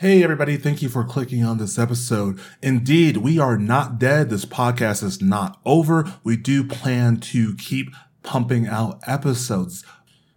[0.00, 0.56] Hey, everybody.
[0.56, 2.38] Thank you for clicking on this episode.
[2.62, 4.30] Indeed, we are not dead.
[4.30, 6.14] This podcast is not over.
[6.22, 7.92] We do plan to keep
[8.22, 9.84] pumping out episodes.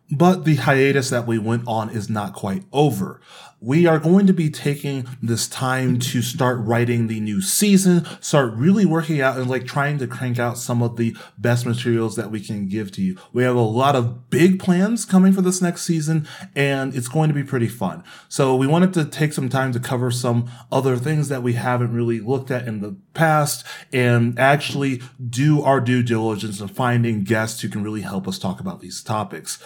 [0.09, 3.21] But the hiatus that we went on is not quite over
[3.61, 8.51] we are going to be taking this time to start writing the new season, start
[8.55, 12.31] really working out and like trying to crank out some of the best materials that
[12.31, 13.15] we can give to you.
[13.31, 17.29] We have a lot of big plans coming for this next season and it's going
[17.29, 18.03] to be pretty fun.
[18.29, 21.93] So we wanted to take some time to cover some other things that we haven't
[21.93, 27.61] really looked at in the past and actually do our due diligence in finding guests
[27.61, 29.63] who can really help us talk about these topics.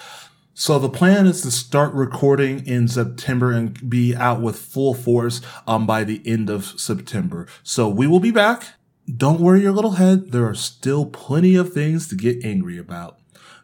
[0.58, 5.42] So the plan is to start recording in September and be out with full force
[5.68, 7.46] um, by the end of September.
[7.62, 8.64] So we will be back.
[9.06, 10.32] Don't worry your little head.
[10.32, 13.20] There are still plenty of things to get angry about.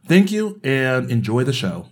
[0.06, 1.88] Thank you and enjoy the show.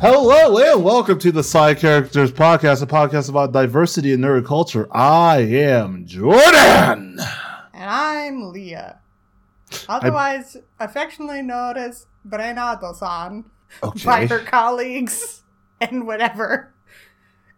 [0.00, 4.86] Hello and welcome to the Side Characters Podcast, a podcast about diversity and nerd culture.
[4.92, 7.18] I am Jordan.
[7.18, 7.20] And
[7.74, 9.00] I'm Leah.
[9.88, 13.46] Otherwise affectionately known as Brenado-san
[13.82, 14.04] okay.
[14.04, 15.42] by her colleagues
[15.80, 16.72] and whatever.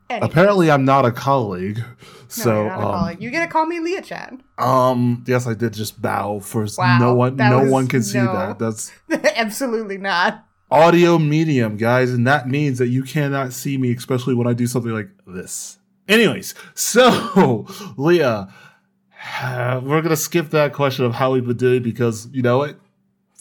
[0.08, 0.26] Anyway.
[0.26, 1.84] Apparently I'm not a colleague.
[2.28, 3.22] So no, um, colleague.
[3.22, 4.42] you get to call me Leah Chan.
[4.56, 8.18] Um yes I did just bow for wow, no one no one can no, see
[8.18, 8.58] that.
[8.58, 8.90] That's
[9.36, 14.46] absolutely not audio medium, guys, and that means that you cannot see me, especially when
[14.46, 15.78] I do something like this.
[16.08, 18.52] Anyways, so Leah,
[19.82, 22.76] we're gonna skip that question of how we've been doing because you know what,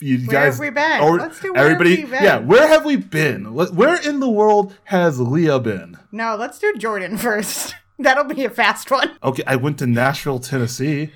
[0.02, 1.02] you where guys, have we been?
[1.02, 3.54] Or Let's do where everybody, yeah, where have we been?
[3.54, 5.98] Where in the world has Leah been?
[6.12, 7.76] No, let's do Jordan first.
[7.98, 9.18] That'll be a fast one.
[9.22, 11.12] Okay, I went to Nashville, Tennessee.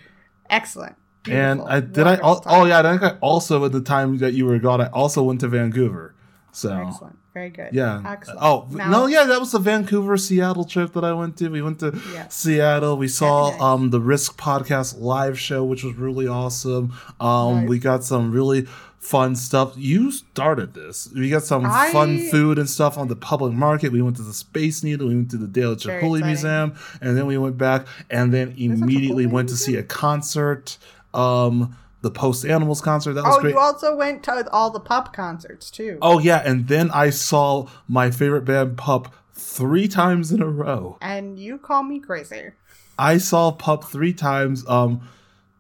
[0.49, 0.97] Excellent.
[1.29, 4.45] And I did I oh yeah, I think I also at the time that you
[4.45, 6.13] were gone, I also went to Vancouver.
[6.51, 7.69] So excellent, very good.
[7.71, 8.03] Yeah.
[8.05, 8.39] Excellent.
[8.41, 11.49] Oh now, no, yeah, that was the Vancouver Seattle trip that I went to.
[11.49, 12.35] We went to yes.
[12.35, 12.97] Seattle.
[12.97, 13.61] We saw nice.
[13.61, 16.93] um the Risk Podcast live show, which was really awesome.
[17.19, 17.69] Um, nice.
[17.69, 18.67] we got some really
[19.03, 19.73] fun stuff.
[19.75, 21.11] You started this.
[21.13, 21.91] We got some I...
[21.91, 23.91] fun food and stuff on the public market.
[23.91, 25.07] We went to the Space Needle.
[25.07, 29.25] We went to the Dale Chihuly Museum, and then we went back, and then immediately
[29.25, 30.77] went to see a concert
[31.13, 33.53] um the post animals concert that was oh, great.
[33.53, 35.97] you also went to all the pup concerts too.
[36.01, 40.97] Oh yeah, and then I saw my favorite band Pup three times in a row.
[41.01, 42.51] And you call me crazy.
[42.99, 44.67] I saw Pup three times.
[44.67, 45.09] Um,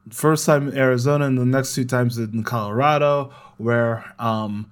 [0.09, 4.69] first time in Arizona, and the next two times in Colorado, where um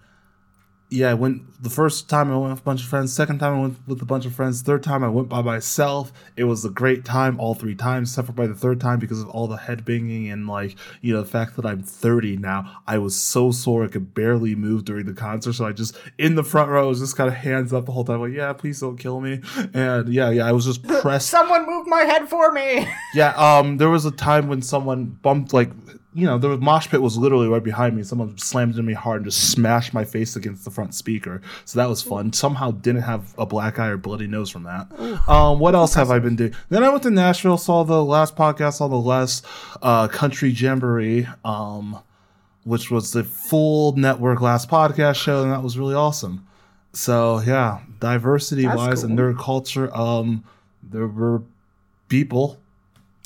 [0.91, 3.13] yeah, I went the first time I went with a bunch of friends.
[3.13, 4.61] Second time I went with a bunch of friends.
[4.61, 6.11] Third time I went by myself.
[6.35, 9.21] It was a great time all three times, except for by the third time because
[9.21, 12.81] of all the headbanging and like you know the fact that I'm 30 now.
[12.87, 16.35] I was so sore I could barely move during the concert, so I just in
[16.35, 18.81] the front row was just kind of hands up the whole time, like yeah, please
[18.81, 19.39] don't kill me.
[19.73, 21.29] And yeah, yeah, I was just pressed.
[21.29, 22.85] someone move my head for me.
[23.13, 25.69] yeah, um, there was a time when someone bumped like
[26.13, 28.03] you know, the mosh pit was literally right behind me.
[28.03, 31.41] Someone slammed into me hard and just smashed my face against the front speaker.
[31.63, 32.33] So that was fun.
[32.33, 34.91] Somehow didn't have a black eye or bloody nose from that.
[35.29, 36.53] Um, what else have I been doing?
[36.69, 39.45] Then I went to Nashville, saw the last podcast, saw the last
[39.81, 41.99] uh, country jamboree, um,
[42.65, 46.45] which was the full network last podcast show, and that was really awesome.
[46.91, 49.11] So yeah, diversity wise cool.
[49.11, 50.43] and nerd culture, um,
[50.83, 51.43] there were
[52.09, 52.57] people.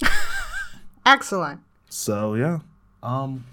[1.06, 1.62] Excellent.
[1.90, 2.59] So yeah.
[3.06, 3.46] Um,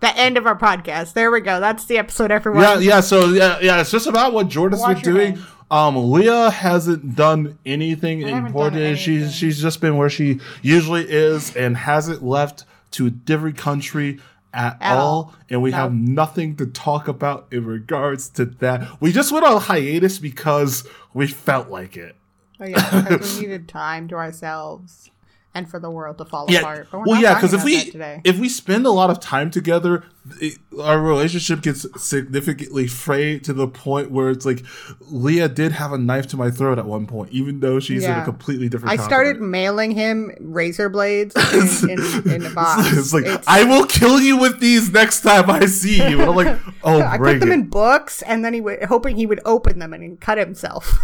[0.00, 1.12] the end of our podcast.
[1.12, 1.60] There we go.
[1.60, 2.62] That's the episode, everyone.
[2.62, 3.00] Yeah, yeah.
[3.00, 3.80] So yeah, yeah.
[3.80, 5.38] It's just about what Jordan's Wash been doing.
[5.70, 8.74] Um, Leah hasn't done anything important.
[8.74, 8.96] Done anything.
[8.96, 14.18] She's she's just been where she usually is and hasn't left to a different country
[14.52, 15.06] at, at all.
[15.06, 15.34] all.
[15.50, 15.76] And we no.
[15.76, 19.00] have nothing to talk about in regards to that.
[19.00, 22.16] We just went on hiatus because we felt like it.
[22.60, 25.10] Oh yeah, because we needed time to ourselves
[25.54, 26.60] and for the world to fall yeah.
[26.60, 26.88] apart.
[26.92, 27.92] well, yeah, because if we
[28.24, 30.04] if we spend a lot of time together,
[30.40, 34.64] it, our relationship gets significantly frayed to the point where it's like
[35.00, 38.16] Leah did have a knife to my throat at one point, even though she's yeah.
[38.16, 38.92] in a completely different.
[38.92, 39.10] I continent.
[39.10, 41.34] started mailing him razor blades
[41.82, 42.96] in, in, in a box.
[42.96, 46.20] It's like it's, I will kill you with these next time I see you.
[46.20, 47.54] And I'm like, oh, I put them it.
[47.54, 50.98] in books, and then he would hoping he would open them and cut himself.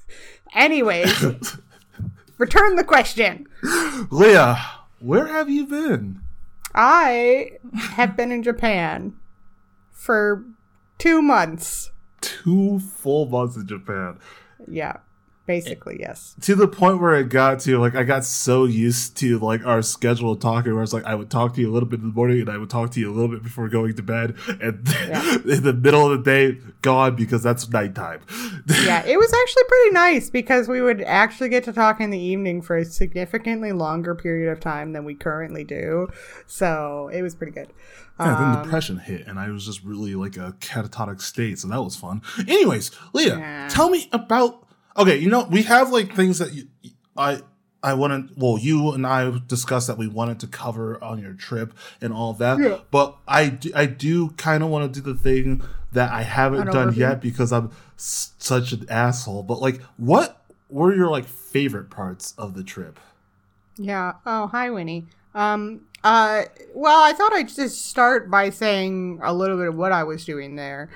[0.54, 1.56] Anyways.
[2.38, 3.46] Return the question.
[4.10, 4.58] Leah,
[5.00, 6.20] where have you been?
[6.74, 9.14] I have been in Japan
[9.90, 10.44] for
[10.98, 11.90] two months.
[12.20, 14.18] Two full months in Japan.
[14.68, 14.98] Yeah.
[15.46, 16.34] Basically, yes.
[16.40, 19.80] To the point where it got to like I got so used to like our
[19.80, 22.08] schedule of talking where it's like I would talk to you a little bit in
[22.08, 24.34] the morning and I would talk to you a little bit before going to bed
[24.60, 25.34] and yeah.
[25.46, 28.20] in the middle of the day gone because that's nighttime.
[28.84, 32.18] yeah, it was actually pretty nice because we would actually get to talk in the
[32.18, 36.08] evening for a significantly longer period of time than we currently do.
[36.48, 37.72] So it was pretty good.
[38.18, 41.68] Yeah, um, then depression hit, and I was just really like a catatonic state, so
[41.68, 42.22] that was fun.
[42.48, 43.68] Anyways, Leah, yeah.
[43.68, 44.65] tell me about
[44.98, 46.66] Okay, you know, we have like things that you,
[47.16, 47.40] I
[47.82, 48.30] I wanted.
[48.36, 52.32] Well, you and I discussed that we wanted to cover on your trip and all
[52.34, 52.58] that.
[52.58, 52.78] Yeah.
[52.90, 55.62] But I do, I do kind of want to do the thing
[55.92, 59.42] that I haven't done yet because I'm s- such an asshole.
[59.42, 62.98] But like, what were your like favorite parts of the trip?
[63.76, 64.14] Yeah.
[64.24, 65.06] Oh, hi, Winnie.
[65.34, 65.82] Um.
[66.02, 66.44] Uh.
[66.74, 70.24] Well, I thought I'd just start by saying a little bit of what I was
[70.24, 70.88] doing there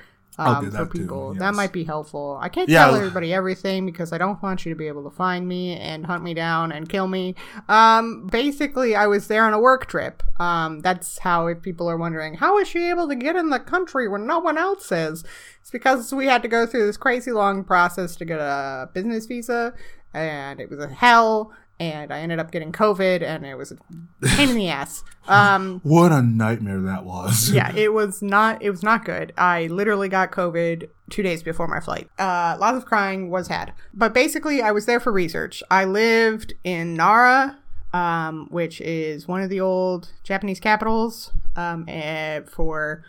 [0.47, 1.29] um, for people.
[1.29, 1.41] Too, yes.
[1.41, 2.37] That might be helpful.
[2.41, 2.85] I can't yeah.
[2.85, 6.05] tell everybody everything because I don't want you to be able to find me and
[6.05, 7.35] hunt me down and kill me.
[7.69, 10.23] Um, basically, I was there on a work trip.
[10.39, 13.59] Um, that's how, if people are wondering, how is she able to get in the
[13.59, 15.23] country when no one else is?
[15.61, 19.25] It's because we had to go through this crazy long process to get a business
[19.25, 19.73] visa,
[20.13, 23.77] and it was a hell and I ended up getting COVID, and it was a
[24.35, 25.03] pain in the ass.
[25.27, 27.49] Um, what a nightmare that was.
[27.51, 28.61] yeah, it was not.
[28.61, 29.33] It was not good.
[29.35, 32.07] I literally got COVID two days before my flight.
[32.19, 35.63] Uh, lots of crying was had, but basically, I was there for research.
[35.71, 37.57] I lived in Nara,
[37.93, 41.87] um, which is one of the old Japanese capitals, um,
[42.45, 43.03] for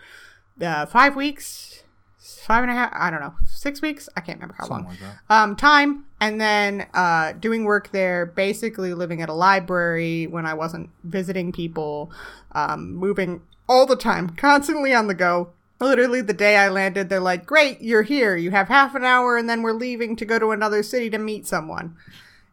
[0.63, 1.83] uh, five weeks
[2.23, 4.97] five and a half i don't know six weeks i can't remember how Something long
[5.01, 10.47] like um time and then uh doing work there basically living at a library when
[10.47, 12.13] i wasn't visiting people
[12.53, 15.51] um moving all the time constantly on the go.
[15.81, 18.37] Literally the day i landed they're like great you're here.
[18.37, 21.19] You have half an hour and then we're leaving to go to another city to
[21.19, 21.97] meet someone.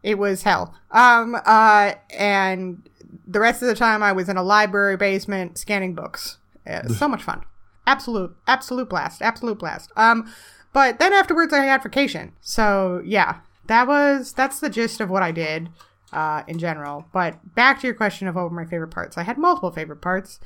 [0.01, 0.74] It was hell.
[0.89, 2.81] Um uh and
[3.27, 6.38] the rest of the time i was in a library basement scanning books.
[6.66, 7.44] Yeah, so much fun.
[7.86, 9.92] Absolute, absolute blast, absolute blast.
[9.95, 10.31] Um,
[10.74, 12.33] but then afterwards I had vacation.
[12.42, 13.39] So yeah,
[13.69, 15.69] that was that's the gist of what I did
[16.12, 17.06] uh, in general.
[17.13, 19.18] But back to your question of what were my favorite parts.
[19.18, 20.39] I had multiple favorite parts,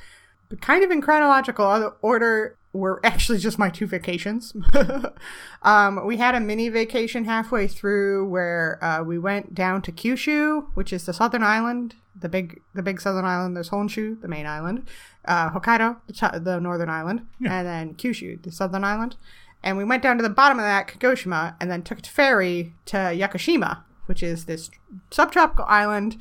[0.50, 4.54] but kind of in chronological order were actually just my two vacations.
[5.64, 10.68] um, we had a mini vacation halfway through where uh, we went down to Kyushu,
[10.74, 13.56] which is the southern island, the big the big southern island.
[13.56, 14.90] There's Honshu, the main island,
[15.26, 17.60] uh, Hokkaido, the, ch- the northern island, yeah.
[17.60, 19.16] and then Kyushu, the southern island.
[19.64, 22.74] And we went down to the bottom of that, Kagoshima, and then took a ferry
[22.86, 24.70] to Yakushima, which is this
[25.10, 26.18] subtropical island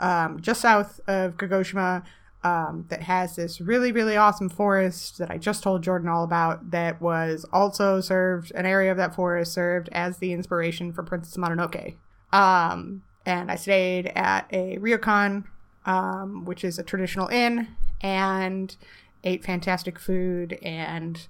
[0.00, 2.02] um, just south of Kagoshima
[2.42, 6.70] um, that has this really, really awesome forest that I just told Jordan all about.
[6.70, 11.36] That was also served, an area of that forest served as the inspiration for Princess
[11.36, 11.96] Mononoke.
[12.32, 15.44] Um, and I stayed at a ryokan,
[15.84, 17.68] um, which is a traditional inn,
[18.00, 18.74] and
[19.22, 21.26] ate fantastic food and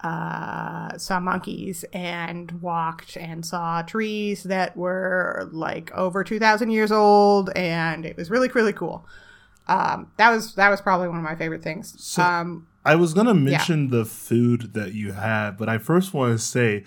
[0.00, 7.50] uh, saw monkeys and walked and saw trees that were like over 2,000 years old,
[7.56, 9.06] and it was really, really cool.
[9.66, 11.94] Um, that was that was probably one of my favorite things.
[12.02, 13.98] So um, I was gonna mention yeah.
[13.98, 16.84] the food that you had, but I first want to say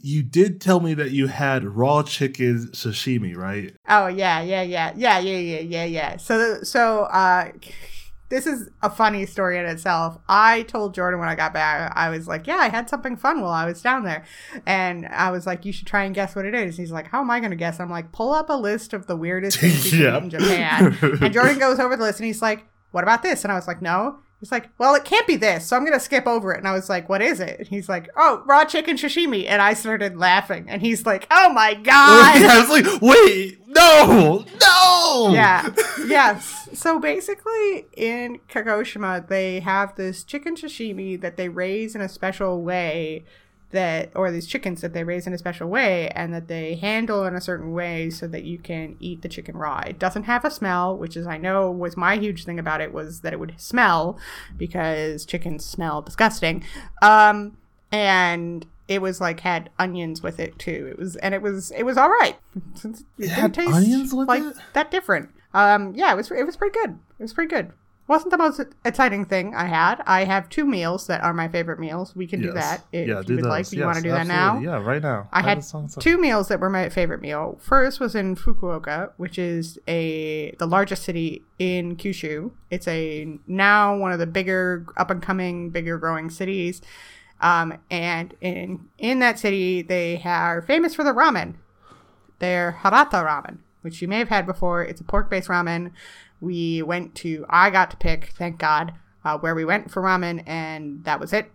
[0.00, 3.74] you did tell me that you had raw chicken sashimi, right?
[3.88, 6.16] Oh yeah, yeah, yeah, yeah, yeah, yeah, yeah, yeah.
[6.16, 7.52] So so uh
[8.32, 10.16] this is a funny story in itself.
[10.26, 13.42] I told Jordan when I got back, I was like, "Yeah, I had something fun
[13.42, 14.24] while I was down there,"
[14.64, 17.20] and I was like, "You should try and guess what it is." He's like, "How
[17.20, 19.92] am I going to guess?" I'm like, "Pull up a list of the weirdest things
[19.92, 20.22] yep.
[20.22, 23.52] in Japan," and Jordan goes over the list and he's like, "What about this?" And
[23.52, 26.26] I was like, "No." He's like, well, it can't be this, so I'm gonna skip
[26.26, 26.58] over it.
[26.58, 27.60] And I was like, what is it?
[27.60, 29.46] And he's like, oh, raw chicken sashimi.
[29.48, 30.64] And I started laughing.
[30.68, 32.42] And he's like, oh my god.
[32.42, 35.30] I was like, wait, no, no.
[35.32, 35.72] Yeah,
[36.06, 36.68] yes.
[36.72, 42.64] So basically, in Kagoshima, they have this chicken sashimi that they raise in a special
[42.64, 43.24] way
[43.72, 47.24] that or these chickens that they raise in a special way and that they handle
[47.24, 49.80] in a certain way so that you can eat the chicken raw.
[49.86, 52.92] It doesn't have a smell, which is I know was my huge thing about it
[52.92, 54.18] was that it would smell
[54.56, 56.64] because chickens smell disgusting.
[57.02, 57.56] Um
[57.90, 60.88] and it was like had onions with it too.
[60.90, 62.36] It was and it was it was all right.
[62.84, 64.56] It, it had onions with like it?
[64.74, 65.30] that different.
[65.54, 66.98] Um yeah, it was it was pretty good.
[67.18, 67.72] It was pretty good
[68.12, 70.02] wasn't the most exciting thing I had.
[70.06, 72.14] I have two meals that are my favorite meals.
[72.14, 72.50] We can yes.
[72.50, 73.50] do that if yeah, you would those.
[73.50, 73.64] like.
[73.64, 74.58] Yes, you want to do that now?
[74.58, 75.28] Yeah, right now.
[75.32, 75.64] I, had
[75.98, 77.58] two meals that were my favorite meal.
[77.58, 82.50] First was in Fukuoka, which is a the largest city in Kyushu.
[82.70, 86.82] It's a now one of the bigger up and coming, bigger growing cities.
[87.40, 91.54] Um, and in in that city, they are famous for the ramen.
[92.40, 94.82] their Hakata ramen, which you may have had before.
[94.82, 95.92] It's a pork based ramen.
[96.42, 98.92] We went to, I got to pick, thank God,
[99.24, 101.50] uh, where we went for ramen, and that was it.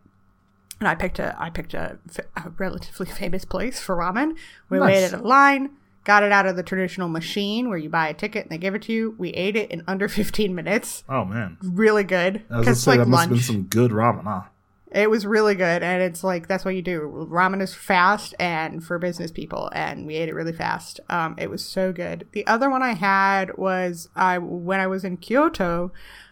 [0.80, 2.00] And I picked a, I picked a,
[2.38, 4.36] a relatively famous place for ramen.
[4.70, 4.88] We Nice.
[4.88, 5.72] waited in line,
[6.06, 8.76] got it out of the traditional machine where you buy a ticket and they give
[8.76, 9.14] it to you.
[9.18, 11.04] We ate it in under 15 minutes.
[11.10, 12.38] Oh man, Really good.
[12.38, 14.44] I was gonna 'Cause it's say like that must have been some good ramen, huh?
[14.92, 17.28] It was really good, and it's like that's what you do.
[17.30, 21.02] Ramen is fast and for business people, and we ate it really fast.
[21.10, 22.26] Um, it was so good.
[22.32, 25.92] The other one I had was I when I was in Kyoto,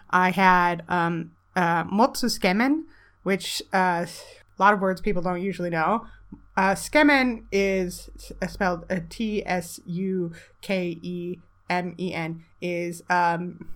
[0.10, 2.84] I had um, uh, motsu tsukemen,
[3.24, 6.08] which uh, a lot of words people don't usually know.
[6.56, 8.10] Uh, tsukemen is
[8.42, 10.32] uh, spelled uh, T S U
[10.62, 13.68] K E M E N is um,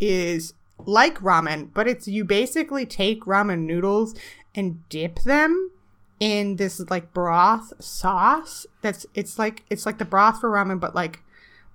[0.00, 0.54] is
[0.86, 4.14] like ramen, but it's you basically take ramen noodles
[4.54, 5.70] and dip them
[6.20, 8.66] in this like broth sauce.
[8.82, 11.20] That's it's like it's like the broth for ramen, but like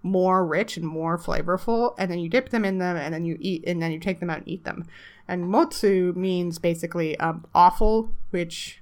[0.02, 1.96] more rich and more flavorful.
[1.98, 4.20] And then you dip them in them, and then you eat, and then you take
[4.20, 4.86] them out and eat them.
[5.28, 8.82] And motsu means basically um, offal, which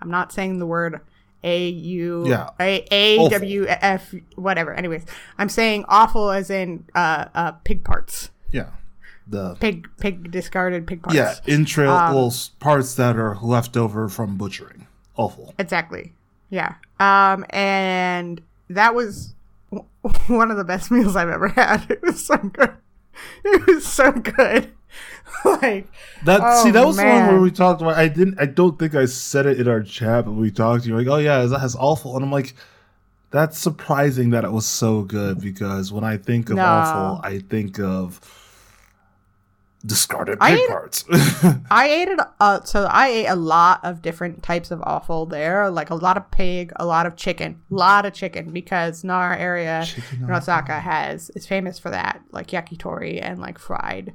[0.00, 1.00] I'm not saying the word
[1.42, 2.50] a U Yeah.
[2.58, 4.74] A A W F whatever.
[4.74, 5.04] Anyways,
[5.38, 8.30] I'm saying offal as in uh, uh pig parts,
[9.30, 11.14] the pig pig discarded pig parts.
[11.16, 14.86] yeah entrail Um, parts that are left over from butchering.
[15.16, 15.54] Offal.
[15.58, 16.12] exactly.
[16.50, 16.74] Yeah.
[16.98, 19.34] Um, and that was
[19.70, 19.86] w-
[20.28, 21.86] one of the best meals I've ever had.
[21.90, 22.72] It was so good.
[23.44, 24.72] It was so good.
[25.44, 25.86] like
[26.24, 27.96] That Oh, see, that was the one where we talked about.
[27.96, 28.40] I didn't.
[28.40, 30.86] I don't think I said it in our chat, but we talked.
[30.86, 32.54] You're like, oh yeah, that has offal, and I'm like,
[33.30, 36.64] that's surprising that it was so good because when I think of No.
[36.64, 38.20] offal, I think of
[39.84, 41.04] discarded I pig ate- parts.
[41.70, 42.20] I ate it.
[42.38, 46.16] Uh, so I ate a lot of different types of offal there, like a lot
[46.16, 50.30] of pig, a lot of chicken, a lot of chicken because Nara area Chicken in
[50.30, 54.12] Osaka has is famous for that, like yakitori and like fried.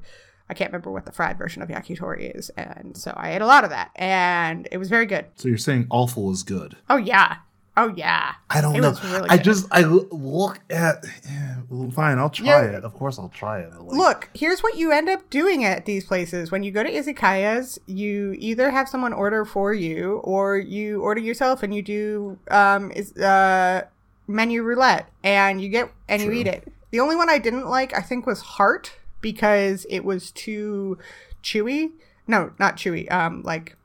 [0.48, 3.48] I can't remember what the fried version of yakitori is, and so I ate a
[3.48, 5.25] lot of that, and it was very good.
[5.36, 6.77] so you're saying awful is good?
[6.88, 7.38] Oh yeah,
[7.77, 8.34] oh yeah.
[8.50, 8.94] I don't It know.
[9.03, 11.05] really I just I look at.
[11.29, 11.55] Yeah,
[11.91, 12.77] fine, I'll try Yeah.
[12.77, 12.84] it.
[12.84, 13.74] Of course, I'll try it.
[13.74, 16.51] like, Look, here's what you end up doing at these places.
[16.51, 21.20] When you go to izakayas, you either have someone order for you or you order
[21.22, 23.84] yourself and you do um is uh
[24.27, 26.34] menu roulette and you get and True.
[26.34, 26.72] you eat it.
[26.91, 30.98] The only one I didn't like I think was heart because it was too
[31.44, 31.91] chewy.
[32.27, 33.12] No, not chewy.
[33.12, 33.75] Um like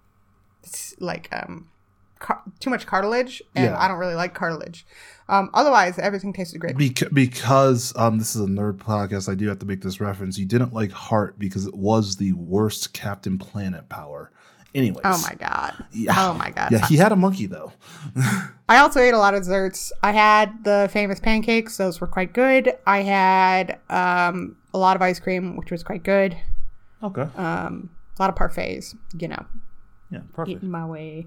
[0.98, 1.69] like um
[2.20, 3.78] car- too much cartilage and Yeah.
[3.78, 4.86] I don't really like cartilage.
[5.28, 6.76] Um otherwise everything tasted great.
[6.78, 10.38] Bec- because um, this is a nerd podcast, I do have to make this reference.
[10.38, 14.30] You didn't like Heart because it was the worst Captain Planet power.
[14.72, 15.74] Anyways, Oh my god.
[15.90, 16.14] Yeah.
[16.16, 16.70] Oh my god.
[16.70, 17.72] yeah, he had a monkey though.
[18.68, 19.92] I also ate a lot of desserts.
[20.02, 22.72] I had the famous pancakes; those were quite good.
[22.86, 26.36] I had um, a lot of ice cream, which was quite good.
[27.02, 29.44] Okay, Um, a lot of parfaits, you know,
[30.10, 30.58] yeah, perfect.
[30.58, 31.26] eating my way.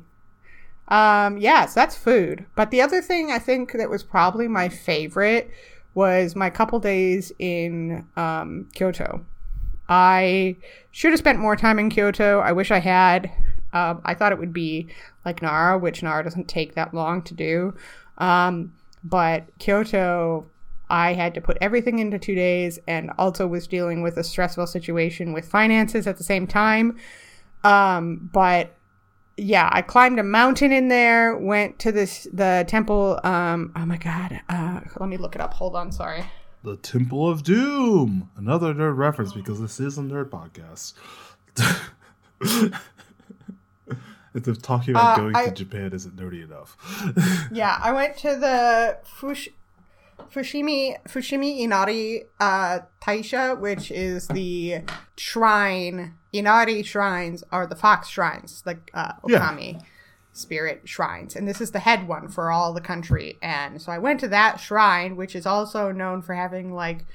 [0.87, 2.45] Um, yeah, so that's food.
[2.55, 5.49] But the other thing I think that was probably my favorite
[5.93, 9.25] was my couple days in um, Kyoto.
[9.87, 10.55] I
[10.91, 12.39] should have spent more time in Kyoto.
[12.39, 13.31] I wish I had.
[13.73, 14.87] Um, I thought it would be
[15.25, 17.73] like Nara, which Nara doesn't take that long to do.
[18.17, 18.73] Um,
[19.03, 20.47] but Kyoto,
[20.89, 24.67] I had to put everything into two days and also was dealing with a stressful
[24.67, 26.97] situation with finances at the same time.
[27.63, 28.75] Um, but
[29.37, 33.19] yeah, I climbed a mountain in there, went to this the temple.
[33.23, 35.53] Um, oh my god, uh, let me look it up.
[35.55, 36.23] Hold on, sorry.
[36.63, 40.93] The Temple of Doom, another nerd reference because this is a nerd podcast.
[44.33, 46.77] if they're talking about Uh, going I- to Japan isn't nerdy enough.
[47.51, 49.49] Yeah, I went to the Fush-
[50.33, 54.81] Fushimi Fushimi Inari uh, Taisha, which is the
[55.17, 56.15] shrine.
[56.33, 59.39] Inari shrines are the fox shrines, like uh, Yeah.
[59.39, 59.81] Okami
[60.35, 63.37] spirit shrines, and this is the head one for all the country.
[63.41, 67.05] And so I went to that shrine, which is also known for having like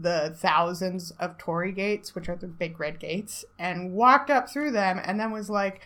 [0.00, 4.70] the thousands of torii gates, which are the big red gates, and walked up through
[4.70, 5.80] them, and then was like,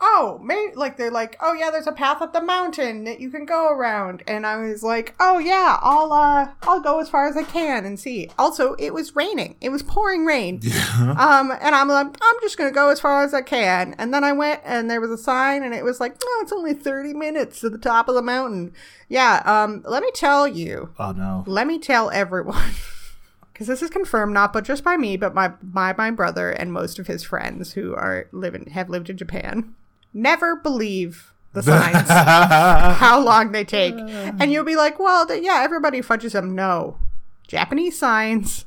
[0.00, 3.30] "Oh, maybe like they're like, oh yeah, there's a path up the mountain that you
[3.30, 7.26] can go around," and I was like, "Oh yeah, I'll uh, I'll go as far
[7.28, 10.60] as I can and see." Also, it was raining; it was pouring rain.
[10.94, 13.94] Um, and I'm like, I'm just gonna go as far as I can.
[13.98, 16.52] And then I went, and there was a sign, and it was like, no, it's
[16.52, 18.72] only 30 minutes to the top of the mountain.
[19.08, 19.42] Yeah.
[19.44, 21.44] Um, let me tell you, oh no.
[21.46, 22.72] let me tell everyone,
[23.52, 26.72] because this is confirmed not but just by me, but my by my brother and
[26.72, 29.74] most of his friends who are living have lived in Japan.
[30.14, 33.94] Never believe the signs, how long they take.
[33.96, 36.54] And you'll be like, well, th- yeah, everybody fudges them.
[36.54, 36.98] No.
[37.46, 38.64] Japanese signs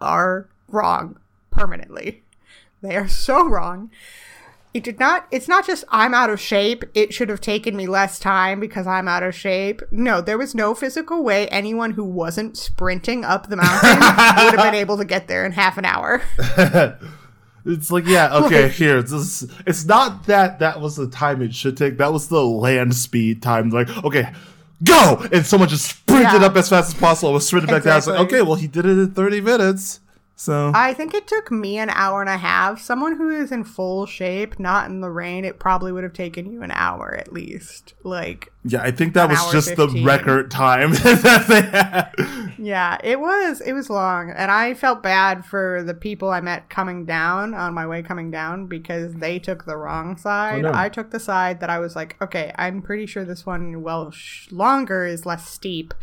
[0.00, 1.18] are wrong
[1.50, 2.22] permanently.
[2.82, 3.90] They are so wrong.
[4.74, 6.84] It did not, it's not just I'm out of shape.
[6.94, 9.80] It should have taken me less time because I'm out of shape.
[9.90, 13.90] No, there was no physical way anyone who wasn't sprinting up the mountain
[14.44, 16.20] would have been able to get there in half an hour.
[17.66, 18.98] It's like, yeah, okay, here.
[18.98, 21.98] It's, just, it's not that that was the time it should take.
[21.98, 23.70] That was the land speed time.
[23.70, 24.32] Like, okay,
[24.84, 25.26] go!
[25.32, 26.46] And someone just sprinted Yeah.
[26.46, 27.30] up as fast as possible.
[27.30, 27.98] And was sprinted back down.
[27.98, 30.00] It's like, okay, well, he did it in 30 minutes.
[30.38, 32.78] So, I think it took me an hour and a half.
[32.78, 36.52] Someone who is in full shape, not in the rain, it probably would have taken
[36.52, 37.94] you an hour at least.
[38.04, 42.52] Like, yeah, I think that was just the record time that they had.
[42.58, 43.62] yeah, it was.
[43.62, 44.30] It was long.
[44.30, 48.30] And I felt bad for the people I met coming down on my way coming
[48.30, 50.62] down because they took the wrong oh, side.
[50.62, 50.72] no.
[50.74, 54.10] I took the side that I was like, okay, I'm pretty sure this one, well,
[54.10, 55.94] sh- longer is less steep.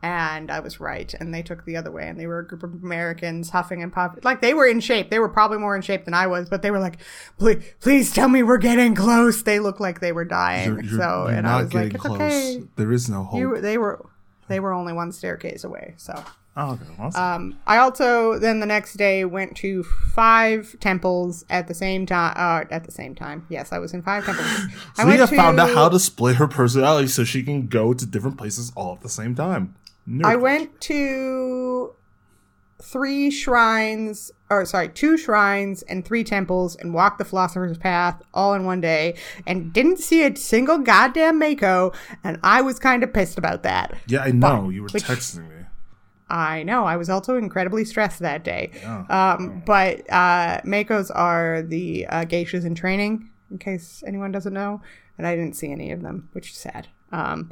[0.00, 1.12] And I was right.
[1.14, 2.06] And they took the other way.
[2.08, 4.20] And they were a group of Americans huffing and puffing.
[4.22, 5.10] Like, they were in shape.
[5.10, 6.48] They were probably more in shape than I was.
[6.48, 6.98] But they were like,
[7.36, 9.42] please, please tell me we're getting close.
[9.42, 10.68] They looked like they were dying.
[10.68, 12.20] You're, you're- so, you're and I was getting like, it's close.
[12.20, 12.62] okay.
[12.76, 13.40] There is no hope.
[13.40, 14.06] You, they were,
[14.48, 15.94] they were only one staircase away.
[15.96, 16.14] So.
[16.56, 16.84] oh, okay.
[16.96, 21.74] well, that's- Um, I also then the next day went to five temples at the
[21.74, 22.34] same time.
[22.36, 24.46] Uh, at the same time, yes, I was in five temples.
[24.96, 27.92] I Leah went to, found out how to split her personality so she can go
[27.94, 29.74] to different places all at the same time.
[30.08, 31.94] Nerd I went to
[32.80, 38.54] three shrines, or sorry, two shrines and three temples, and walked the Philosopher's Path all
[38.54, 43.12] in one day, and didn't see a single goddamn maiko, and I was kind of
[43.12, 43.96] pissed about that.
[44.06, 44.68] Yeah, I know.
[44.70, 45.54] You were which- texting me.
[46.30, 46.84] I know.
[46.84, 48.70] I was also incredibly stressed that day.
[48.74, 49.04] Yeah.
[49.08, 54.82] Um, but uh, maikos are the uh, geishas in training, in case anyone doesn't know.
[55.16, 56.88] And I didn't see any of them, which is sad.
[57.12, 57.50] Um,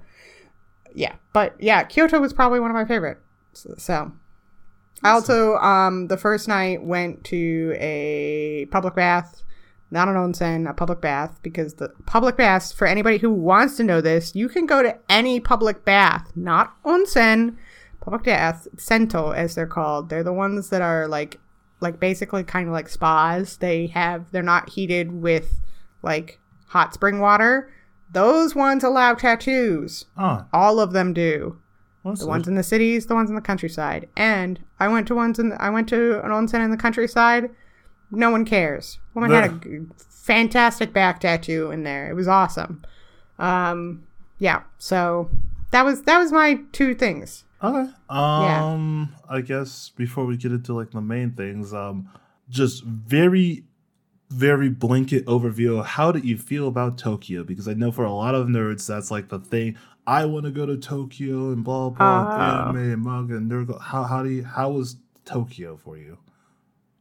[0.97, 3.19] yeah, but yeah, Kyoto was probably one of my favorite.
[3.53, 4.13] So,
[5.03, 9.43] I also um, the first night went to a public bath,
[9.91, 13.85] not an onsen, a public bath, because the public baths for anybody who wants to
[13.85, 17.57] know this, you can go to any public bath, not onsen
[18.01, 20.09] public baths, sento as they're called.
[20.09, 21.39] They're the ones that are like
[21.81, 23.59] like basically kind of like spas.
[23.59, 25.61] They have they're not heated with
[26.03, 27.71] like hot spring water.
[28.17, 30.07] Those ones allow tattoos.
[30.17, 31.59] Oh, All of them do.
[32.03, 34.09] what's The ones in the cities, the ones in the countryside.
[34.17, 37.51] And I went to ones in I went to an onsen in the countryside.
[38.11, 38.99] No one cares.
[39.15, 42.09] Woman had a fantastic back tattoo in there.
[42.11, 42.83] It was awesome.
[43.39, 44.05] Um
[44.39, 44.63] yeah.
[44.79, 45.29] So
[45.73, 47.45] that was that was my two things.
[47.63, 47.91] Okay.
[48.09, 52.09] Um, I guess before we get into like the main things, um,
[52.49, 53.65] just very,
[54.31, 55.79] very blanket overview.
[55.81, 57.45] of How did you feel about Tokyo?
[57.45, 59.77] Because I know for a lot of nerds, that's like the thing.
[60.07, 62.69] I want to go to Tokyo and blah blah, Oh.
[62.69, 63.81] anime and manga and nerd.
[63.81, 66.19] How how do you how was Tokyo for you?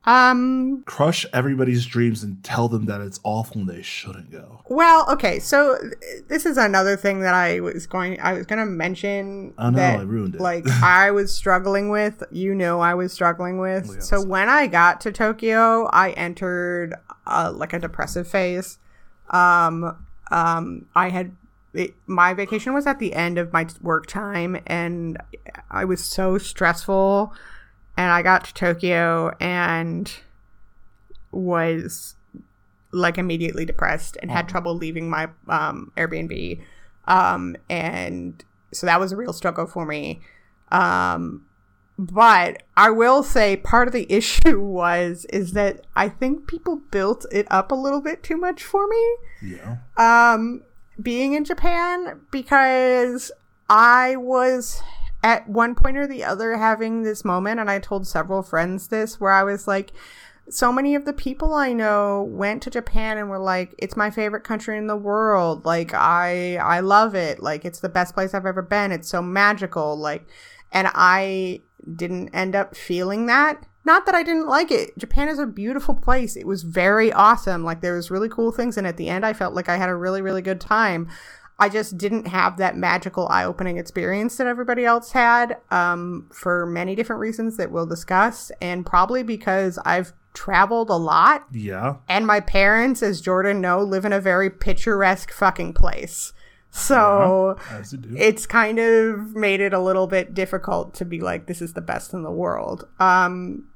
[0.08, 4.62] Um Crush everybody's dreams and tell them that it's awful and they shouldn't go.
[4.70, 8.60] Well, okay, so th- this is another thing that I was going I was going
[8.60, 10.42] to mention Oh, no, that I ruined it.
[10.42, 13.90] like I was struggling with, you know I was struggling with.
[13.96, 14.08] Yes.
[14.08, 16.94] So when I got to Tokyo, I entered
[17.28, 18.78] uh, like a depressive phase.
[19.30, 19.98] Um
[20.32, 21.36] um I had
[21.74, 25.18] it, my vacation was at the end of my work time and
[25.70, 27.34] I was so stressful
[27.98, 30.12] and I got to Tokyo and
[31.32, 32.16] was
[32.92, 36.62] like immediately depressed and had trouble leaving my um, Airbnb.
[37.06, 40.22] Um, and so that was a real struggle for me.
[40.72, 41.46] Um,
[41.98, 47.26] but I will say part of the issue was is that I think people built
[47.32, 49.16] it up a little bit too much for me.
[49.42, 49.78] Yeah.
[49.98, 50.64] um
[51.02, 53.32] being in Japan because
[53.70, 54.82] I was
[55.24, 59.20] at one point or the other having this moment and I told several friends this
[59.20, 59.92] where I was like
[60.48, 64.12] so many of the people I know went to Japan and were like it's my
[64.12, 65.66] favorite country in the world.
[65.66, 67.42] Like I I love it.
[67.42, 68.92] Like it's the best place I've ever been.
[68.92, 69.98] It's so magical.
[69.98, 70.28] Like
[70.72, 71.62] and I
[71.96, 73.66] didn't end up feeling that.
[73.84, 74.98] Not that I didn't like it.
[74.98, 76.36] Japan is a beautiful place.
[76.36, 77.64] It was very awesome.
[77.64, 79.90] Like there was really cool things and at the end I felt like I had
[79.90, 81.08] a really really good time.
[81.58, 86.96] I just didn't have that magical eye-opening experience that everybody else had um, for many
[86.96, 91.96] different reasons that we'll discuss and probably because I've traveled a lot Yeah.
[92.10, 96.34] and my parents as Jordan know live in a very picturesque fucking place.
[96.76, 98.16] So do.
[98.18, 101.82] it's kind of made it a little bit difficult to be like this is the
[101.82, 103.68] best in the world um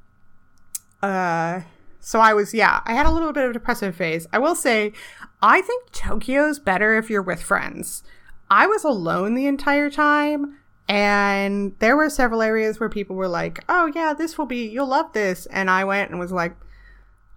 [1.01, 1.61] uh
[2.01, 4.25] So I was, yeah, I had a little bit of a depressive phase.
[4.31, 4.93] I will say,
[5.41, 8.03] I think Tokyo's better if you're with friends.
[8.49, 10.57] I was alone the entire time,
[10.87, 14.87] and there were several areas where people were like, oh, yeah, this will be, you'll
[14.87, 15.45] love this.
[15.47, 16.55] And I went and was like,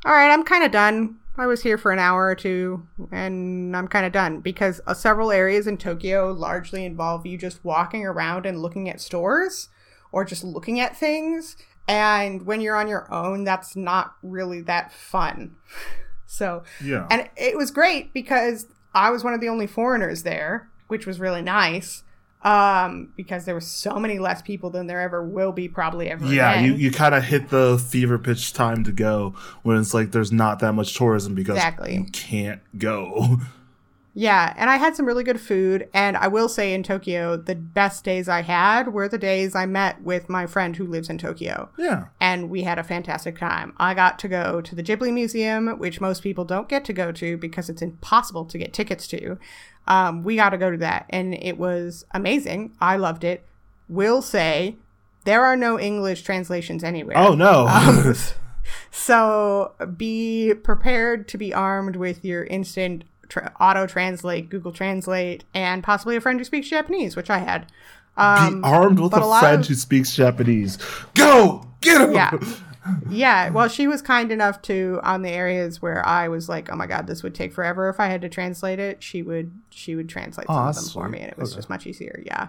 [0.05, 1.17] all right, I'm kind of done.
[1.37, 4.93] I was here for an hour or two and I'm kind of done because uh,
[4.95, 9.71] several areas in Tokyo largely involve you just walking around and looking at stores
[10.13, 11.57] or just looking at things.
[11.89, 15.57] And when you're on your own, that's not really that fun.
[16.25, 17.07] So, Yeah.
[17.11, 21.21] and it was great because I was one of the only foreigners there, which was
[21.21, 22.05] really nice.
[22.45, 26.27] Um, because there were so many less people than there ever will be, probably ever.
[26.27, 26.65] Yeah, again.
[26.65, 30.33] you, you kind of hit the fever pitch time to go when it's like there's
[30.33, 31.95] not that much tourism because Exactly.
[31.95, 33.39] you can't go.
[34.15, 35.89] Yeah, and I had some really good food.
[35.95, 39.65] And I will say in Tokyo, the best days I had were the days I
[39.65, 41.71] met with my friend who lives in Tokyo.
[41.79, 42.07] Yeah.
[42.21, 43.73] And we had a fantastic time.
[43.79, 47.11] I got to go to the Ghibli Museum, which most people don't get to go
[47.13, 49.39] to because it's impossible to get tickets to.
[49.87, 52.73] Um, we got to go to that, and it was amazing.
[52.81, 53.45] I loved it.
[53.89, 54.77] Will say
[55.25, 57.17] there are no English translations anywhere.
[57.19, 57.67] Oh no.
[57.67, 58.15] Um,
[58.91, 65.83] so be prepared to be armed with your instant tra- auto translate, Google Translate, and
[65.83, 67.71] possibly a friend who speaks Japanese, which I had.
[68.17, 70.79] Um, Be armed with a, friend of- who speaks Japanese.
[71.15, 72.13] Go get him.
[72.13, 72.31] yeah.
[73.09, 76.77] Yeah, well, she was kind enough to on the areas where I was like, "Oh
[76.77, 79.95] my god, this would take forever if I had to translate it." She would she
[79.95, 81.59] would translate Oh, some of them for me, and it was Okay.
[81.59, 82.23] just much easier.
[82.27, 82.49] Yeah,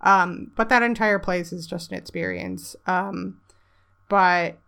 [0.00, 2.76] um, but that entire place is just an experience.
[2.86, 3.38] Um,
[4.08, 4.58] but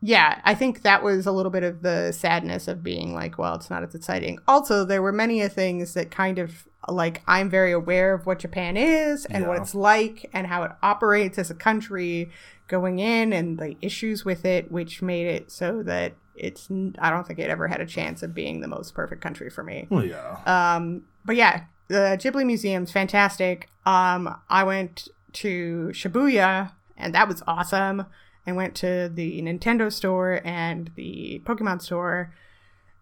[0.00, 3.54] yeah, I think that was a little bit of the sadness of being like, well,
[3.54, 4.38] it's not as exciting.
[4.48, 8.76] Also, there were many things that kind of like I'm very aware of what Japan
[8.76, 12.30] is and what it's like and how it operates as a country
[12.68, 16.68] going in and the issues with it, which made it so that it's
[16.98, 19.62] I don't think it ever had a chance of being the most perfect country for
[19.62, 19.86] me.
[19.90, 20.38] Well, yeah.
[20.46, 23.68] Um, but yeah, the Ghibli Museum's fantastic.
[23.86, 28.06] Um, I went to Shibuya, and that was awesome.
[28.46, 32.34] I went to the Nintendo store and the Pokemon store,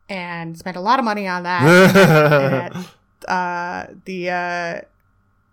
[0.08, 2.76] and spent a lot of money on that.
[3.28, 4.80] uh, the uh,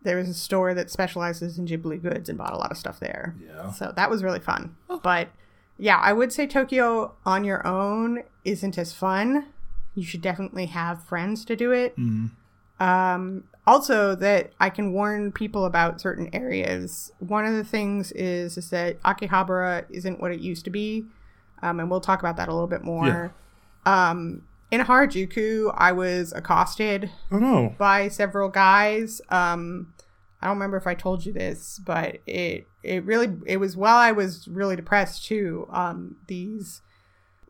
[0.03, 2.99] there was a store that specializes in Ghibli goods and bought a lot of stuff
[2.99, 3.36] there.
[3.45, 3.71] yeah.
[3.71, 4.75] So that was really fun.
[5.03, 5.30] But
[5.77, 9.47] yeah, I would say Tokyo on your own isn't as fun.
[9.95, 11.97] You should definitely have friends to do it.
[11.97, 12.32] Mm.
[12.80, 17.12] Um, also, that I can warn people about certain areas.
[17.19, 21.06] One of the things is is that Akihabara isn't what it used to be,
[21.62, 23.34] um, and we'll talk about that a little bit more.
[23.86, 27.75] Um, in Harajuku, I was accosted Oh no.
[27.77, 29.21] by several guys.
[29.30, 29.93] Um,
[30.41, 33.97] I don't remember if I told you this, but it it really it was while
[33.97, 35.67] I was really depressed too.
[35.71, 36.82] Um, these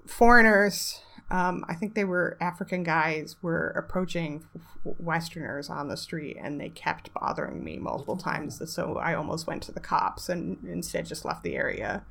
[0.06, 4.46] foreigners, um, I think they were African guys, were approaching
[4.86, 8.62] Westerners on the street, and they kept bothering me multiple times.
[8.72, 12.06] So I almost went to the cops and instead just left the area.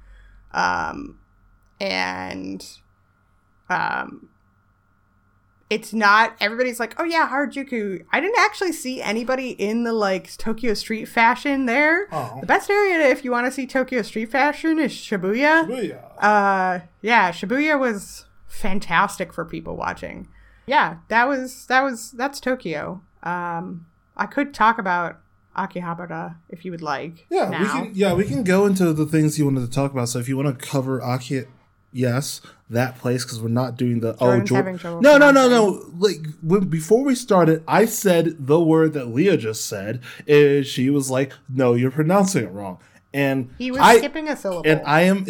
[0.53, 1.21] Um,
[1.81, 2.65] and
[3.71, 4.29] um,
[5.69, 8.05] it's not everybody's like, oh yeah, Harajuku.
[8.13, 12.07] I didn't actually see anybody in the like Tokyo street fashion there.
[12.13, 12.39] Oh.
[12.41, 15.67] The best area if you want to see Tokyo street fashion is Shibuya.
[15.67, 16.23] Shibuya.
[16.23, 20.29] Uh, yeah, Shibuya was fantastic for people watching.
[20.67, 23.03] Yeah, that was that was that's Tokyo.
[23.23, 25.21] Um, I could talk about
[25.57, 27.27] Akihabara if you would like.
[27.31, 27.61] Yeah, now.
[27.61, 27.91] we can.
[27.95, 30.09] Yeah, we can go into the things you wanted to talk about.
[30.09, 31.45] So if you want to cover Aki,
[31.93, 35.19] yes, that place because we're not doing the oh, Jordan's oh Jor- having trouble no
[35.19, 39.67] no no no like when, before we started I said the word that Leah just
[39.67, 42.79] said is she was like no you're pronouncing it wrong.
[43.15, 44.69] And He was I, skipping a syllable.
[44.69, 45.25] and I am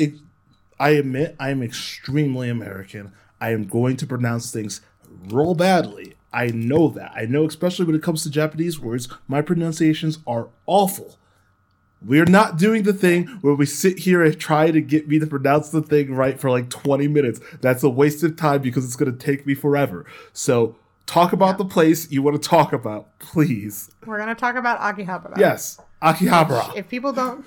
[0.81, 3.12] I admit I am extremely American.
[3.40, 4.81] I am going to pronounce things
[5.29, 6.14] real badly.
[6.33, 7.12] I know that.
[7.14, 11.19] I know especially when it comes to Japanese words my pronunciations are awful
[12.04, 15.26] we're not doing the thing where we sit here and try to get me to
[15.26, 17.40] pronounce the thing right for like 20 minutes.
[17.61, 20.04] That's a waste of time because it's going to take me forever.
[20.32, 23.90] So, talk about the place you want to talk about, please.
[24.04, 25.38] We're gonna talk about Akihabara.
[25.38, 26.76] Yes, Akihabara.
[26.76, 27.44] If people don't,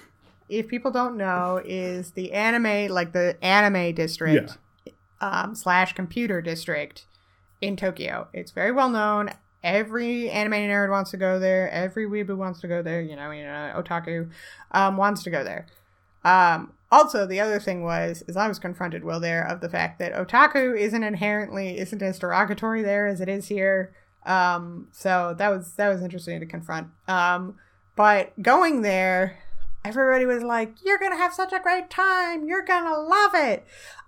[0.48, 4.58] if people don't know, is the anime like the anime district
[5.22, 7.06] um, slash computer district
[7.62, 8.28] in Tokyo.
[8.34, 9.32] It's very well known.
[9.64, 11.70] Every anime nerd wants to go there.
[11.70, 13.02] Every weeaboo wants to go there.
[13.02, 14.30] You know, you know, otaku
[14.72, 15.68] um, wants to go there.
[16.24, 20.00] Um, also, the other thing was, is I was confronted well there of the fact
[20.00, 23.94] that otaku isn't inherently isn't as derogatory there as it is here.
[24.26, 26.88] Um, so that was that was interesting to confront.
[27.08, 27.56] Um,
[27.96, 29.40] but going there,
[29.84, 32.48] everybody was like, "You're gonna have such a great time.
[32.48, 33.66] You're gonna love it."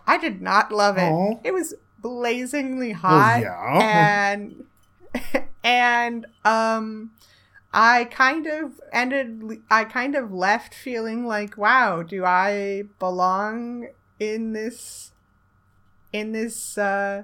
[0.07, 1.11] I did not love it.
[1.11, 1.39] Aw.
[1.43, 3.79] It was blazingly hot, yeah.
[4.33, 4.65] and
[5.63, 7.11] and um,
[7.73, 9.61] I kind of ended.
[9.69, 13.87] I kind of left feeling like, "Wow, do I belong
[14.19, 15.11] in this
[16.13, 17.23] in this uh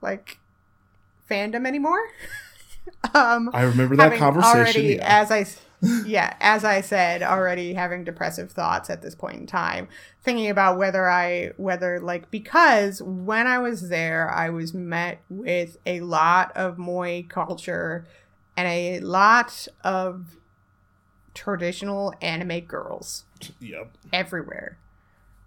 [0.00, 0.38] like
[1.30, 2.08] fandom anymore?"
[3.14, 4.58] um, I remember that conversation.
[4.58, 5.22] already, yeah.
[5.22, 5.46] as I,
[6.04, 9.88] yeah, as I said, already having depressive thoughts at this point in time,
[10.22, 15.78] thinking about whether I, whether like because when I was there, I was met with
[15.84, 18.06] a lot of moe culture
[18.56, 20.36] and a lot of
[21.34, 23.24] traditional anime girls
[23.60, 23.96] Yep.
[24.12, 24.78] everywhere.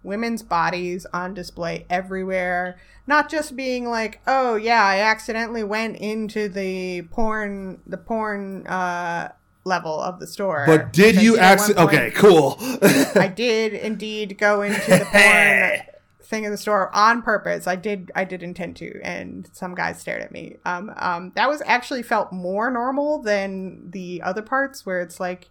[0.02, 2.78] Women's bodies on display everywhere.
[3.06, 9.32] Not just being like, oh yeah, I accidentally went into the porn the porn uh
[9.66, 10.64] level of the store.
[10.66, 11.76] But did you actually?
[11.76, 12.56] Okay, cool.
[12.60, 15.80] I did indeed go into the porn
[16.22, 17.66] thing in the store on purpose.
[17.66, 20.56] I did I did intend to and some guys stared at me.
[20.64, 25.50] Um um that was actually felt more normal than the other parts where it's like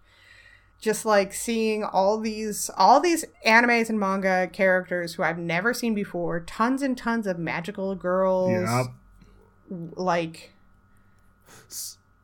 [0.81, 5.93] just like seeing all these all these animes and manga characters who I've never seen
[5.95, 8.87] before, tons and tons of magical girls Yep.
[9.95, 10.51] like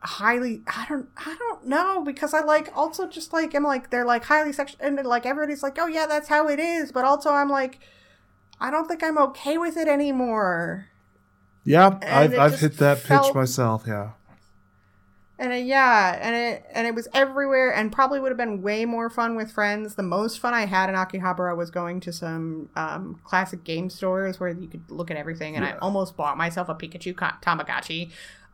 [0.04, 4.06] highly i don't i don't know because i like also just like i'm like they're
[4.06, 7.30] like highly sexual and like everybody's like oh yeah that's how it is but also
[7.32, 7.80] i'm like
[8.60, 10.88] i don't think i'm okay with it anymore
[11.64, 13.84] Yeah, I've I've hit that felt- pitch myself.
[13.86, 14.12] Yeah.
[15.38, 18.86] and it, yeah and it and it was everywhere and probably would have been way
[18.86, 22.70] more fun with friends the most fun i had in akihabara was going to some
[22.76, 26.70] um, classic game stores where you could look at everything and i almost bought myself
[26.70, 27.38] a pikachu ka-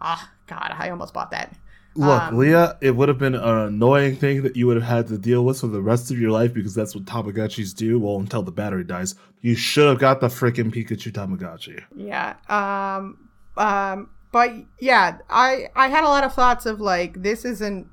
[0.01, 1.53] tamagotchi oh god i almost bought that
[1.95, 5.07] Look, Um, Leah, it would have been an annoying thing that you would have had
[5.07, 7.97] to deal with for the rest of your life because that's what Tamagotchis do.
[7.97, 11.83] Well, until the battery dies, you should have got the freaking Pikachu Tamagotchi.
[11.95, 12.35] Yeah.
[12.49, 17.87] Um um but yeah, I I had a lot of thoughts of like this isn't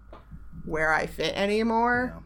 [0.66, 2.22] where I fit anymore.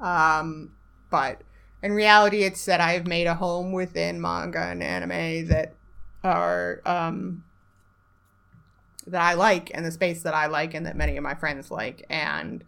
[0.00, 0.72] Um
[1.10, 1.42] but
[1.80, 5.74] in reality it's that I've made a home within manga and anime that
[6.24, 7.44] are um
[9.06, 11.70] that I like and the space that I like and that many of my friends
[11.70, 12.64] like and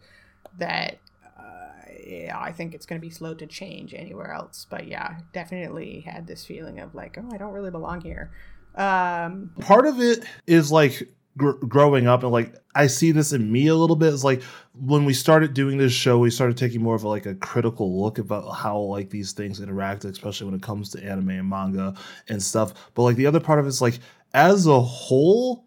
[0.57, 0.97] that
[1.37, 4.65] uh, yeah, I think it's going to be slow to change anywhere else.
[4.69, 8.31] But yeah, definitely had this feeling of like, oh, I don't really belong here.
[8.75, 13.51] Um, part of it is like gr- growing up and like i see this in
[13.51, 14.41] me a little bit is like
[14.73, 18.01] when we started doing this show we started taking more of a, like a critical
[18.01, 21.93] look about how like these things interact especially when it comes to anime and manga
[22.29, 23.99] and stuff but like the other part of it is like
[24.33, 25.66] as a whole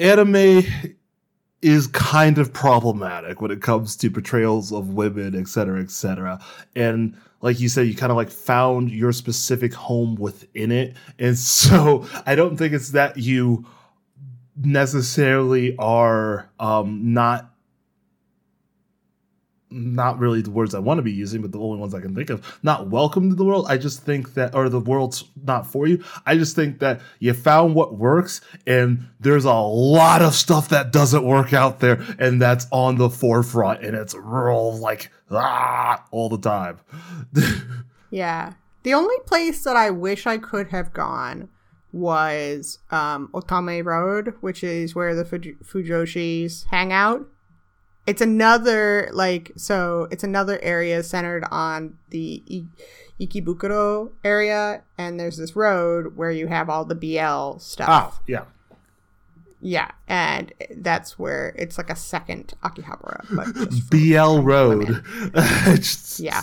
[0.00, 0.64] anime
[1.62, 6.42] is kind of problematic when it comes to portrayals of women, et cetera, et cetera.
[6.74, 10.96] And like you said, you kind of like found your specific home within it.
[11.18, 13.66] And so I don't think it's that you
[14.56, 17.49] necessarily are um, not
[19.70, 22.14] not really the words I want to be using, but the only ones I can
[22.14, 22.58] think of.
[22.62, 23.66] Not welcome to the world.
[23.68, 26.02] I just think that, or the world's not for you.
[26.26, 30.92] I just think that you found what works, and there's a lot of stuff that
[30.92, 36.28] doesn't work out there, and that's on the forefront, and it's real like ah all
[36.28, 36.78] the time.
[38.10, 38.54] yeah.
[38.82, 41.48] The only place that I wish I could have gone
[41.92, 47.26] was um, Otome Road, which is where the Fuj- Fujoshis hang out.
[48.06, 50.08] It's another like so.
[50.10, 56.46] It's another area centered on the I- Ikebukuro area, and there's this road where you
[56.48, 57.88] have all the BL stuff.
[58.18, 58.44] Oh, yeah.
[59.62, 65.04] Yeah, and that's where it's like a second Akihabara, but BL Road.
[66.18, 66.42] Yeah.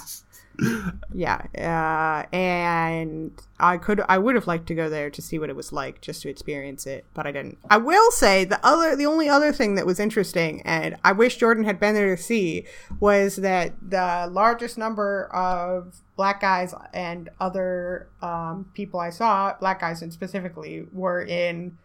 [1.14, 5.50] Yeah uh, and i could i would have liked to go there to see what
[5.50, 7.58] it was like just to experience it but i didn't.
[7.70, 11.38] I will say the other the only other thing that was interesting and i wish
[11.38, 12.66] jordan had been there to see
[13.00, 19.80] was that the largest number of black guys and other um, people i saw black
[19.80, 21.78] guys and specifically were in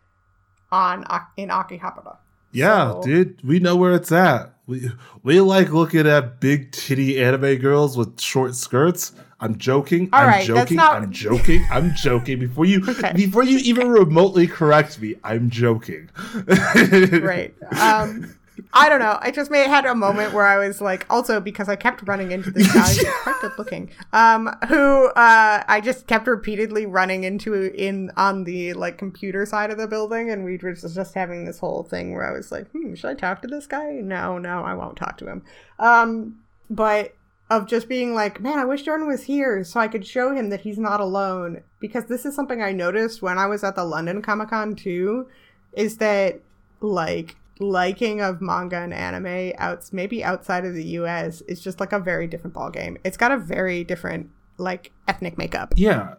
[0.70, 1.04] on
[1.36, 2.16] in akihabara
[2.52, 4.50] Yeah, So- dude, we know where it's at.
[4.66, 4.90] We
[5.24, 9.12] we like looking at big titty anime girls with short skirts.
[9.40, 10.08] I'm joking.
[10.12, 10.76] All I'm right, joking.
[10.76, 11.66] not- I'm joking.
[11.72, 12.38] I'm joking.
[12.38, 13.12] Before you Okay.
[13.14, 16.08] before you even remotely correct me, I'm joking.
[16.46, 17.52] right.
[17.80, 18.34] Um,
[18.72, 19.18] I don't know.
[19.20, 22.32] I just made had a moment where I was like, also because I kept running
[22.32, 27.54] into this guy quite good looking, um, who uh, I just kept repeatedly running into
[27.54, 31.44] in on the like computer side of the building, and we were just just having
[31.44, 34.00] this whole thing where I was like, hmm, should I talk to this guy?
[34.02, 35.42] No, no, I won't talk to him.
[35.78, 36.38] Um,
[36.70, 37.14] but
[37.50, 40.48] of just being like, man, I wish Jordan was here so I could show him
[40.48, 41.62] that he's not alone.
[41.80, 45.28] Because this is something I noticed when I was at the London Comic Con too,
[45.74, 46.40] is that
[46.80, 51.92] like liking of manga and anime out maybe outside of the US is just like
[51.92, 52.96] a very different ball game.
[53.04, 55.74] It's got a very different like ethnic makeup.
[55.76, 56.14] Yeah.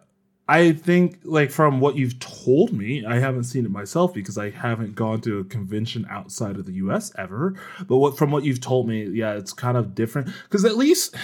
[0.46, 4.50] I think like from what you've told me, I haven't seen it myself because I
[4.50, 7.54] haven't gone to a convention outside of the US ever.
[7.86, 10.30] But what from what you've told me, yeah, it's kind of different.
[10.44, 11.16] Because at least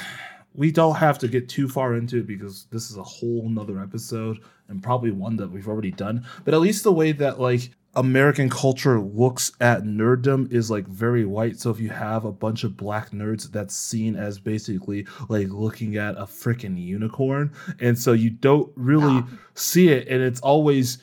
[0.55, 3.81] we don't have to get too far into it because this is a whole nother
[3.81, 6.25] episode and probably one that we've already done.
[6.44, 11.24] But at least the way that like American culture looks at nerddom is like very
[11.24, 11.59] white.
[11.59, 15.96] So if you have a bunch of black nerds, that's seen as basically like looking
[15.96, 17.53] at a freaking unicorn.
[17.81, 19.24] And so you don't really
[19.55, 20.07] see it.
[20.07, 20.98] And it's always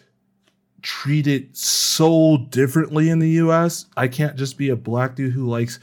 [0.82, 3.88] treated so differently in the US.
[3.97, 5.80] I can't just be a black dude who likes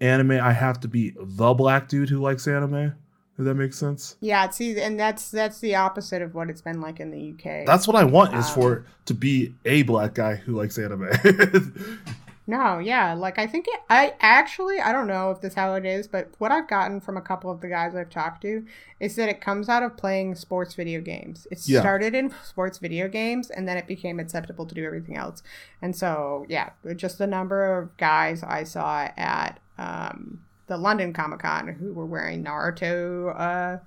[0.00, 0.32] anime.
[0.32, 2.94] I have to be the black dude who likes anime.
[3.36, 4.16] Does that make sense?
[4.20, 7.66] Yeah, see, and that's that's the opposite of what it's been like in the UK.
[7.66, 11.08] That's what I want is for to be a black guy who likes anime.
[12.46, 15.84] no, yeah, like I think it, I actually I don't know if this how it
[15.84, 18.64] is, but what I've gotten from a couple of the guys I've talked to
[19.00, 21.48] is that it comes out of playing sports video games.
[21.50, 21.80] It Yeah.
[21.80, 25.42] started in sports video games, and then it became acceptable to do everything else.
[25.82, 31.40] And so, yeah, just the number of guys I saw at um, the London Comic
[31.40, 33.78] Con who were wearing Naruto uh,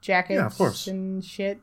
[0.00, 0.86] jackets Yeah, of course.
[0.86, 1.60] and shit.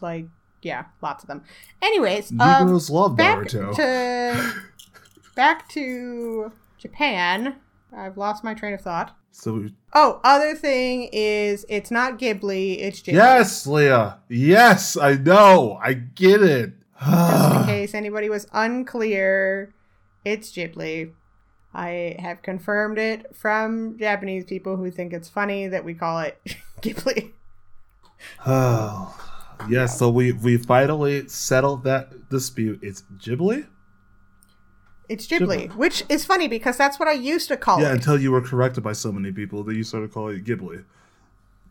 [0.00, 0.26] Like,
[0.62, 1.42] yeah, lots of them.
[1.80, 3.74] Anyways, um, Negroes love back Naruto.
[3.76, 4.52] to
[5.34, 7.56] back to Japan.
[7.96, 9.16] I've lost my train of thought.
[9.30, 13.12] so Oh, other thing is it's not Ghibli, it's Ghibli.
[13.14, 14.18] yes, Leah.
[14.28, 15.78] Yes, I know.
[15.82, 16.72] I get it.
[17.00, 19.72] Just in case anybody was unclear,
[20.24, 21.12] it's Ghibli.
[21.76, 26.40] I have confirmed it from Japanese people who think it's funny that we call it
[26.80, 27.32] Ghibli.
[28.46, 29.14] Oh,
[29.68, 29.98] yes.
[29.98, 32.80] So we we finally settled that dispute.
[32.82, 33.66] It's Ghibli.
[35.08, 37.96] It's Ghibli, which is funny because that's what I used to call Yeah, it.
[37.96, 40.84] until you were corrected by so many people that you started calling it Ghibli,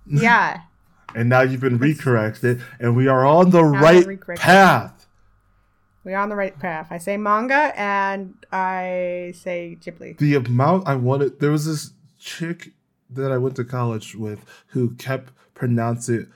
[0.07, 0.61] yeah.
[1.15, 4.94] and now you've been recorrected, and we are on the right path.
[6.05, 6.87] We're on the right path.
[6.91, 10.17] I say manga and I say Ghibli.
[10.19, 11.39] The amount I wanted.
[11.39, 12.69] There was this chick
[13.09, 16.27] that I went to college with who kept pronouncing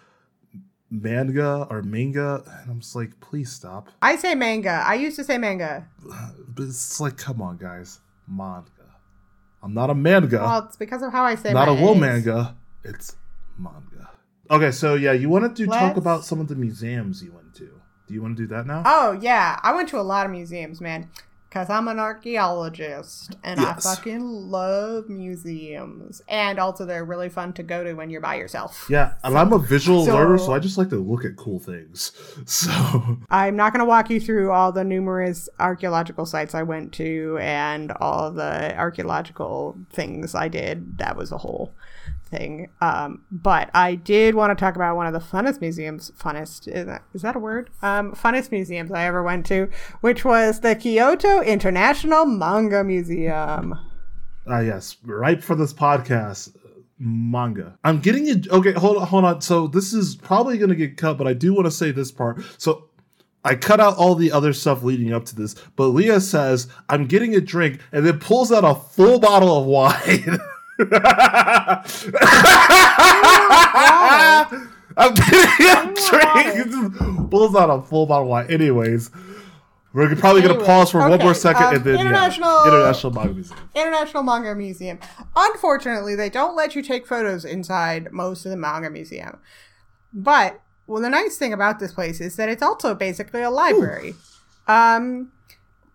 [0.90, 3.90] manga or manga, and I'm just like, please stop.
[4.02, 4.84] I say manga.
[4.86, 5.88] I used to say manga.
[6.48, 8.66] But it's like, come on, guys, manga.
[9.62, 10.38] I'm not a manga.
[10.40, 11.72] Well, it's because of how I say manga.
[11.72, 12.56] not a wool manga.
[12.84, 13.16] It's
[13.58, 14.10] manga.
[14.50, 17.39] Okay, so yeah, you wanted to talk Let's- about some of the museums you went
[17.39, 17.39] to.
[18.10, 18.82] Do you want to do that now?
[18.86, 21.10] Oh yeah, I went to a lot of museums, man.
[21.52, 23.84] Cause I'm an archaeologist and Yes.
[23.84, 26.22] I fucking love museums.
[26.28, 28.86] And also they're really fun to go to when you're by yourself.
[28.88, 31.60] yeah, and I'm a visual so- learner, so I just like to look at cool
[31.60, 32.12] things.
[32.46, 36.94] So I'm not going to walk you through all the numerous archaeological sites I went
[36.94, 40.98] to and all the archaeological things I did.
[41.00, 41.74] That was a whole
[42.30, 42.70] thing.
[42.82, 46.12] Um, but I did want to talk about one of the funnest museums.
[46.12, 47.70] Funnest is that, is that a word?
[47.82, 49.70] Um, funnest museums I ever went to,
[50.02, 53.78] which was the Kyoto International Manga Museum.
[54.48, 56.56] Ah, yes, right for this podcast,
[56.98, 57.78] manga.
[57.84, 58.50] I'm getting it.
[58.50, 59.42] Okay, hold on, hold on.
[59.42, 62.12] So this is probably going to get cut, but I do want to say this
[62.12, 62.42] part.
[62.58, 62.90] So
[63.44, 67.06] I cut out all the other stuff leading up to this, but Leah says I'm
[67.06, 70.40] getting a drink, and then pulls out a full bottle of wine.
[74.98, 77.30] I'm getting a drink.
[77.30, 78.48] Pulls out a full bottle of wine.
[78.50, 79.12] Anyways.
[79.92, 83.12] We're probably going to pause for one more second um, and then yeah, international- international
[83.12, 83.60] manga museum.
[83.74, 85.00] International Manga Museum.
[85.36, 89.40] Unfortunately, they don't let you take photos inside most of the manga museum.
[90.14, 94.14] But well, the nice thing about this place is that it's also basically a library.
[94.68, 95.32] Um,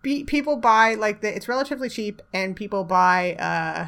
[0.01, 3.87] be, people buy like the, it's relatively cheap, and people buy uh,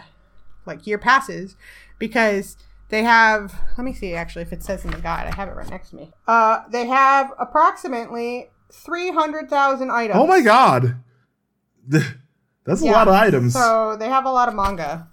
[0.68, 1.56] like year passes
[2.00, 2.58] because
[2.90, 3.54] they have.
[3.78, 5.28] Let me see actually if it says in the guide.
[5.32, 6.12] I have it right next to me.
[6.28, 10.20] Uh, they have approximately three hundred thousand items.
[10.20, 10.98] Oh my god.
[11.88, 12.92] That's a Yeah.
[12.92, 13.54] lot of items.
[13.54, 15.08] So they have a lot of manga.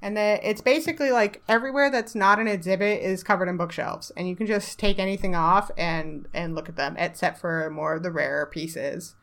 [0.00, 4.12] And the, it's basically like everywhere that's not an exhibit is covered in bookshelves.
[4.18, 7.94] And you can just take anything off and, and look at them, except for more
[7.94, 9.14] of the rarer pieces.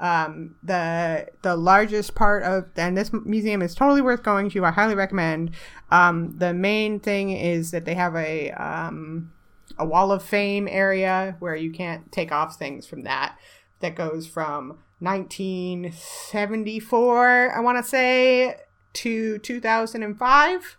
[0.00, 4.64] Um, the the largest part of and this museum is totally worth going to.
[4.64, 5.50] I highly recommend.
[5.90, 9.32] Um, the main thing is that they have a um,
[9.78, 13.36] a wall of fame area where you can't take off things from that.
[13.80, 18.56] That goes from 1974, I want to say,
[18.94, 20.76] to 2005.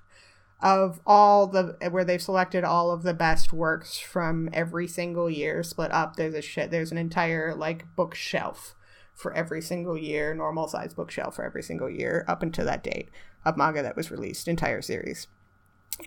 [0.62, 5.64] of all the where they've selected all of the best works from every single year
[5.64, 8.76] split up there's a shit there's an entire like bookshelf
[9.20, 13.10] for every single year normal size bookshelf for every single year up until that date
[13.46, 15.28] of manga that was released entire series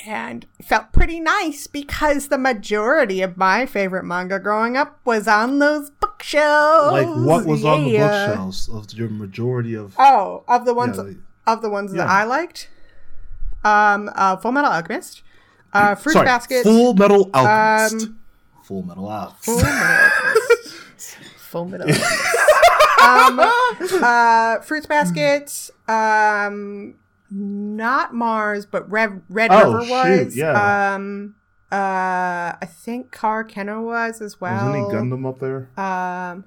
[0.06, 5.58] and felt pretty nice because the majority of my favorite manga growing up was on
[5.58, 10.72] those bookshelves Like what was on the bookshelves of your majority of oh of the
[10.72, 12.70] ones Yeah, like- of the ones that i liked
[13.64, 15.22] um uh full metal alchemist
[15.74, 18.06] uh fruit Sorry, basket Full Metal Alchemist.
[18.06, 18.18] Um,
[18.62, 19.44] full Metal Alchemist.
[19.44, 21.16] Full Metal Alchemist.
[21.38, 22.36] Full Metal Alchemist.
[23.02, 23.40] um,
[24.02, 25.70] uh, Fruits Baskets.
[25.88, 26.94] Um,
[27.30, 30.36] not Mars, but Red, Red Oh, River shoot, was.
[30.36, 30.94] yeah.
[30.94, 31.34] Um,
[31.70, 34.66] uh, I think Kare Kano was as well.
[34.66, 35.70] Was any Gundam up there?
[35.78, 36.44] Um,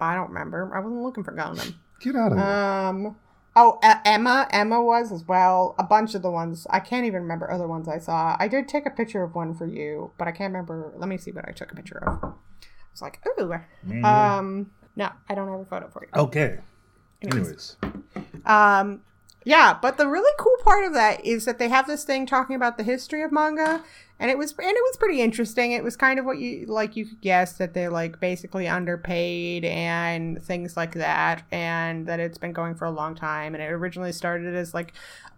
[0.00, 0.70] I don't remember.
[0.74, 1.74] I wasn't looking for Gundam.
[2.00, 2.46] Get out of here.
[2.46, 3.16] Um.
[3.54, 4.48] Oh, uh, Emma.
[4.50, 5.74] Emma was as well.
[5.78, 6.66] A bunch of the ones.
[6.70, 8.34] I can't even remember other ones I saw.
[8.40, 10.90] I did take a picture of one for you, but I can't remember.
[10.96, 12.18] Let me see what I took a picture of.
[12.24, 12.32] I
[12.90, 13.52] was like, ooh.
[13.86, 14.04] Mm.
[14.04, 14.70] Um.
[14.96, 16.20] No, I don't have a photo for you.
[16.20, 16.58] okay.
[17.22, 17.76] Anyways.
[17.82, 18.46] Anyways.
[18.46, 19.02] Um.
[19.44, 22.54] Yeah, but the really cool part of that is that they have this thing talking
[22.54, 23.82] about the history of manga,
[24.20, 25.72] and it was and it was pretty interesting.
[25.72, 29.64] It was kind of what you like you could guess that they're like basically underpaid
[29.64, 33.54] and things like that, and that it's been going for a long time.
[33.54, 34.92] And it originally started as like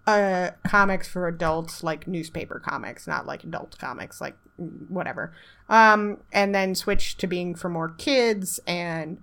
[0.07, 5.33] uh comics for adults, like newspaper comics, not like adult comics, like whatever.
[5.71, 9.19] Um, and then switched to being for more kids and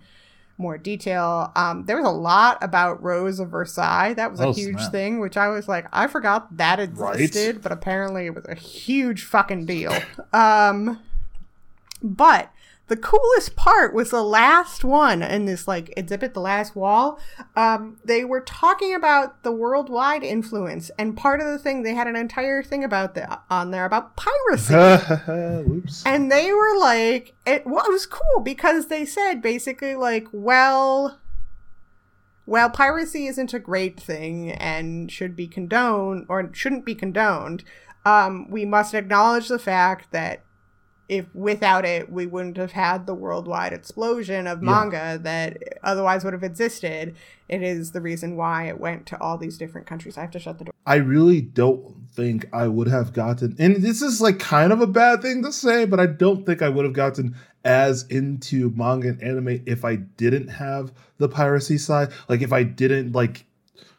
[0.62, 1.52] more detail.
[1.56, 4.14] Um, there was a lot about Rose of Versailles.
[4.14, 4.92] That was a Oh, huge snap.
[4.92, 7.16] thing, which I was like, I forgot that Right.
[7.20, 9.94] existed, but apparently it was a huge fucking deal.
[10.34, 11.00] Um,
[12.04, 12.52] but
[12.92, 17.22] the coolest part was the last one in this like exhibit, the last wall.
[17.56, 22.08] Um, they were talking about the worldwide influence, and part of the thing they had
[22.08, 24.74] an entire thing about the on there about piracy.
[25.64, 26.06] Whoops.
[26.06, 31.18] And they were like, it, well, it was cool because they said basically like, well,
[32.46, 37.64] well, piracy isn't a great thing and should be condoned or shouldn't be condoned.
[38.04, 40.44] Um, we must acknowledge the fact that
[41.12, 46.32] if without it, we wouldn't have had the worldwide explosion of manga that otherwise would
[46.32, 47.18] have existed.
[47.50, 50.18] It is the reason why it went to all these different countries.
[50.18, 50.74] I have to shut the door.
[50.86, 54.88] I really don't think I would have gotten, and this is like kind of a
[54.88, 57.36] bad thing to say, but I don't think I would have gotten
[57.66, 62.14] as into manga and anime if I didn't have the piracy side.
[62.30, 63.46] Like if I didn't like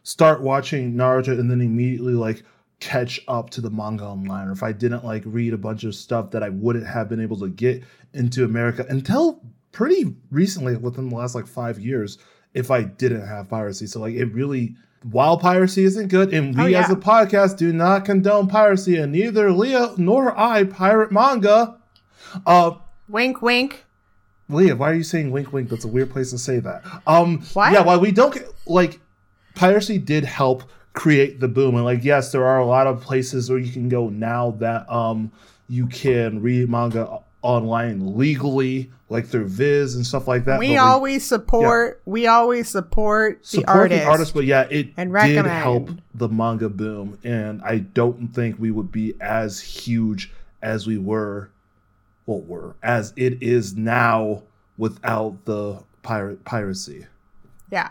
[0.02, 2.42] start watching Naruto and then immediately like
[2.82, 5.94] catch up to the manga online, or if I didn't like read a bunch of
[5.94, 11.08] stuff that I wouldn't have been able to get into America until pretty recently, within
[11.08, 12.18] the last like five years,
[12.54, 13.86] if I didn't have piracy.
[13.86, 14.74] So like it really
[15.10, 16.84] while piracy isn't good, and we Oh, yeah.
[16.84, 21.76] as a podcast do not condone piracy, and neither Leah nor I pirate manga.
[22.44, 22.72] Uh
[23.08, 23.84] Wink, wink.
[24.48, 25.68] Leah, why are you saying wink wink?
[25.70, 26.82] That's a weird place to say that.
[27.06, 27.72] Um What?
[27.72, 29.00] yeah, while we don't get- like
[29.54, 31.74] piracy did help create the boom.
[31.74, 34.90] And like yes, there are a lot of places where you can go now that
[34.90, 35.32] um
[35.68, 40.58] you can read manga online legally, like through Viz and stuff like that.
[40.58, 42.00] We but always support.
[42.04, 44.02] We always support the support artist.
[44.02, 45.48] the artist, but yeah, it and did recommend.
[45.48, 50.30] help the manga boom, and I don't think we would be as huge
[50.62, 51.50] as we were,
[52.26, 54.42] well, were as it is now
[54.78, 57.06] without the pirate piracy.
[57.70, 57.90] Yeah.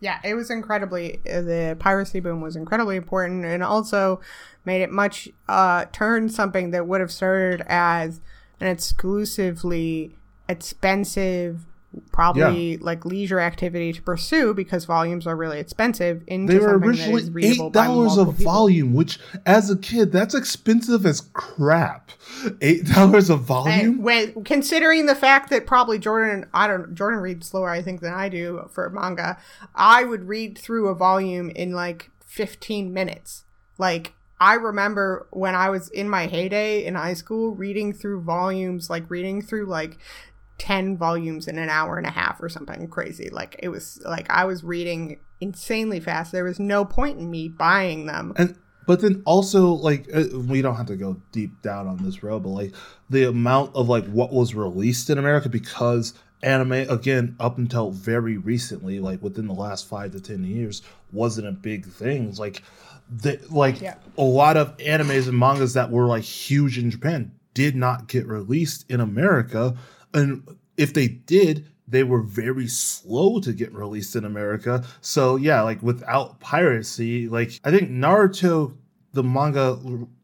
[0.00, 4.20] Yeah, it was incredibly the piracy boom was incredibly important and also
[4.64, 8.20] made it much uh turn something that would have started as
[8.60, 10.16] an exclusively
[10.48, 11.66] expensive
[12.12, 17.46] probably like leisure activity to pursue because volumes are really expensive into They were originally
[17.46, 22.10] eight dollars a volume, which as a kid, that's expensive as crap.
[22.60, 24.02] Eight dollars a And volume.
[24.02, 28.12] when considering the fact that probably Jordan, I don't, Jordan reads slower, I think, than
[28.14, 29.38] I do for manga.
[29.74, 33.44] I would read through a volume in like 15 minutes.
[33.78, 38.88] Like I remember when I was in my heyday in high school, reading through volumes,
[38.88, 39.98] like reading through like
[40.58, 43.30] 10 volumes in an hour and a half or something crazy.
[43.30, 46.32] Like it was like I was reading insanely fast.
[46.32, 48.32] There was no point in me buying them.
[48.36, 48.56] and
[48.86, 52.42] but then also like uh, we don't have to go deep down on this road
[52.42, 52.74] but like
[53.10, 58.38] the amount of like what was released in america because anime again up until very
[58.38, 60.80] recently like within the last five to ten years
[61.12, 62.62] wasn't a big thing like
[63.10, 63.96] the like Yeah.
[64.16, 68.26] a lot of animes and mangas that were like huge in japan did not get
[68.26, 69.76] released in america
[70.14, 70.46] and
[70.76, 74.84] if they did they were very slow to get released in America.
[75.00, 78.76] So yeah, like without piracy, like I think Naruto
[79.12, 79.78] the manga,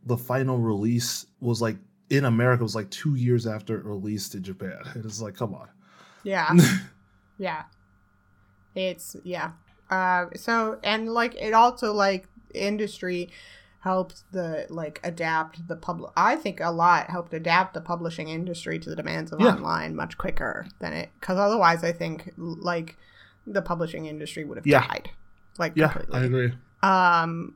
[0.04, 1.76] the final release was like
[2.10, 4.78] in America was like two years after it released in Japan.
[4.94, 5.68] It is like, come on.
[6.22, 6.54] Yeah.
[7.38, 7.62] yeah.
[8.74, 9.52] It's yeah.
[9.90, 13.30] Uh so and like it also like industry
[13.84, 18.78] helped the like adapt the public i think a lot helped adapt the publishing industry
[18.78, 19.48] to the demands of yeah.
[19.48, 22.96] online much quicker than it because otherwise i think like
[23.46, 24.86] the publishing industry would have yeah.
[24.88, 25.10] died
[25.58, 26.18] like yeah completely.
[26.18, 27.54] i agree um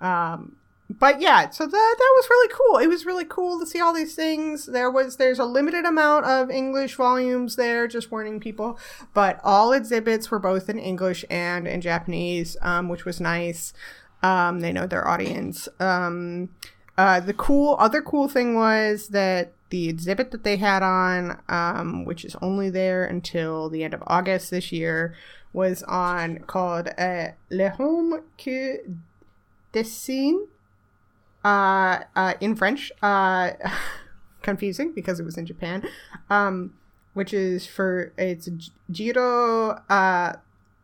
[0.00, 0.56] um
[0.88, 3.92] but yeah so that that was really cool it was really cool to see all
[3.92, 8.78] these things there was there's a limited amount of english volumes there just warning people
[9.12, 13.74] but all exhibits were both in english and in japanese um, which was nice
[14.26, 15.68] um, they know their audience.
[15.78, 16.48] Um,
[16.98, 22.04] uh, the cool other cool thing was that the exhibit that they had on, um,
[22.04, 25.14] which is only there until the end of August this year,
[25.52, 28.78] was on called uh, Le Homme que
[29.72, 30.46] dessine
[31.44, 32.90] uh, uh, in French.
[33.00, 33.52] Uh,
[34.42, 35.82] confusing because it was in Japan,
[36.30, 36.74] um,
[37.14, 38.48] which is for it's
[38.90, 40.34] Jiro uh,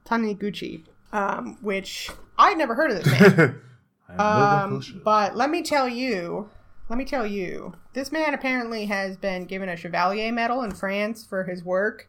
[0.04, 2.10] Taniguchi, um, which
[2.42, 3.60] I'd never heard of this man.
[4.18, 6.50] um, but let me tell you,
[6.88, 11.24] let me tell you, this man apparently has been given a Chevalier medal in France
[11.24, 12.08] for his work.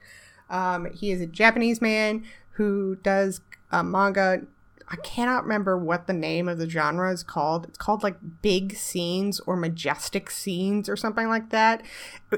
[0.50, 4.42] Um, he is a Japanese man who does uh, manga.
[4.90, 7.66] I cannot remember what the name of the genre is called.
[7.66, 11.84] It's called like big scenes or majestic scenes or something like that.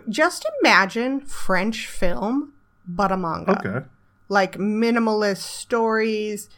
[0.09, 2.53] Just imagine French film,
[2.85, 3.57] but a manga.
[3.65, 3.85] Okay.
[4.27, 6.49] Like minimalist stories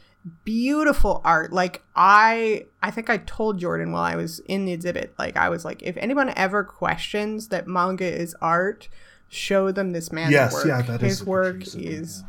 [0.44, 1.54] beautiful art.
[1.54, 5.50] Like i i think i told jordan while i was in the exhibit like i
[5.50, 8.88] was like if anyone ever questions that manga is art
[9.30, 10.66] show them this man's yes, work.
[10.66, 12.24] yeah, that his is work is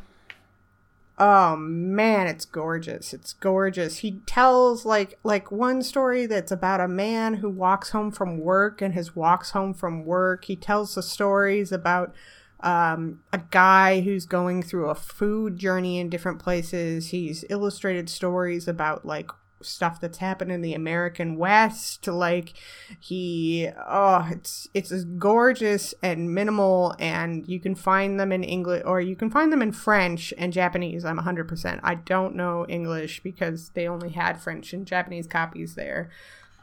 [1.18, 3.12] oh man it's gorgeous.
[3.12, 3.98] It's gorgeous.
[3.98, 8.80] He tells like like one story that's about a man who walks home from work
[8.80, 10.44] and his walks home from work.
[10.44, 12.14] He tells the stories about
[12.60, 17.08] um, a guy who's going through a food journey in different places.
[17.08, 19.30] He's illustrated stories about like
[19.60, 22.06] stuff that's happened in the American West.
[22.06, 22.54] Like
[22.98, 29.00] he, oh, it's it's gorgeous and minimal, and you can find them in English or
[29.00, 31.04] you can find them in French and Japanese.
[31.04, 31.80] I'm 100%.
[31.82, 36.10] I don't know English because they only had French and Japanese copies there.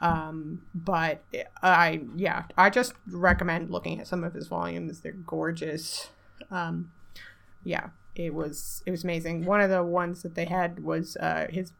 [0.00, 1.22] Um, but
[1.62, 5.00] I, yeah, I just recommend looking at some of his volumes.
[5.00, 6.10] They're gorgeous.
[6.50, 6.92] Um,
[7.64, 9.44] yeah, it was it was amazing.
[9.44, 11.72] One of the ones that they had was uh, his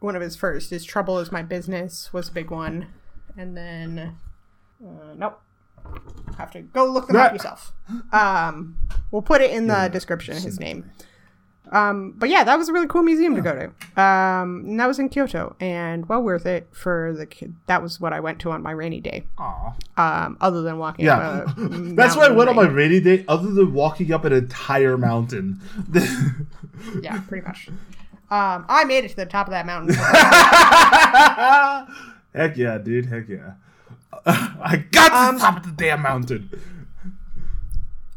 [0.00, 0.70] one of his first.
[0.70, 2.88] His trouble is my business was a big one,
[3.36, 4.16] and then
[4.84, 5.40] uh, nope,
[6.36, 7.72] have to go look them up yourself.
[8.12, 8.76] Um,
[9.10, 10.34] we'll put it in the yeah, description.
[10.34, 10.90] His name.
[11.72, 13.64] Um, but yeah, that was a really cool museum to go to.
[14.00, 17.54] Um, and that was in Kyoto, and well worth it for the kid.
[17.66, 19.24] That was what I went to on my rainy day.
[19.38, 19.74] Aww.
[19.96, 21.06] Um, other than walking.
[21.06, 23.24] Yeah, that's why I went on my rainy day.
[23.26, 25.60] Other than walking up an entire mountain.
[27.02, 27.68] yeah, pretty much.
[28.30, 29.94] Um, I made it to the top of that mountain.
[32.34, 33.06] Heck yeah, dude!
[33.06, 33.54] Heck yeah!
[34.26, 36.50] I got to um, the top of the damn mountain.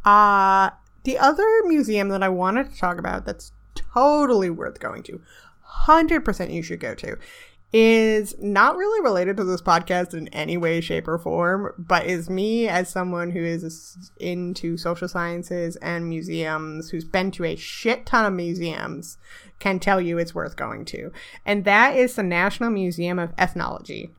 [0.04, 0.72] Uh
[1.06, 3.52] the other museum that I wanted to talk about that's
[3.94, 5.22] totally worth going to,
[5.88, 7.18] 100% you should go to,
[7.74, 12.30] is not really related to this podcast in any way, shape, or form, but is
[12.30, 18.06] me as someone who is into social sciences and museums, who's been to a shit
[18.06, 19.18] ton of museums,
[19.60, 21.12] can tell you it's worth going to.
[21.46, 24.12] And that is the National Museum of Ethnology.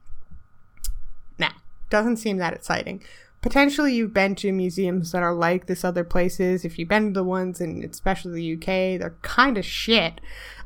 [1.38, 1.52] Now,
[1.88, 3.02] doesn't seem that exciting,
[3.46, 6.64] potentially you've been to museums that are like this other places.
[6.64, 10.20] If you've been to the ones in especially the UK, they're kind of shit.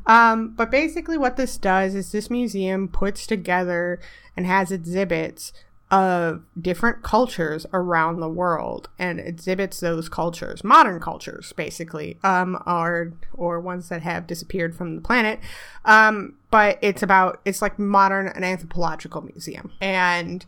[0.07, 4.01] Um, but basically, what this does is this museum puts together
[4.35, 5.53] and has exhibits
[5.91, 13.12] of different cultures around the world and exhibits those cultures, modern cultures, basically, um, or
[13.35, 15.39] or ones that have disappeared from the planet.
[15.85, 20.47] Um, but it's about it's like modern an anthropological museum and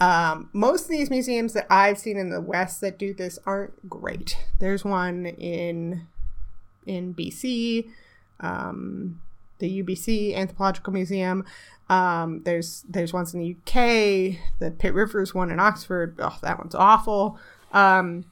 [0.00, 3.88] um, most of these museums that I've seen in the West that do this aren't
[3.88, 4.36] great.
[4.58, 6.06] There's one in
[6.86, 7.90] in BC,
[8.40, 9.20] um,
[9.58, 11.44] the UBC Anthropological Museum.
[11.90, 14.38] Um, there's there's ones in the UK.
[14.58, 16.16] The Pitt Rivers one in Oxford.
[16.18, 17.38] Oh, that one's awful.
[17.72, 18.24] Um,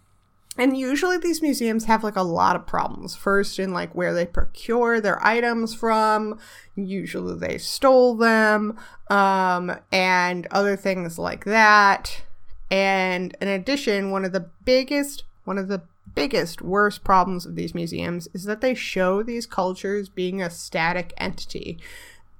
[0.58, 3.14] and usually these museums have like a lot of problems.
[3.14, 6.38] First, in like where they procure their items from,
[6.74, 8.76] usually they stole them,
[9.08, 12.22] um, and other things like that.
[12.70, 15.82] And in addition, one of the biggest, one of the
[16.14, 21.14] biggest, worst problems of these museums is that they show these cultures being a static
[21.16, 21.78] entity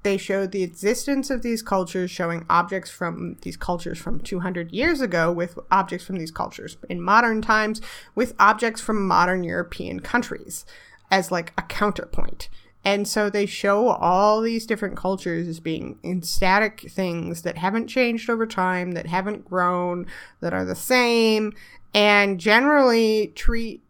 [0.09, 5.03] they showed the existence of these cultures, showing objects from these cultures from 200 years
[5.03, 7.83] ago with objects from these cultures in modern times
[8.15, 10.65] with objects from modern European countries
[11.11, 12.49] as like a counterpoint.
[12.87, 17.89] And so they show all these different cultures as being in static things that haven't
[17.89, 20.07] changed over time, that haven't grown,
[20.41, 21.53] that are the same,
[21.93, 23.83] and generally treat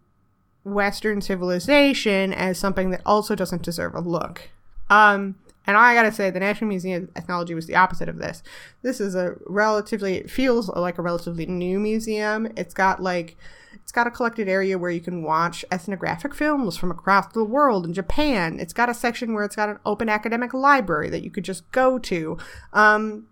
[0.64, 4.50] Western civilization as something that also doesn't deserve a look.
[4.90, 5.36] Um,
[5.68, 8.42] and I gotta say, the National Museum of Ethnology was the opposite of this.
[8.80, 12.50] This is a relatively, it feels like a relatively new museum.
[12.56, 13.36] It's got like,
[13.74, 17.84] it's got a collected area where you can watch ethnographic films from across the world
[17.84, 18.58] in Japan.
[18.58, 21.70] It's got a section where it's got an open academic library that you could just
[21.70, 22.38] go to.
[22.72, 23.26] Um,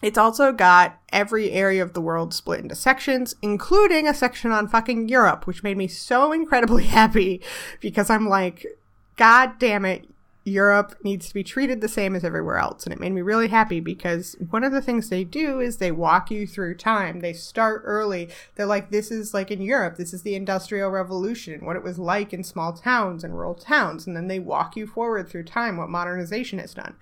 [0.00, 4.68] it's also got every area of the world split into sections, including a section on
[4.68, 7.42] fucking Europe, which made me so incredibly happy
[7.80, 8.64] because I'm like,
[9.16, 10.06] God damn it,
[10.44, 12.84] Europe needs to be treated the same as everywhere else.
[12.84, 15.90] And it made me really happy because one of the things they do is they
[15.90, 17.20] walk you through time.
[17.20, 18.28] They start early.
[18.54, 21.98] They're like, this is like in Europe, this is the Industrial Revolution, what it was
[21.98, 24.06] like in small towns and rural towns.
[24.06, 26.94] And then they walk you forward through time, what modernization has done.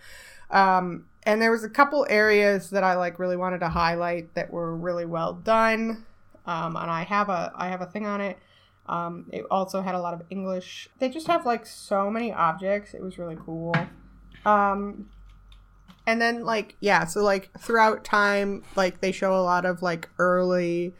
[0.51, 4.53] Um, and there was a couple areas that I like really wanted to highlight that
[4.53, 6.05] were really well done.
[6.47, 8.39] Um, and I have a I have a thing on it.
[8.87, 10.89] Um, it also had a lot of English.
[10.99, 12.95] They just have like so many objects.
[12.95, 13.75] It was really cool.
[14.45, 15.09] Um,
[16.07, 20.09] and then like yeah, so like throughout time, like they show a lot of like
[20.19, 20.95] early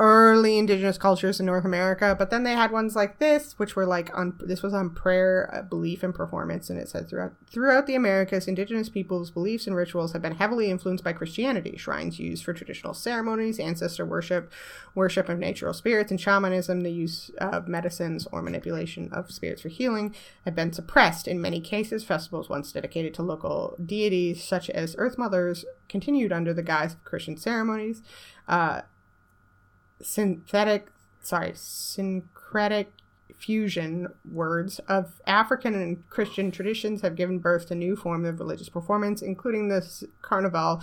[0.00, 3.84] early indigenous cultures in North America, but then they had ones like this, which were
[3.84, 7.86] like on this was on prayer, uh, belief, and performance, and it said throughout throughout
[7.86, 11.76] the Americas, indigenous peoples' beliefs and rituals have been heavily influenced by Christianity.
[11.76, 14.50] Shrines used for traditional ceremonies, ancestor worship,
[14.94, 19.68] worship of natural spirits, and shamanism, the use of medicines or manipulation of spirits for
[19.68, 20.14] healing,
[20.46, 21.28] have been suppressed.
[21.28, 26.54] In many cases, festivals once dedicated to local deities, such as Earth Mothers, continued under
[26.54, 28.00] the guise of Christian ceremonies.
[28.48, 28.80] Uh,
[30.02, 30.88] synthetic,
[31.22, 32.92] sorry, syncretic
[33.36, 38.68] fusion words of African and Christian traditions have given birth to new forms of religious
[38.68, 40.82] performance, including this carnival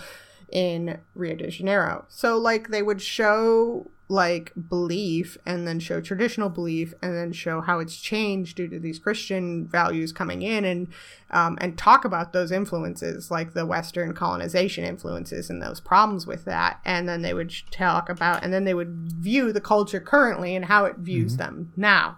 [0.50, 2.04] in Rio de Janeiro.
[2.08, 7.60] So like they would show like belief and then show traditional belief and then show
[7.60, 10.88] how it's changed due to these Christian values coming in and
[11.30, 16.46] um, and talk about those influences like the Western colonization influences and those problems with
[16.46, 20.56] that and then they would talk about and then they would view the culture currently
[20.56, 21.42] and how it views mm-hmm.
[21.42, 22.16] them now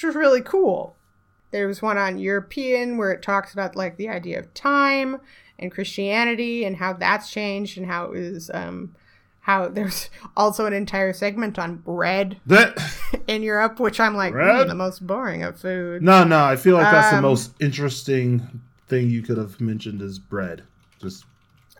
[0.00, 0.96] which was really cool.
[1.50, 5.20] There was one on European where it talks about like the idea of time
[5.58, 8.94] and Christianity and how that's changed and how it was um,
[9.50, 12.78] how there's also an entire segment on bread that
[13.26, 16.02] in Europe, which I'm like mm, the most boring of food.
[16.02, 20.02] No, no, I feel like that's um, the most interesting thing you could have mentioned
[20.02, 20.62] is bread.
[21.00, 21.24] Just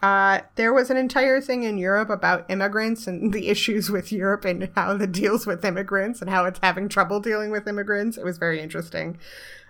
[0.03, 4.45] uh, there was an entire thing in Europe about immigrants and the issues with Europe
[4.45, 8.17] and how it deals with immigrants and how it's having trouble dealing with immigrants.
[8.17, 9.17] It was very interesting.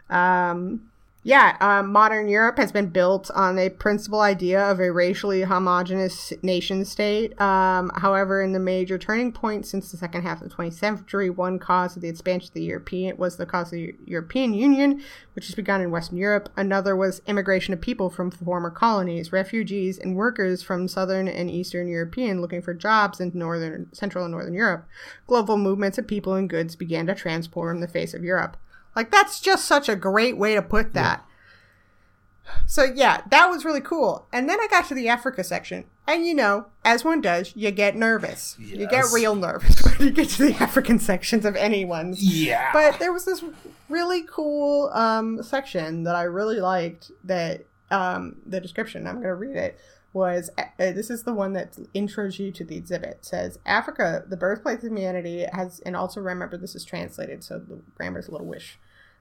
[0.09, 0.89] Um,
[1.22, 6.32] yeah, um, modern Europe has been built on a principal idea of a racially homogenous
[6.42, 7.38] nation state.
[7.38, 11.28] Um, however, in the major turning point since the second half of the 20th century,
[11.28, 15.02] one cause of the expansion of the European was the cause of the European Union,
[15.34, 16.48] which has begun in Western Europe.
[16.56, 21.86] Another was immigration of people from former colonies, refugees, and workers from Southern and Eastern
[21.86, 24.86] European looking for jobs in Northern, Central, and Northern Europe.
[25.26, 28.56] Global movements of people and goods began to transform the face of Europe.
[28.95, 31.24] Like that's just such a great way to put that.
[32.45, 32.53] Yeah.
[32.66, 34.26] So yeah, that was really cool.
[34.32, 37.70] And then I got to the Africa section, and you know, as one does, you
[37.70, 38.57] get nervous.
[38.59, 38.78] Yes.
[38.78, 42.22] You get real nervous when you get to the African sections of anyone's.
[42.22, 42.70] Yeah.
[42.72, 43.45] But there was this
[43.88, 47.11] really cool um, section that I really liked.
[47.24, 49.07] That um, the description.
[49.07, 49.78] I'm going to read it
[50.12, 53.11] was uh, this is the one that intros you to the exhibit.
[53.11, 57.58] It says africa the birthplace of humanity has and also remember this is translated so
[57.58, 58.78] the grammar's a little wish.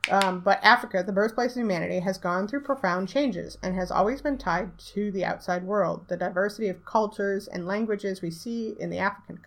[0.09, 4.21] Um, but africa the birthplace of humanity has gone through profound changes and has always
[4.21, 6.07] been tied to the outside world.
[6.07, 9.37] The diversity of cultures and languages we see in the african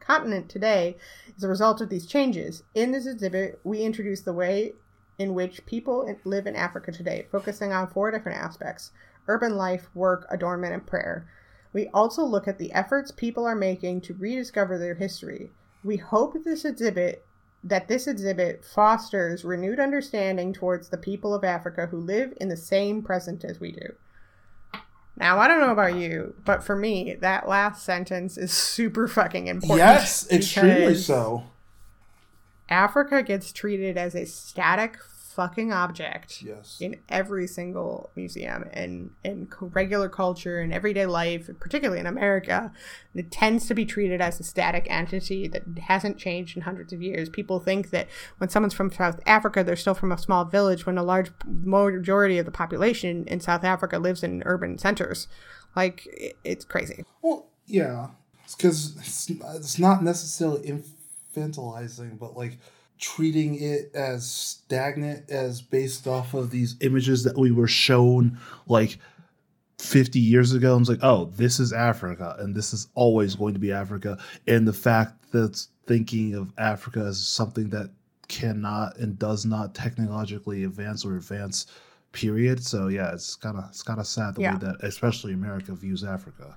[0.00, 0.96] continent today
[1.36, 2.62] is a result of these changes.
[2.74, 4.74] In this exhibit we introduce the way
[5.16, 8.90] in which people live in africa today focusing on four different aspects
[9.28, 11.26] urban life, work, adornment, and prayer.
[11.72, 15.50] We also look at the efforts people are making to rediscover their history.
[15.82, 17.24] We hope this exhibit
[17.64, 22.56] that this exhibit fosters renewed understanding towards the people of Africa who live in the
[22.56, 23.94] same present as we do.
[25.16, 29.46] Now, I don't know about you, but for me, that last sentence is super fucking
[29.46, 29.78] important.
[29.78, 31.44] Yes, extremely so.
[32.68, 34.98] Africa gets treated as a static
[35.34, 36.78] fucking object Yes.
[36.80, 42.72] in every single museum and in regular culture and everyday life, particularly in America,
[43.14, 47.02] it tends to be treated as a static entity that hasn't changed in hundreds of
[47.02, 47.28] years.
[47.28, 48.08] People think that
[48.38, 52.38] when someone's from South Africa, they're still from a small village when a large majority
[52.38, 55.26] of the population in South Africa lives in urban centers.
[55.74, 57.04] Like, it's crazy.
[57.22, 58.08] Well, yeah,
[58.56, 60.82] because it's, it's not necessarily
[61.34, 62.58] infantilizing, but like
[62.98, 68.98] treating it as stagnant as based off of these images that we were shown like
[69.78, 70.72] 50 years ago.
[70.76, 74.18] And it's like, oh, this is Africa, and this is always going to be Africa.
[74.46, 77.90] And the fact that thinking of Africa as something that
[78.28, 81.66] cannot and does not technologically advance or advance
[82.12, 84.52] period so yeah it's kind of it's kind of sad the Yeah.
[84.54, 86.56] way that especially america views africa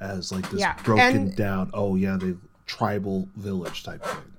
[0.00, 4.32] as like this Yeah, broken and- down oh yeah the tribal village type thing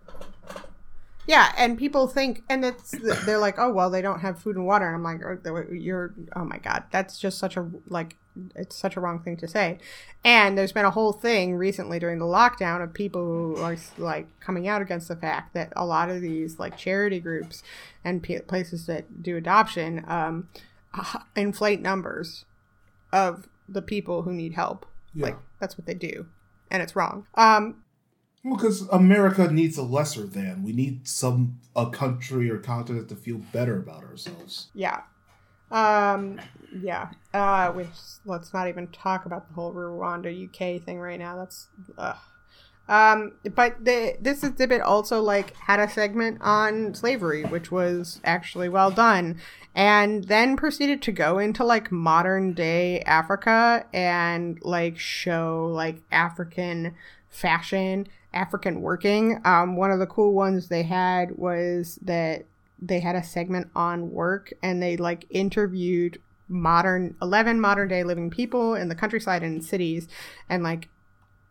[1.31, 2.91] Yeah, and people think, and it's
[3.25, 4.85] they're like, oh well, they don't have food and water.
[4.85, 8.17] And I'm like, oh, you're, oh my god, that's just such a like,
[8.53, 9.79] it's such a wrong thing to say.
[10.25, 14.27] And there's been a whole thing recently during the lockdown of people who are like
[14.41, 17.63] coming out against the fact that a lot of these like charity groups
[18.03, 20.49] and p- places that do adoption um,
[21.37, 22.43] inflate numbers
[23.13, 24.85] of the people who need help.
[25.13, 25.27] Yeah.
[25.27, 26.25] Like that's what they do,
[26.69, 27.25] and it's wrong.
[27.35, 27.83] Um,
[28.43, 33.15] well because america needs a lesser than we need some a country or continent to
[33.15, 35.01] feel better about ourselves Yeah.
[35.71, 36.41] Um
[36.81, 37.11] yeah.
[37.33, 37.87] Uh which
[38.25, 41.37] let's not even talk about the whole Rwanda UK thing right now.
[41.37, 41.67] That's
[41.97, 42.17] ugh.
[42.89, 48.67] Um but the this exhibit also like had a segment on slavery, which was actually
[48.67, 49.39] well done.
[49.73, 56.95] And then proceeded to go into like modern day Africa and like show like African
[57.29, 59.41] fashion, African working.
[59.45, 62.45] Um one of the cool ones they had was that
[62.81, 68.29] they had a segment on work and they like interviewed modern 11 modern day living
[68.29, 70.07] people in the countryside and cities
[70.49, 70.89] and like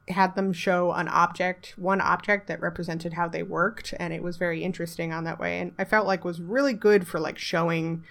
[0.09, 4.37] had them show an object one object that represented how they worked and it was
[4.37, 8.05] very interesting on that way and i felt like was really good for like showing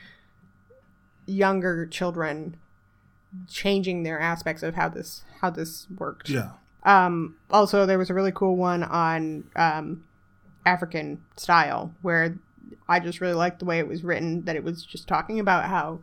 [1.25, 2.55] younger children
[3.47, 6.53] changing their aspects of how this how this worked yeah
[6.83, 10.03] um, also, there was a really cool one on um,
[10.65, 12.37] African style where
[12.87, 14.43] I just really liked the way it was written.
[14.45, 15.99] That it was just talking about how,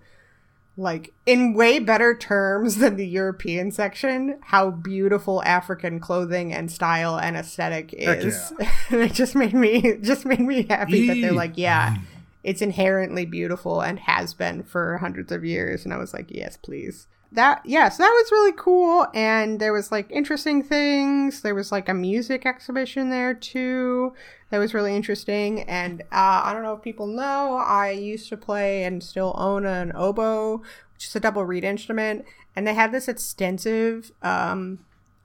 [0.76, 7.18] like, in way better terms than the European section, how beautiful African clothing and style
[7.18, 8.52] and aesthetic is.
[8.90, 11.96] and it just made me it just made me happy that they're like, yeah,
[12.44, 15.84] it's inherently beautiful and has been for hundreds of years.
[15.84, 19.06] And I was like, yes, please that yeah so that was really cool.
[19.14, 21.42] And there was like interesting things.
[21.42, 24.12] There was like a music exhibition there too
[24.50, 25.62] that was really interesting.
[25.62, 29.66] And uh, i don't know if people know i used to play and still own
[29.66, 30.62] an oboe
[30.94, 32.24] which is a double reed instrument.
[32.54, 34.78] And they had this extensive um,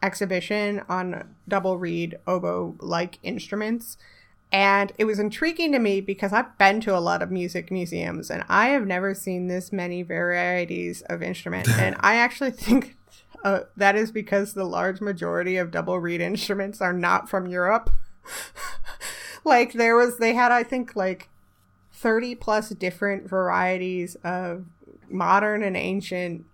[0.03, 3.97] exhibition on double reed oboe like instruments
[4.51, 8.29] and it was intriguing to me because I've been to a lot of music museums
[8.29, 11.69] and I have never seen this many varieties of instruments.
[11.79, 12.97] and I actually think
[13.43, 17.89] uh, that is because the large majority of double reed instruments are not from Europe.
[19.45, 21.29] like there was, they had, I think, like
[21.93, 24.65] 30 plus different varieties of
[25.09, 26.45] modern and ancient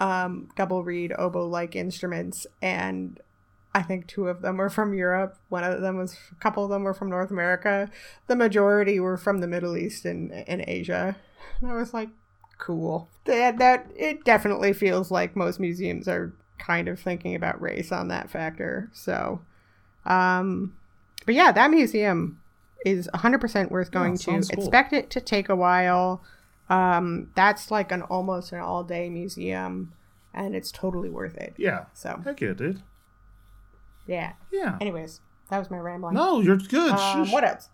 [0.00, 2.48] um, double reed oboe like instruments.
[2.60, 3.20] And
[3.78, 5.38] I think two of them were from Europe.
[5.50, 7.88] One of them was, a couple of them were from North America.
[8.26, 11.16] The majority were from the Middle East and, and Asia.
[11.60, 12.08] And I was like,
[12.58, 13.08] cool.
[13.26, 18.08] That, that, it definitely feels like most museums are kind of thinking about race on
[18.08, 18.90] that factor.
[18.92, 19.42] So,
[20.04, 20.74] um,
[21.24, 22.40] but yeah, that museum
[22.84, 24.30] is 100% worth going to.
[24.32, 24.58] cool.
[24.58, 26.24] Expect it to take a while.
[26.68, 29.92] Um, that's like an almost an all day museum,
[30.34, 31.54] and it's totally worth it.
[31.56, 32.82] yeah So, heck yeah dude
[34.08, 34.32] yeah.
[34.50, 36.14] yeah Anyways, that was my rambling.
[36.14, 37.68] no you're good Um, what else?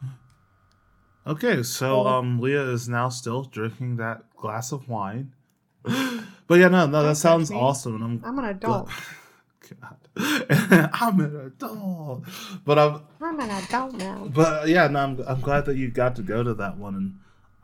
[1.26, 5.32] Okay, so um, Leah is now still drinking that glass of wine.
[5.82, 7.56] but yeah, no, no, that sounds me.
[7.56, 8.90] awesome, and I'm I'm an adult.
[9.80, 9.96] God,
[10.92, 12.24] I'm an adult.
[12.66, 14.28] But I'm, I'm an adult now.
[14.34, 17.14] but yeah, no, I'm, I'm glad that you got to go to that one, and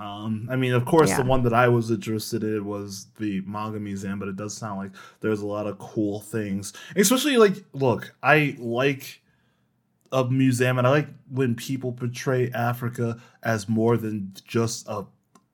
[0.01, 1.19] um, I mean, of course, Yeah.
[1.23, 4.79] the one that I was interested in was the manga museum, but it does sound
[4.79, 9.21] like there's a lot of cool things, especially like, look, I like
[10.11, 15.05] a museum, and I like when people portray Africa as more than just a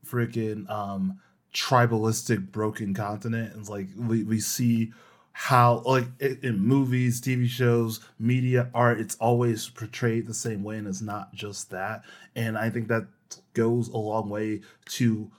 [0.06, 1.18] freaking um
[1.52, 3.54] tribalistic broken continent.
[3.54, 4.92] And like we, we see
[5.32, 10.86] how like in movies tv shows media art it's always portrayed the same way and
[10.86, 12.02] it's not just that.
[12.34, 13.06] And i think that
[13.54, 15.30] goes a long way to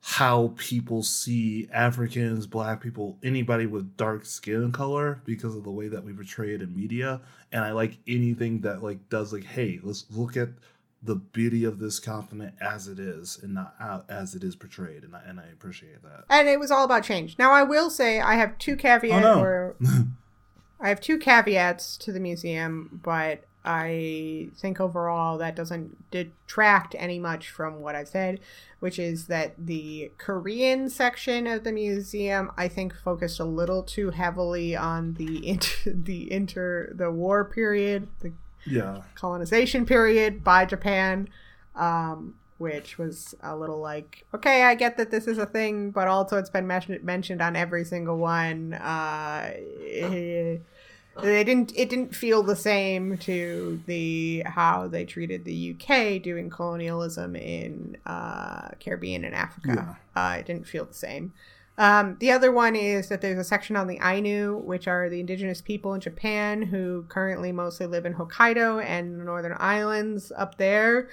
[0.00, 5.88] how people see Africans, black people, anybody with dark skin color because of the way
[5.88, 7.20] that we portray it in media.
[7.50, 10.50] And I like anything that like does like, hey, let's look at
[11.02, 15.02] the beauty of this continent as it is and not as it is portrayed.
[15.02, 16.24] And I, and I appreciate that.
[16.30, 17.36] And it was all about change.
[17.38, 19.40] Now I will say I have two caveats Oh, no.
[19.42, 19.76] or
[20.80, 27.18] I have two caveats to the museum, but I think overall that doesn't detract any
[27.18, 28.40] much from what I've said,
[28.80, 34.10] which is that the Korean section of the museum I think focused a little too
[34.10, 38.32] heavily on the inter, the inter the war period, the
[38.64, 39.02] Yeah.
[39.14, 41.28] colonization period by Japan,
[41.74, 46.08] um, which was a little like, okay, I get that this is a thing, but
[46.08, 48.74] also it's been mentioned mentioned on every single one.
[48.74, 49.52] Uh,
[49.86, 50.58] eh,
[51.22, 51.72] they didn't.
[51.76, 57.96] It didn't feel the same to the how they treated the UK doing colonialism in
[58.06, 59.98] uh, Caribbean and Africa.
[60.14, 61.32] Uh, it didn't feel the same.
[61.78, 65.20] Um, the other one is that there's a section on the Ainu, which are the
[65.20, 70.56] indigenous people in Japan who currently mostly live in Hokkaido and the Northern Islands up
[70.56, 71.08] there.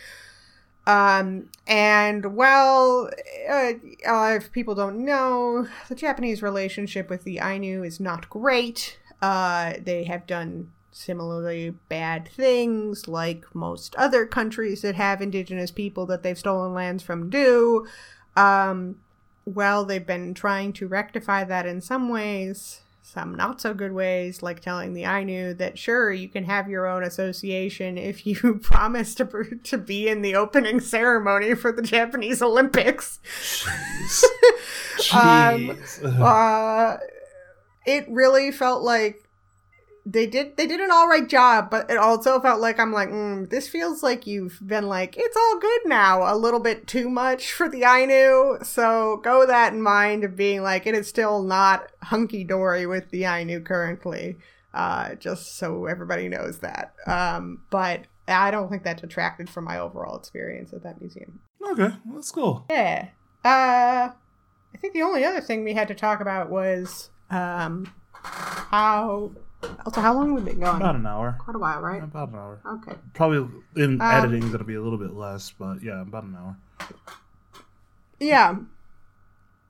[0.86, 3.10] Um, and well,
[3.50, 3.72] uh,
[4.08, 9.00] uh, if people don't know, the Japanese relationship with the Ainu is not great.
[9.24, 16.06] Uh, they have done similarly bad things, like most other countries that have indigenous people
[16.06, 17.88] that they've stolen lands from do.
[18.36, 18.98] Um,
[19.46, 24.44] well, they've been trying to rectify that in some ways, some not so good ways,
[24.44, 29.16] like telling the Ainu that sure, you can have your own association if you promise
[29.16, 33.20] to, to be in the opening ceremony for the Japanese Olympics.
[33.24, 34.24] Jeez.
[35.12, 36.22] Um, Jeez.
[36.22, 36.98] uh,
[37.86, 39.24] it really felt like
[40.06, 43.10] they did they did an all right job, but it also felt like I'm like,
[43.10, 47.10] mm, this feels like you've been like it's all good now a little bit too
[47.10, 48.64] much for the Ainu.
[48.64, 52.86] So go with that in mind of being like it is still not hunky dory
[52.86, 54.38] with the Ainu currently.
[54.74, 56.96] Uh, just so everybody knows that.
[57.06, 61.42] Um, but I don't think that detracted from my overall experience at that museum.
[61.72, 62.66] okay, that's cool.
[62.70, 63.10] Yeah.
[63.46, 64.10] Uh,
[64.74, 69.32] I think the only other thing we had to talk about was um, how.
[69.86, 70.76] Also, how long have we been going?
[70.78, 71.38] About an hour.
[71.40, 72.04] Quite a while, right?
[72.04, 72.60] About an hour.
[72.66, 72.98] Okay.
[73.14, 76.58] Probably in Um, editing, that'll be a little bit less, but yeah, about an hour.
[78.20, 78.58] Yeah.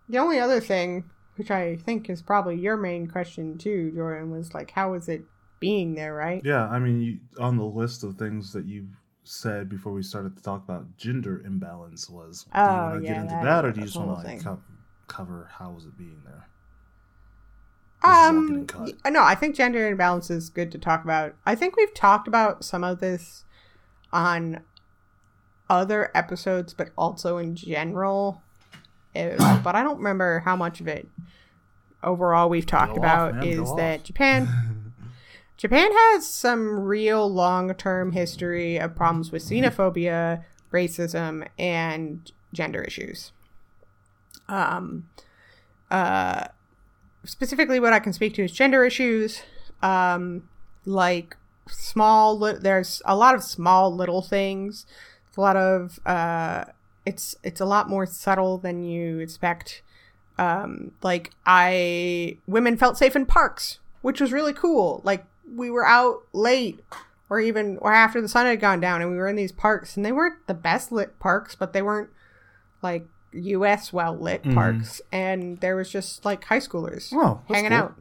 [0.10, 1.04] The only other thing,
[1.36, 5.24] which I think is probably your main question too, Jordan, was like, how is it
[5.60, 6.42] being there, right?
[6.44, 8.88] Yeah, I mean, you, on the list of things that you
[9.24, 12.44] said before we started to talk about gender imbalance was.
[12.46, 14.22] do you Oh, want to yeah, get into that- that, or do you just want
[14.22, 14.60] to like co-
[15.08, 16.48] cover how was it being there?
[18.04, 21.36] This is all Um, no, I think gender imbalance is good to talk about.
[21.46, 23.46] I think we've talked about some of this
[24.12, 24.62] on
[25.70, 28.42] other episodes, but also in general.
[29.16, 31.08] Uh, but I don't remember how much of it
[32.04, 34.06] overall we've talked Go off, about man, is that off.
[34.06, 34.48] Japan
[35.58, 40.44] Japan has some real long-term history of problems with xenophobia,
[40.74, 43.32] racism, and gender issues.
[44.50, 45.08] Um,
[45.90, 46.48] uh,
[47.26, 49.42] specifically, what I can speak to is gender issues.
[49.82, 50.50] Um,
[50.86, 51.36] like
[51.68, 54.86] small, li- there's a lot of small little things.
[55.28, 56.66] It's a lot of uh,
[57.06, 59.82] it's it's a lot more subtle than you expect.
[60.38, 65.02] Um, like I, women felt safe in parks, which was really cool.
[65.04, 66.80] Like we were out late
[67.30, 69.96] or even or after the sun had gone down and we were in these parks
[69.96, 72.10] and they weren't the best lit parks but they weren't
[72.82, 74.54] like us well lit Mhm.
[74.54, 77.80] parks and there was just like high schoolers Oh, hanging cool.
[77.80, 77.96] out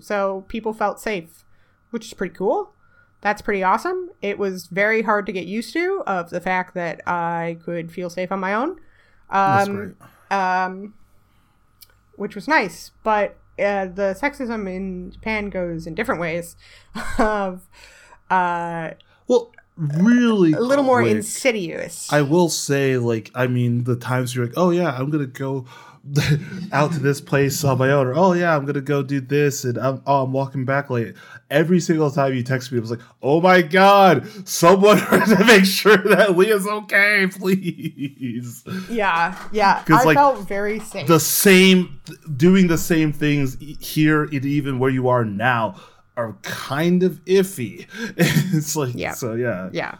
[0.00, 1.44] so people felt safe
[1.90, 2.72] which is pretty cool
[3.20, 7.06] that's pretty awesome it was very hard to get used to of the fact that
[7.08, 8.76] i could feel safe on my own
[9.30, 9.96] That's um,
[10.30, 10.94] um,
[12.16, 12.92] which was nice.
[13.02, 16.56] But uh, the sexism in Japan goes in different ways,
[17.18, 17.68] of
[18.30, 18.90] uh,
[19.26, 22.12] Well, really, a little more insidious.
[22.12, 25.66] I will say, like, I mean, the times you're like, oh yeah, I'm gonna go
[26.72, 29.64] out to this place on my own, or oh yeah, I'm gonna go do this,
[29.64, 31.14] and I'm oh I'm walking back late.
[31.50, 34.98] Every single time you text me, it was like, oh my god, someone
[35.28, 38.64] to make sure that Leah's okay, please.
[38.90, 39.82] yeah, yeah.
[39.88, 41.06] I like, felt very safe.
[41.06, 42.00] The same,
[42.36, 45.76] doing the same things here, and even where you are now,
[46.16, 47.86] are kind of iffy.
[48.16, 49.12] it's like, Yeah.
[49.14, 49.70] so yeah.
[49.72, 49.96] yeah,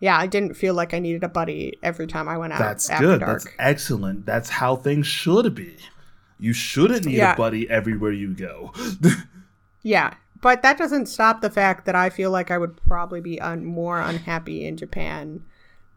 [0.00, 0.16] yeah.
[0.18, 2.58] I didn't feel like I needed a buddy every time I went out.
[2.60, 3.20] That's after good.
[3.20, 3.42] Dark.
[3.42, 4.26] That's excellent.
[4.26, 5.76] That's how things should be.
[6.38, 7.34] You shouldn't need Yeah.
[7.34, 8.72] a buddy everywhere you go.
[9.84, 13.40] Yeah, but that doesn't stop the fact that I feel like I would probably be
[13.40, 15.42] un- more unhappy in Japan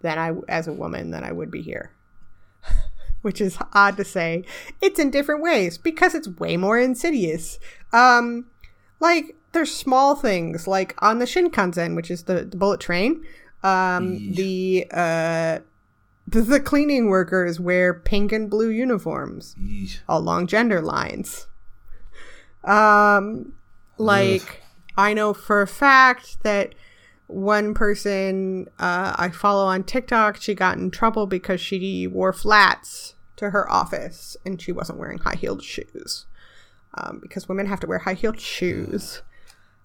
[0.02, 1.92] than I as a woman than I would be here.
[3.22, 4.44] Which is odd to say.
[4.82, 7.60] It's in different ways because it's way more insidious.
[7.94, 8.48] Um
[9.00, 13.24] like there's small things like on the Shinkansen, which is the, the bullet train.
[13.64, 15.60] Um the uh
[16.28, 19.56] the, the cleaning workers wear pink and blue uniforms
[20.10, 21.48] along gender lines.
[22.64, 23.54] Um,
[23.98, 24.64] like
[24.98, 26.74] I know for a fact that
[27.28, 33.16] one person uh, I follow on TikTok, she got in trouble because she wore flats
[33.36, 36.26] to her office and she wasn't wearing high heeled shoes.
[36.96, 39.22] Um, because women have to wear high heeled shoes.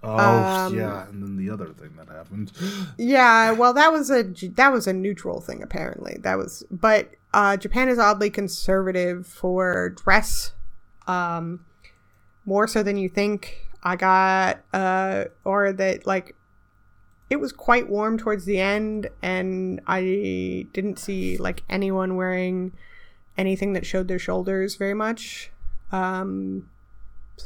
[0.02, 2.52] Oh Um, yeah, and then the other thing that happened.
[2.98, 6.16] Yeah, well, that was a that was a neutral thing apparently.
[6.20, 10.52] That was, but uh, Japan is oddly conservative for dress,
[11.06, 11.64] um,
[12.46, 13.66] more so than you think.
[13.82, 16.34] I got uh, or that like
[17.28, 22.72] it was quite warm towards the end, and I didn't see like anyone wearing
[23.36, 25.50] anything that showed their shoulders very much.
[25.92, 26.68] Um,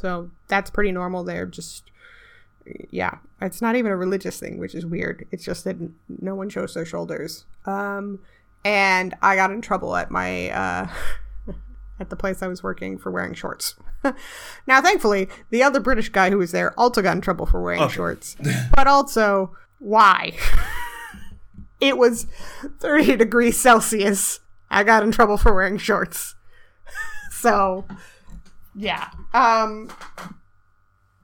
[0.01, 1.47] so that's pretty normal there.
[1.47, 1.91] Just
[2.91, 5.27] yeah, it's not even a religious thing, which is weird.
[5.31, 5.77] It's just that
[6.21, 7.45] no one shows their shoulders.
[7.67, 8.21] Um,
[8.65, 10.89] and I got in trouble at my uh,
[12.01, 13.75] at the place I was working for wearing shorts.
[14.67, 17.81] now, thankfully, the other British guy who was there also got in trouble for wearing
[17.83, 17.95] Okay.
[17.95, 18.37] shorts,
[18.75, 20.33] but also why?
[21.81, 22.27] it was
[22.81, 24.41] thirty degrees Celsius.
[24.71, 26.35] I got in trouble for wearing shorts.
[27.31, 27.85] so,
[28.77, 29.09] yeah.
[29.33, 29.91] Um,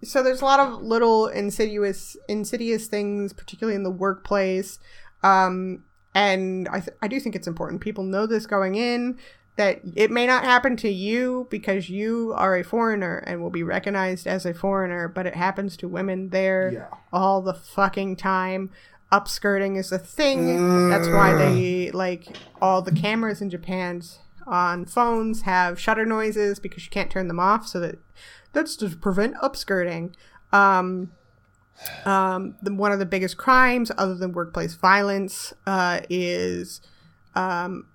[0.03, 4.79] so there's a lot of little insidious insidious things particularly in the workplace.
[5.23, 5.85] Um
[6.15, 7.81] and i th- i do think it's important.
[7.83, 9.19] People know this going in
[9.57, 13.63] that it may not happen to you because you are a foreigner and will be
[13.63, 16.87] recognized as a foreigner but it happens to women there Yeah.
[17.13, 18.71] all the fucking time.
[19.13, 20.89] Upskirting is a thing.
[20.89, 24.01] That's why they like all the cameras in japan
[24.51, 27.99] on phones have shutter noises because you can't turn them off so that
[28.53, 30.15] that's to prevent upskirting.
[30.53, 31.13] Um,
[32.05, 36.81] um, the, one of the biggest crimes, other than workplace violence, uh, is
[37.35, 37.87] um,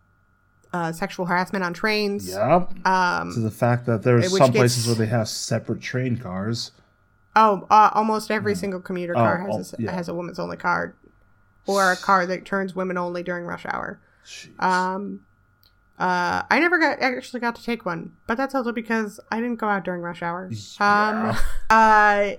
[0.74, 2.30] uh, sexual harassment on trains.
[2.30, 2.86] Yep.
[2.88, 6.72] Um, to the fact that there's some gets- places where they have separate train cars.
[7.36, 9.92] oh, uh, almost every single commuter car Oh, has a, oh, yeah.
[9.92, 10.96] has a women's only card,
[11.68, 14.00] or a car that turns women only during rush hour.
[14.60, 15.20] Um,
[16.00, 19.56] uh, I never got actually got to take one, but that's also because I didn't
[19.58, 20.50] go out during rush hour.
[20.52, 21.30] Yeah.
[21.30, 21.38] Um,
[21.70, 22.32] uh,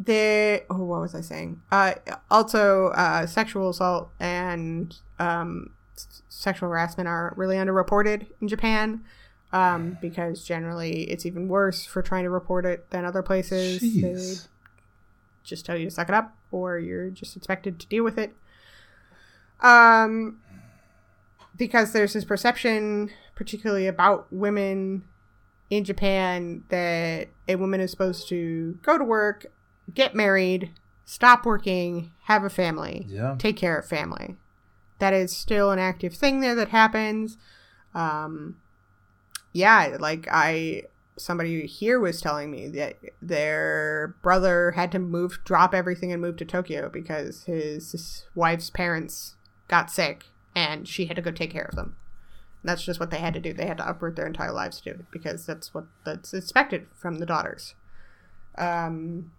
[0.00, 1.60] the oh, what was I saying?
[1.70, 1.94] Uh,
[2.30, 9.04] also, uh, sexual assault and um, s- sexual harassment are really underreported in Japan.
[9.54, 13.82] Um, because generally it's even worse for trying to report it than other places.
[13.82, 14.48] They
[15.44, 18.34] just tell you to suck it up or you're just expected to deal with it
[19.60, 20.38] um
[21.56, 25.04] because there's this perception particularly about women
[25.70, 29.46] in Japan that a woman is supposed to go to work
[29.94, 30.70] get married
[31.04, 33.36] stop working have a family Yeah.
[33.38, 34.36] take care of family.
[34.98, 37.36] That is still an active thing there that happens.
[37.94, 38.56] Um
[39.54, 40.82] yeah like i
[41.18, 46.36] somebody here was telling me that their brother had to move drop everything and move
[46.38, 49.36] to tokyo because his wife's parents
[49.68, 50.24] got sick
[50.54, 51.96] and she had to go take care of them
[52.64, 54.92] that's just what they had to do they had to uproot their entire lives to
[54.92, 57.74] do it because that's what that's expected from the daughters
[58.58, 59.30] um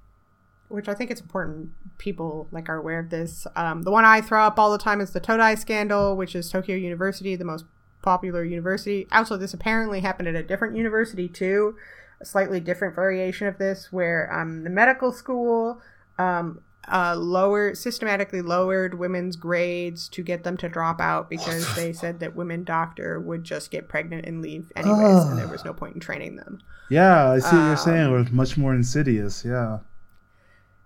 [0.73, 3.45] which I think it's important people like are aware of this.
[3.55, 6.49] Um, the one I throw up all the time is the Todai scandal, which is
[6.49, 7.65] Tokyo University, the most
[8.01, 9.05] popular university.
[9.11, 11.75] Also, this apparently happened at a different university too,
[12.19, 15.79] a slightly different variation of this, where um, the medical school
[16.17, 16.61] um,
[16.91, 22.19] uh, lower systematically lowered women's grades to get them to drop out because they said
[22.19, 25.93] that women doctor would just get pregnant and leave anyways, and there was no point
[25.95, 26.59] in training them.
[26.89, 28.05] Yeah, I see what you're saying.
[28.07, 29.43] Um, We're much more insidious.
[29.45, 29.79] Yeah.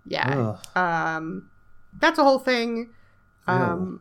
[0.06, 0.56] Yeah.
[0.74, 0.76] Ugh.
[0.76, 1.50] um
[2.00, 2.90] that's a whole thing
[3.46, 4.00] um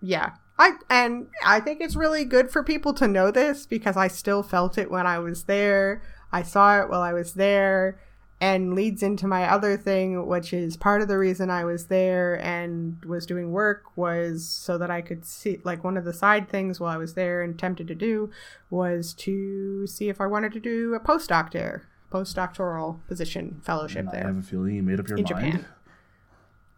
[0.00, 4.08] yeah i and i think it's really good for people to know this because i
[4.08, 7.98] still felt it when i was there i saw it while i was there
[8.42, 12.34] and leads into my other thing which is part of the reason i was there
[12.44, 16.48] and was doing work was so that i could see like one of the side
[16.48, 18.30] things while i was there and tempted to do
[18.68, 24.24] was to see if i wanted to do a postdoc there postdoctoral position fellowship there.
[24.24, 25.52] I have a feeling you made up your in mind.
[25.52, 25.66] Japan.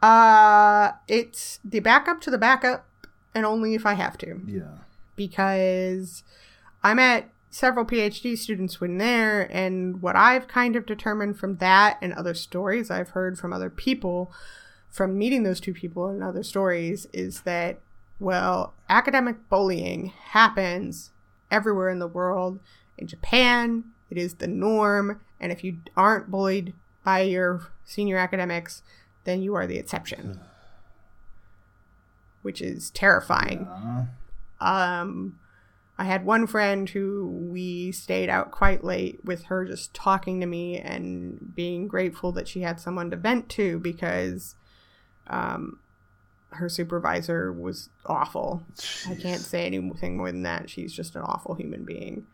[0.01, 2.87] Uh, it's the backup to the backup,
[3.35, 4.79] and only if I have to, Yeah.
[5.17, 6.23] because
[6.85, 11.99] I met several PhD students when there, and what I've kind of determined from that
[12.03, 14.33] and other stories I've heard from other people,
[14.91, 17.79] from meeting those two people and other stories, is that
[18.21, 21.11] Well, academic bullying happens
[21.51, 22.61] everywhere in the world.
[22.97, 25.21] In Japan, it is the norm.
[25.41, 26.75] And if you aren't bullied
[27.05, 28.83] by your senior academics,
[29.25, 30.41] then you are the exception,
[32.43, 33.67] which is terrifying.
[33.67, 34.07] Uh,
[34.61, 35.39] Um,
[35.97, 40.47] I had one friend who we stayed out quite late with her just talking to
[40.47, 44.57] me and being grateful that she had someone to vent to because
[45.29, 45.79] um,
[46.51, 48.65] her supervisor was awful.
[49.09, 50.69] I can't say anything more than that.
[50.69, 52.27] She's just an awful human being.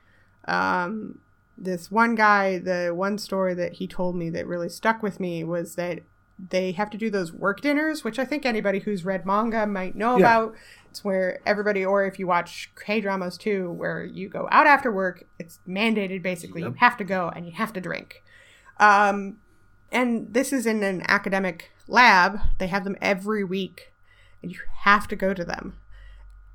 [0.47, 1.21] Um,
[1.59, 5.45] this one guy, the one story that he told me that really stuck with me
[5.45, 6.01] was that
[6.49, 9.95] they have to do those work dinners, which I think anybody who's read manga might
[9.95, 10.25] know Yeah.
[10.25, 10.55] about.
[10.91, 14.91] It's where everybody, or if you watch K dramas too, where you go out after
[14.91, 16.63] work, it's mandated basically.
[16.63, 18.23] You have to go and you have to drink.
[18.79, 19.39] Um,
[19.93, 22.41] and this is in an academic lab.
[22.59, 23.93] They have them every week,
[24.43, 25.77] and you have to go to them.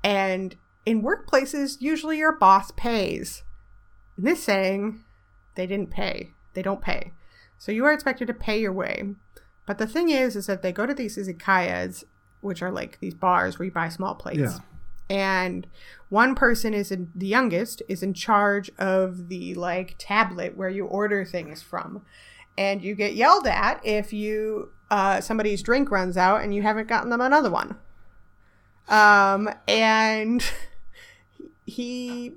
[0.02, 3.42] And in workplaces, usually your boss pays.
[4.18, 5.04] In this saying,
[5.54, 6.30] they didn't pay.
[6.54, 7.12] They don't pay.
[7.58, 9.14] So you are expected to pay your way.
[9.66, 12.04] But the thing is, is that they go to these izakayas,
[12.40, 14.38] which are like these bars where you buy small plates.
[14.38, 14.58] Yeah.
[15.08, 15.66] And
[16.08, 20.86] one person is in, the youngest is in charge of the like tablet where you
[20.86, 22.02] order things from,
[22.56, 26.88] and you get yelled at if you uh, somebody's drink runs out and you haven't
[26.88, 27.76] gotten them another one.
[28.88, 30.44] Um, and
[31.66, 32.34] he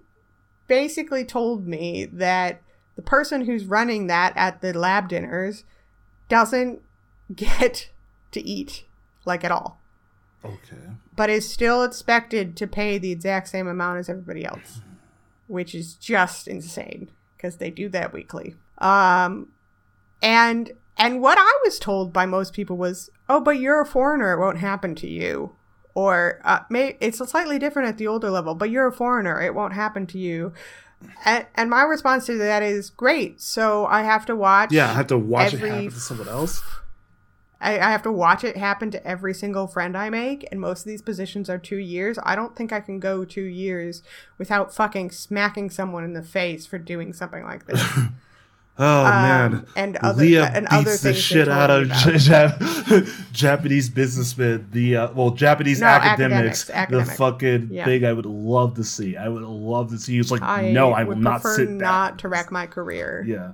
[0.67, 2.61] basically told me that
[2.95, 5.63] the person who's running that at the lab dinners
[6.27, 6.81] doesn't
[7.35, 7.89] get
[8.31, 8.85] to eat
[9.25, 9.79] like at all
[10.43, 10.77] okay.
[11.15, 14.81] but is still expected to pay the exact same amount as everybody else,
[15.47, 18.55] which is just insane because they do that weekly.
[18.77, 19.49] Um,
[20.21, 24.33] and and what I was told by most people was, "Oh, but you're a foreigner;
[24.33, 25.55] it won't happen to you."
[25.95, 29.41] Or uh, may, it's a slightly different at the older level, but you're a foreigner;
[29.41, 30.53] it won't happen to you.
[31.23, 33.41] And, and my response to that is, "Great!
[33.41, 36.27] So I have to watch." Yeah, I have to watch Every- it happen to someone
[36.27, 36.61] else.
[37.61, 40.79] I, I have to watch it happen to every single friend I make, and most
[40.81, 42.17] of these positions are two years.
[42.23, 44.01] I don't think I can go two years
[44.37, 47.81] without fucking smacking someone in the face for doing something like this.
[48.81, 51.89] Oh man, Um, and other Leah and beats other the things shit out of
[53.33, 54.69] Japanese businessmen.
[54.71, 56.69] The uh, well, Japanese No, academics.
[56.69, 57.07] academics, academic.
[57.07, 57.83] The fucking Yeah.
[57.83, 59.17] thing I would love to see.
[59.17, 60.15] I would love to see.
[60.15, 61.77] He's like, I no, I will would not sit down.
[61.79, 63.23] not to wreck my career.
[63.27, 63.51] Yeah.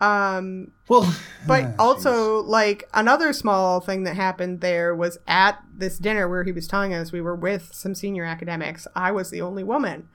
[0.00, 1.14] Um, Well,
[1.46, 6.44] But ah, also, like another small thing that happened there was at this dinner where
[6.44, 8.86] he was telling us we were with some senior academics.
[8.94, 10.08] I was the only woman,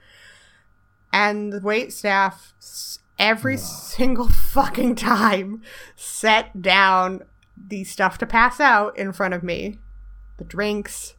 [1.12, 2.54] and the wait staff
[3.18, 5.62] every single fucking time
[5.96, 7.22] set down
[7.68, 9.78] the stuff to pass out in front of me,
[10.38, 11.14] the drinks,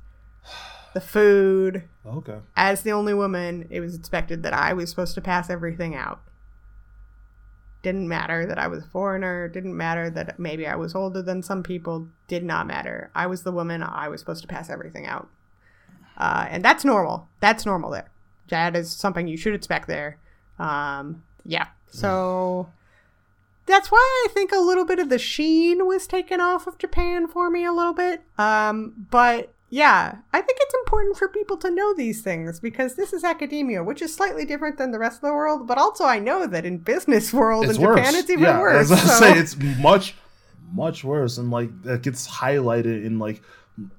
[0.93, 1.83] the food.
[2.05, 2.37] okay.
[2.55, 6.21] As the only woman, it was expected that I was supposed to pass everything out.
[7.83, 9.47] Didn't matter that I was a foreigner.
[9.47, 12.07] Didn't matter that maybe I was older than some people.
[12.27, 13.11] Did not matter.
[13.13, 13.83] I was the woman.
[13.83, 15.29] I was supposed to pass everything out.
[16.17, 17.27] Uh, and that's normal.
[17.41, 18.09] That's normal there.
[18.49, 20.17] That is something you should expect there.
[20.57, 21.67] Um, yeah.
[21.87, 22.69] So
[23.65, 27.27] that's why I think a little bit of the sheen was taken off of Japan
[27.27, 28.21] for me a little bit.
[28.37, 33.11] Um, but yeah, I think it's important for people to know these things because this
[33.11, 35.65] is academia, which is slightly different than the rest of the world.
[35.65, 37.97] But also, I know that in business world It's in worse.
[37.97, 38.91] Japan, it's even yeah, worse.
[38.91, 40.13] As I so- say, it's much,
[40.71, 43.41] much worse, and like that gets highlighted in like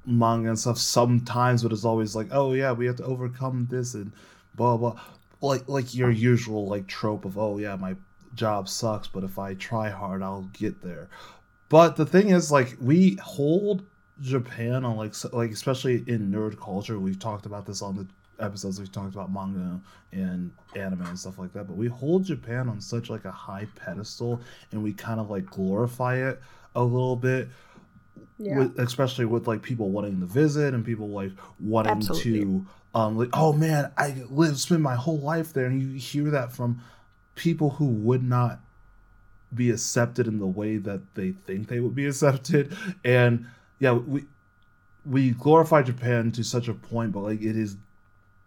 [0.07, 3.95] manga and stuff sometimes, but it's always like, oh yeah, we have to overcome this
[3.95, 4.13] and
[4.55, 5.01] blah blah,
[5.41, 7.97] like like your usual like trope of, oh yeah, my
[8.37, 11.09] job sucks, but if I try hard, I'll get there.
[11.69, 13.83] But the thing is, like, we hold
[14.21, 16.99] Japan on like like especially in nerd culture.
[16.99, 18.07] We've talked about this on the
[18.41, 19.81] episodes we've talked about manga
[20.13, 21.67] and anime and stuff like that.
[21.67, 24.41] But we hold Japan on such like a high pedestal,
[24.73, 26.41] and we kind of like glorify it
[26.75, 27.49] a little bit.
[28.39, 28.59] yeah.
[28.59, 32.41] With, especially with like people wanting to visit and people like wanting Absolutely.
[32.41, 36.31] to um like oh man I live spend my whole life there and you hear
[36.31, 36.81] that from
[37.35, 38.61] people who would not
[39.53, 43.47] be accepted in the way that they think they would be accepted and
[43.79, 44.25] yeah we
[45.07, 47.77] we glorify Japan to such a point but like it is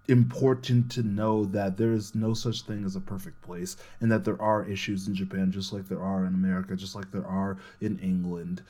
[0.07, 4.23] important to know that there is no such thing as a perfect place and that
[4.23, 7.57] there are issues in Japan just like there are in America just like there are
[7.81, 8.61] in England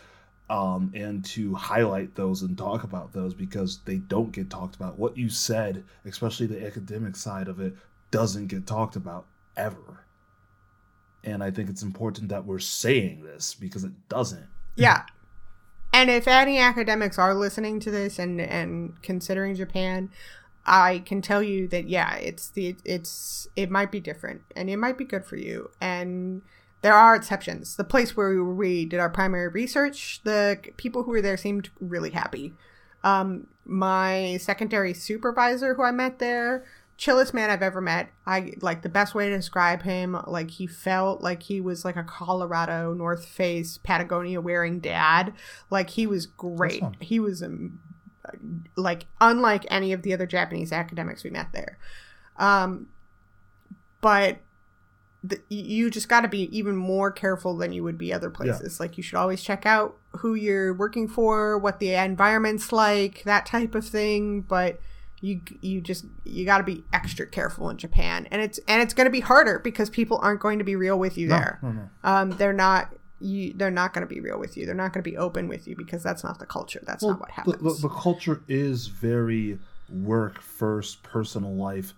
[0.49, 4.97] um, and to highlight those and talk about those because they don't get talked about.
[4.97, 7.75] What you said, especially the academic side of it,
[8.11, 9.25] doesn't get talked about
[9.57, 10.05] ever.
[11.23, 14.47] And I think it's important that we're saying this because it doesn't.
[14.75, 15.03] Yeah.
[15.93, 20.09] And if any academics are listening to this and and considering Japan,
[20.65, 24.77] I can tell you that yeah, it's the it's it might be different and it
[24.77, 26.41] might be good for you and
[26.81, 27.75] there are exceptions.
[27.75, 32.11] The place where we did our primary research, the people who were there seemed really
[32.11, 32.53] happy.
[33.03, 36.65] Um, my secondary supervisor, who I met there,
[36.97, 38.09] chillest man I've ever met.
[38.25, 40.17] I like the best way to describe him.
[40.25, 45.33] Like he felt like he was like a Colorado North Face Patagonia wearing dad.
[45.69, 46.83] Like he was great.
[46.99, 47.79] He was um,
[48.75, 51.77] like unlike any of the other Japanese academics we met there.
[52.37, 52.87] Um,
[54.01, 54.39] but
[55.23, 58.77] the, you just got to be even more careful than you would be other places.
[58.79, 58.83] Yeah.
[58.83, 63.45] Like you should always check out who you're working for, what the environment's like, that
[63.45, 64.41] type of thing.
[64.41, 64.79] But
[65.21, 68.93] you you just you got to be extra careful in Japan, and it's and it's
[68.93, 71.59] going to be harder because people aren't going to be real with you no, there.
[71.61, 71.89] No, no.
[72.03, 72.93] Um, they're not.
[73.19, 74.67] You, they're not going to be real with you.
[74.67, 76.83] They're not going to be open with you because that's not the culture.
[76.85, 77.57] That's well, not what happens.
[77.57, 79.57] The, the, the culture is very
[79.89, 81.95] work first, personal life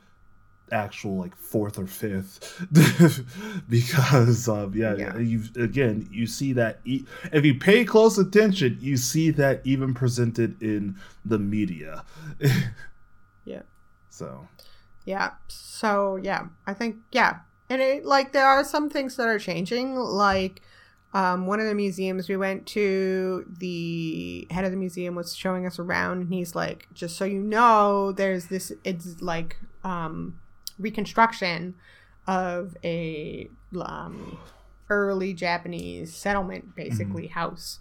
[0.71, 2.67] actual like fourth or fifth
[3.69, 5.17] because um yeah, yeah.
[5.17, 9.93] you again you see that e- if you pay close attention you see that even
[9.93, 12.03] presented in the media
[14.10, 14.48] so
[15.06, 19.40] yeah so yeah i think yeah and it like there are some things that are
[19.40, 20.61] changing like
[21.14, 25.65] um, one of the museums we went to, the head of the museum was showing
[25.65, 28.72] us around, and he's like, "Just so you know, there's this.
[28.84, 30.40] It's like um,
[30.77, 31.73] reconstruction
[32.27, 33.49] of a
[33.81, 34.38] um,
[34.90, 37.40] early Japanese settlement, basically mm-hmm.
[37.40, 37.80] house.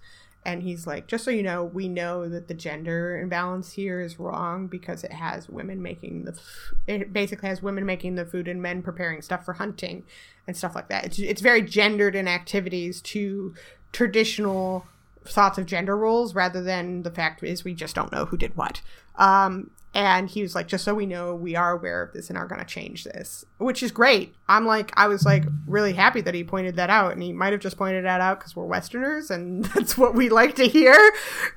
[0.48, 4.18] And he's like, just so you know, we know that the gender imbalance here is
[4.18, 8.48] wrong because it has women making the, f- it basically has women making the food
[8.48, 10.04] and men preparing stuff for hunting
[10.46, 11.04] and stuff like that.
[11.04, 13.54] It's, it's very gendered in activities to
[13.92, 14.86] traditional
[15.26, 18.56] thoughts of gender roles rather than the fact is we just don't know who did
[18.56, 18.80] what.
[19.16, 22.38] Um, and he was like, just so we know, we are aware of this and
[22.38, 24.32] are going to change this, which is great.
[24.46, 27.14] I'm like, I was like really happy that he pointed that out.
[27.14, 30.28] And he might have just pointed that out because we're Westerners and that's what we
[30.28, 30.96] like to hear.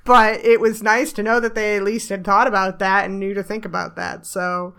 [0.05, 3.19] But it was nice to know that they at least had thought about that and
[3.19, 4.25] knew to think about that.
[4.25, 4.73] So,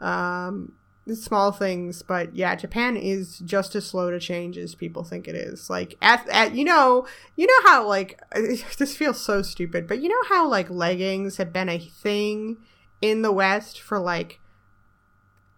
[0.00, 0.72] um,
[1.12, 5.34] small things but yeah japan is just as slow to change as people think it
[5.34, 8.18] is like at, at you know you know how like
[8.78, 12.56] this feels so stupid but you know how like leggings have been a thing
[13.00, 14.40] in the West for like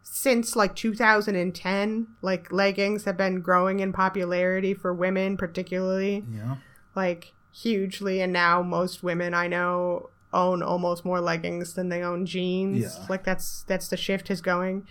[0.03, 6.57] since like 2010 like leggings have been growing in popularity for women particularly yeah.
[6.95, 8.21] like hugely.
[8.21, 12.83] And now most women i know own almost more leggings than they own jeans.
[12.83, 13.07] Yeah.
[13.09, 14.87] like that's that's the shift is going.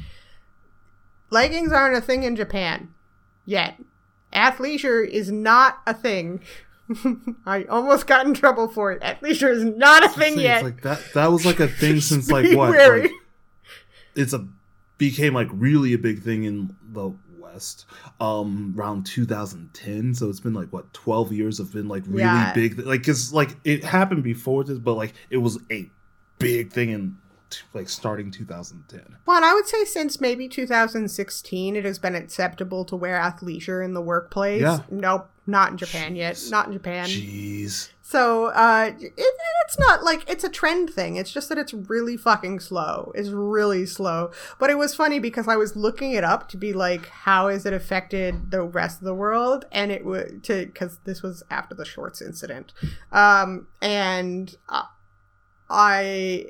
[1.30, 2.94] Leggings aren't a thing in japan
[3.46, 3.80] yet.
[4.34, 6.42] Athleisure is not a thing
[7.46, 9.02] I almost got in trouble for it.
[9.02, 10.64] At Athleisure is not a thing yet.
[10.64, 11.02] like that.
[11.14, 12.78] That was like a thing since like what?
[12.78, 13.12] Like,
[14.16, 14.48] it's a
[14.98, 17.86] became like really a big thing in the West
[18.20, 22.54] um around 2010 so it's been like what 12 years have been like really yeah.
[22.54, 25.90] big like cuz like it happened before this but like it was a
[26.40, 27.18] big thing in
[27.74, 29.18] like starting 2010.
[29.26, 33.84] Well, and I would say since maybe 2016, it has been acceptable to wear athleisure
[33.84, 34.62] in the workplace.
[34.62, 34.80] Yeah.
[34.90, 36.18] Nope, not in Japan Jeez.
[36.18, 36.44] yet.
[36.50, 37.06] Not in Japan.
[37.06, 37.90] Jeez.
[38.02, 41.16] So uh, it, it's not like it's a trend thing.
[41.16, 43.12] It's just that it's really fucking slow.
[43.16, 44.32] It's really slow.
[44.60, 47.66] But it was funny because I was looking it up to be like, how has
[47.66, 49.66] it affected the rest of the world?
[49.72, 52.74] And it would to because this was after the shorts incident,
[53.12, 54.56] um, and.
[54.70, 54.84] Uh,
[55.70, 56.46] I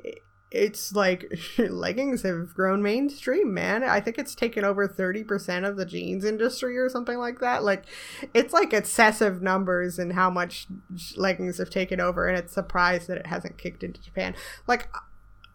[0.50, 3.82] it's like leggings have grown mainstream, man.
[3.82, 7.64] I think it's taken over 30% of the jeans industry or something like that.
[7.64, 7.84] Like
[8.32, 10.66] it's like excessive numbers and how much
[11.16, 14.34] leggings have taken over and it's surprised that it hasn't kicked into Japan.
[14.66, 14.88] Like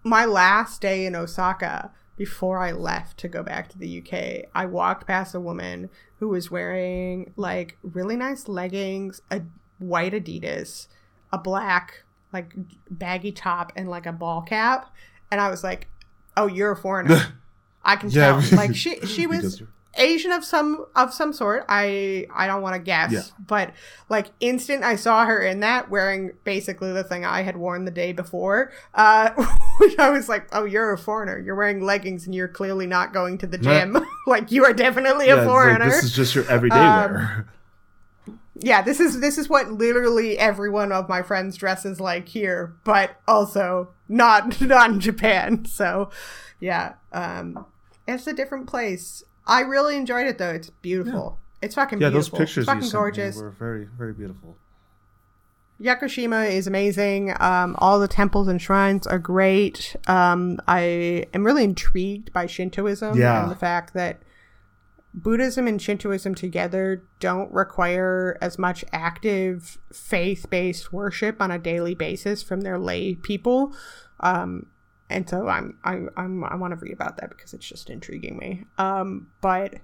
[0.04, 4.66] my last day in Osaka before I left to go back to the UK, I
[4.66, 5.90] walked past a woman
[6.20, 9.42] who was wearing like really nice leggings, a
[9.80, 10.88] white Adidas,
[11.32, 12.54] a black like
[12.90, 14.94] baggy top and like a ball cap,
[15.32, 15.88] and I was like,
[16.38, 17.34] "Oh, you're a foreigner."
[17.84, 18.42] I can yeah.
[18.42, 18.58] tell.
[18.58, 19.64] Like she she was
[19.96, 21.66] Asian of some of some sort.
[21.68, 23.22] I I don't want to guess, yeah.
[23.46, 23.72] but
[24.10, 27.92] like instant, I saw her in that wearing basically the thing I had worn the
[27.92, 28.72] day before.
[28.94, 29.32] Uh,
[30.00, 31.40] I was like, "Oh, you're a foreigner.
[31.40, 33.98] You're wearing leggings, and you're clearly not going to the gym.
[34.28, 35.86] like you are definitely yeah, a foreigner.
[35.86, 37.48] Like, this is just your everyday um, wear."
[38.62, 42.76] Yeah, this is this is what literally every one of my friends dresses like here,
[42.84, 45.66] but also not not in Japan.
[45.66, 46.10] So,
[46.60, 47.66] yeah, um,
[48.08, 49.24] it's a different place.
[49.48, 50.52] I really enjoyed it though.
[50.52, 51.40] It's beautiful.
[51.40, 51.66] Yeah.
[51.66, 52.10] It's fucking yeah.
[52.10, 52.38] Beautiful.
[52.38, 53.36] Those pictures it's fucking gorgeous.
[53.38, 54.58] were very very beautiful.
[55.82, 57.34] Yakushima is amazing.
[57.40, 59.96] Um, all the temples and shrines are great.
[60.08, 63.42] Um, I am really intrigued by Shintoism Yeah.
[63.42, 64.22] and the fact that
[65.14, 71.96] Buddhism and Shintoism together don't require as much active faith based worship on a daily
[71.96, 73.76] basis from their lay people.
[74.22, 74.68] Um,
[75.10, 78.38] and so I'm, I'm, I'm I want to read about that because it's just intriguing
[78.38, 78.64] me.
[78.78, 79.76] Um, but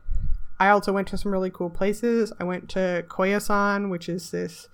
[0.59, 2.31] I also went to some really cool places.
[2.39, 4.69] I went to Koyasan, which is this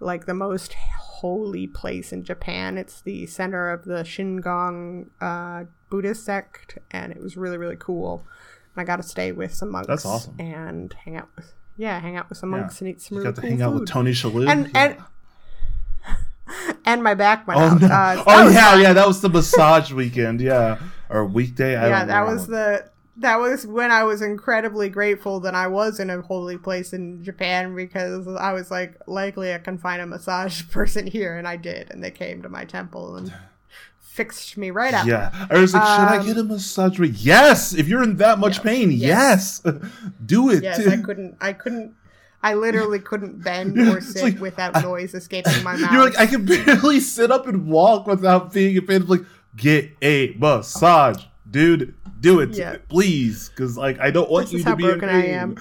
[0.00, 2.76] like the most holy place in Japan.
[2.76, 8.26] It's the center of the Shingon uh, Buddhist sect, and it was really really cool.
[8.76, 9.88] And I got to stay with some monks.
[9.88, 10.34] That's awesome.
[10.38, 12.58] And hang out with yeah, hang out with some Yeah.
[12.60, 13.88] monks and eat some You really got to cool hang out with.
[13.88, 14.48] Tony Shalhoub.
[14.48, 14.96] and and
[16.84, 17.80] and my back went oh, out.
[17.80, 17.86] no.
[17.88, 18.80] Uh, oh yeah, fun.
[18.82, 20.78] yeah, that was the massage weekend, yeah,
[21.08, 21.76] or weekday.
[21.76, 26.00] I yeah, that was the that was when I was incredibly grateful that I was
[26.00, 30.06] in a holy place in Japan because I was like, likely I can find a
[30.06, 33.32] massage person here, and I did, and they came to my temple and
[34.14, 35.06] fixed me right up.
[35.06, 36.98] Yeah, I was like, should I Um, get a massage?
[36.98, 39.60] Re- Yes, if you're in that much pain, yes,
[40.26, 40.62] do it.
[40.62, 41.36] Yes, I couldn't.
[41.40, 41.94] I couldn't.
[42.42, 45.90] I literally couldn't bend or sit like, without I- noise escaping my mouth.
[45.92, 49.02] You're like, I can barely sit up and walk without being in pain.
[49.02, 49.24] I'm like,
[49.56, 51.94] get a massage, dude.
[52.20, 52.76] Do it, Yeah.
[52.88, 55.26] please, because like I don't want This you is to how be in broken I
[55.26, 55.56] am.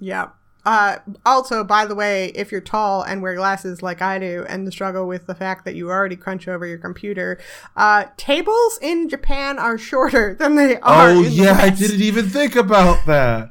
[0.00, 0.28] Yeah.
[0.64, 4.66] Uh, also, by the way, if you're tall and wear glasses like I do, and
[4.66, 7.38] the struggle with the fact that you already crunch over your computer,
[7.76, 11.10] uh, tables in Japan are shorter than they are.
[11.10, 13.50] Oh yeah, I didn't even think about that.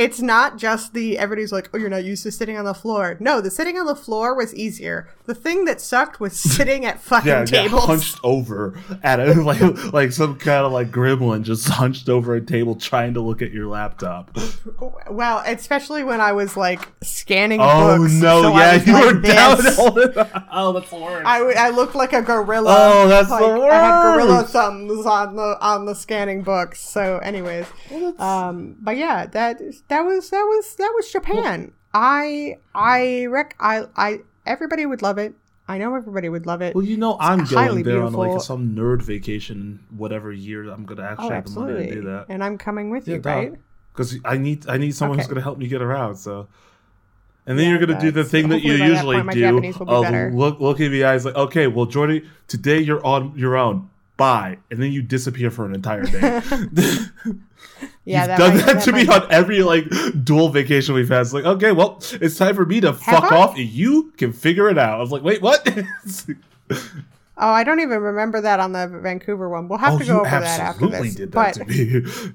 [0.00, 3.16] It's not just the everybody's like, oh, you're not used to sitting on the floor.
[3.20, 5.08] No, the sitting on the floor was easier.
[5.26, 7.84] The thing that sucked was sitting at fucking Yeah, yeah, tables.
[7.84, 12.40] hunched over at it like like some kind of like gremlin, just hunched over a
[12.40, 14.36] table trying to look at your laptop.
[15.10, 18.12] Well, especially when I was like scanning Oh books.
[18.14, 19.56] no, so yeah, you like were down.
[19.58, 19.76] this.
[19.76, 20.12] holding-
[20.52, 21.26] Oh, that's the worst.
[21.26, 22.74] I looked like a gorilla.
[22.78, 26.80] Oh, that's the like, I had gorilla thumbs on the on the scanning books.
[26.80, 27.66] So, anyways,
[28.18, 29.60] um, but yeah, that
[29.90, 31.72] that was that was that was Japan.
[31.92, 35.34] I I rec I I everybody would love it.
[35.68, 36.74] I know everybody would love it.
[36.74, 41.02] Well, you know, I'm going there on like some nerd vacation, whatever year I'm gonna
[41.02, 42.26] oh, actually oh, have the money to do that.
[42.28, 43.52] And I'm coming with Yeah, you, right?
[43.92, 46.16] Because I need I need someone who's gonna help me get around.
[46.16, 46.48] So,
[47.46, 49.74] and then Yeah, you're gonna do the thing that you that usually point do be
[49.86, 50.30] of better.
[50.32, 53.90] look look at the eyes like, okay, well, Jordy, today you're on your own.
[54.16, 56.40] Bye, and then you disappear for an entire day.
[58.04, 59.84] Yeah, You've that done might- that, that to me on every like
[60.24, 61.22] dual vacation we've had.
[61.22, 63.36] It's like, okay, well, it's time for me to fuck I?
[63.36, 64.98] off, and you can figure it out.
[64.98, 65.66] I was like, wait, what?
[67.42, 69.66] Oh, I don't even remember that on the Vancouver one.
[69.66, 71.14] We'll have oh, to go over that after absolutely this.
[71.14, 72.32] did that but to me.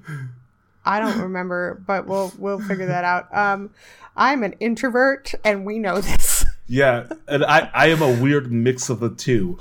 [0.86, 3.36] I don't remember, but we'll we'll figure that out.
[3.36, 3.70] Um,
[4.18, 6.46] I'm an introvert, and we know this.
[6.68, 9.60] Yeah, and I, I am a weird mix of the two.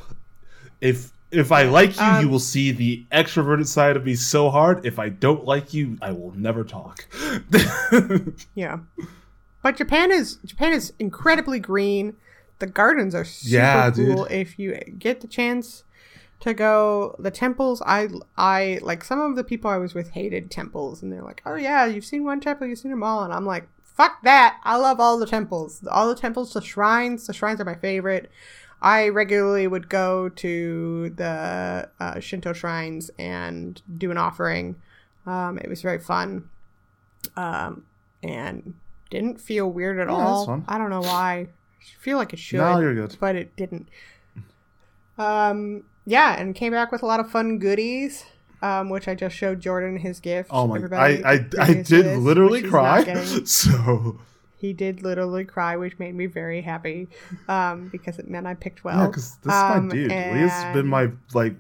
[0.81, 4.51] If if I like you, you Um, will see the extroverted side of me so
[4.51, 4.85] hard.
[4.86, 7.06] If I don't like you, I will never talk.
[8.55, 8.78] Yeah,
[9.62, 12.16] but Japan is Japan is incredibly green.
[12.59, 14.16] The gardens are super Yeah, dude.
[14.16, 14.24] cool.
[14.27, 15.85] If you get the chance
[16.40, 17.82] to go, the temples.
[17.86, 21.43] I I like some of the people I was with hated temples, and they're like,
[21.47, 23.69] "Oh yeah, you've seen one temple, you've seen them all," and I'm like.
[23.97, 24.59] Fuck that!
[24.65, 25.81] I love all the temples.
[25.89, 27.28] All the temples, the shrines.
[27.28, 28.28] The shrines are my favorite.
[28.85, 34.77] I regularly would go to the uh, Shinto shrines and do an offering.
[35.27, 36.51] Um, it was very fun,
[37.36, 37.85] um,
[38.23, 38.74] and
[39.11, 40.62] didn't feel weird at Yeah, all.
[40.69, 41.48] I don't know why.
[41.81, 43.16] I feel like it should, no, you're good.
[43.19, 43.89] but it didn't.
[45.19, 48.24] Um, yeah, and came back with a lot of fun goodies.
[48.62, 50.48] Um, which I just showed Jordan his gift.
[50.51, 50.77] Oh my!
[50.77, 53.15] Everybody I I, I did this, literally which he's not cry.
[53.44, 54.19] So
[54.56, 57.09] He did literally cry, which made me very happy
[57.48, 58.98] um, because it meant I picked well.
[58.98, 60.10] yeah, because this Um, is my dude.
[60.10, 61.55] Leah's been my like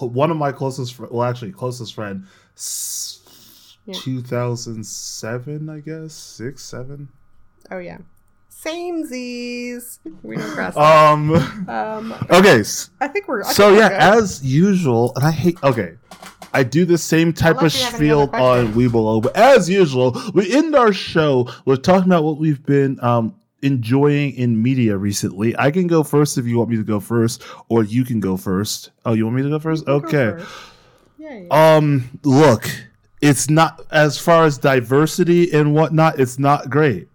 [0.00, 0.94] one of my closest.
[0.94, 2.26] Fr- well, actually, closest friend.
[2.56, 3.94] S- Yeah.
[3.94, 7.08] 2007, I guess six, seven.
[7.70, 7.98] Oh yeah,
[8.48, 9.98] same Z's.
[10.22, 10.76] We don't cross.
[10.76, 11.32] Um.
[11.68, 12.62] um, Okay.
[13.00, 13.42] I think we're.
[13.42, 14.18] I So think we're yeah, good.
[14.22, 15.58] as usual, and I hate.
[15.62, 15.94] Okay,
[16.52, 18.76] I do the same type of spiel on questions.
[18.76, 23.34] Weeblo, but as usual, we end our show with talking about what we've been um
[23.62, 25.56] enjoying in media recently.
[25.58, 28.36] I can go first if you want me to go first, or you can go
[28.36, 28.90] first.
[29.04, 29.84] Oh, you want me to go first?
[29.86, 30.30] Go Okay.
[30.38, 30.48] first.
[31.18, 31.76] Yeah, yeah.
[31.76, 32.68] Um, look,
[33.20, 36.18] it's not as far as diversity and whatnot.
[36.18, 37.08] It's not great.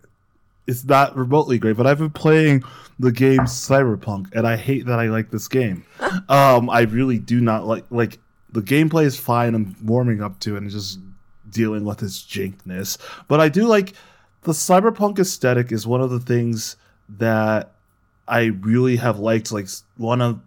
[0.68, 1.78] It's not remotely great.
[1.78, 2.64] But I've been playing
[3.00, 5.84] the game Cyberpunk, and I hate that I like this game.
[6.30, 8.20] um, I really do not like like
[8.56, 9.54] the gameplay is fine.
[9.54, 11.00] I'm warming up to it and just
[11.50, 12.98] dealing with its jinkness.
[13.28, 13.94] But I do like
[14.44, 16.78] the cyberpunk aesthetic is one of the things
[17.18, 17.72] that
[18.28, 19.52] I really have liked.
[19.52, 19.68] Like
[19.98, 20.40] one of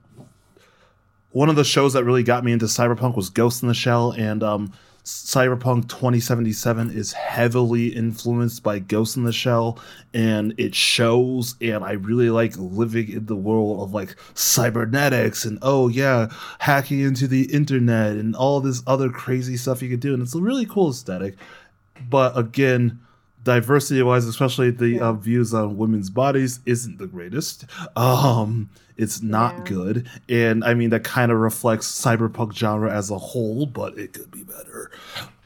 [1.32, 4.12] one of the shows that really got me into cyberpunk was Ghost in the Shell,
[4.12, 4.72] and um,
[5.08, 9.78] Cyberpunk 2077 is heavily influenced by Ghost in the Shell
[10.12, 15.58] and it shows and I really like living in the world of like cybernetics and
[15.62, 16.28] oh yeah
[16.58, 20.34] hacking into the internet and all this other crazy stuff you can do and it's
[20.34, 21.36] a really cool aesthetic.
[22.10, 23.00] But again
[23.48, 25.00] diversity wise especially the yeah.
[25.00, 27.64] uh, views on women's bodies isn't the greatest
[27.96, 28.68] um
[28.98, 29.64] it's not yeah.
[29.64, 30.08] good.
[30.28, 34.30] And I mean, that kind of reflects cyberpunk genre as a whole, but it could
[34.30, 34.90] be better.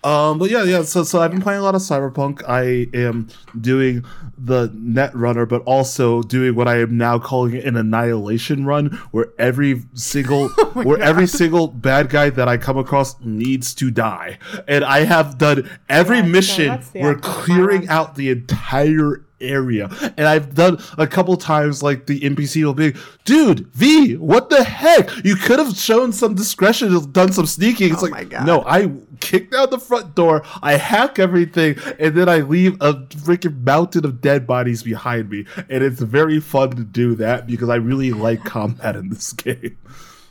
[0.04, 0.82] Um, but yeah, yeah.
[0.82, 2.42] So, so I've been playing a lot of Cyberpunk.
[2.48, 3.28] I am
[3.60, 4.04] doing
[4.36, 9.28] the net runner, but also doing what I am now calling an annihilation run, where
[9.38, 11.06] every single, oh where God.
[11.06, 14.38] every single bad guy that I come across needs to die.
[14.66, 16.82] And I have done every yeah, mission.
[16.94, 19.88] we're clearing out the entire area.
[20.16, 22.94] And I've done a couple times like the NPC will be,
[23.24, 25.10] dude, V, what the heck?
[25.24, 27.92] You could have shown some discretion done some sneaking.
[27.92, 28.90] It's oh like, no, I
[29.20, 34.04] kick down the front door, I hack everything, and then I leave a freaking mountain
[34.04, 35.46] of dead bodies behind me.
[35.68, 39.78] And it's very fun to do that because I really like combat in this game.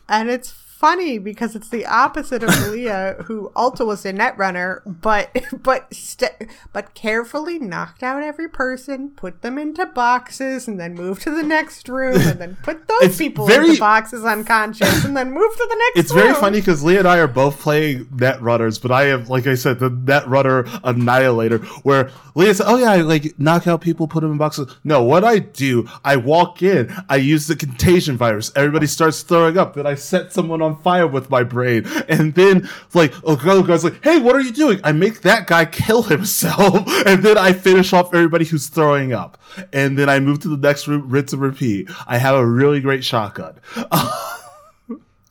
[0.09, 0.51] And it's
[0.81, 5.29] funny because it's the opposite of Leah, who also was a netrunner, but
[5.61, 11.21] but st- but carefully knocked out every person, put them into boxes, and then moved
[11.21, 15.15] to the next room, and then put those it's people very, into boxes unconscious, and
[15.15, 15.95] then moved to the next.
[15.95, 16.03] Room.
[16.03, 16.23] It's room.
[16.23, 19.53] very funny because Leah and I are both playing netrunners, but I am, like I
[19.53, 24.21] said, the netrunner annihilator, where Leah said, "Oh yeah, I like knock out people, put
[24.21, 28.51] them in boxes." No, what I do, I walk in, I use the contagion virus,
[28.55, 31.85] everybody starts throwing up, then I set someone on on fire with my brain.
[32.07, 34.79] And then, like, goes like, hey, what are you doing?
[34.83, 36.87] I make that guy kill himself.
[37.05, 39.39] and then I finish off everybody who's throwing up.
[39.73, 41.89] And then I move to the next room, rinse and repeat.
[42.07, 43.59] I have a really great shotgun.
[43.75, 44.27] uh,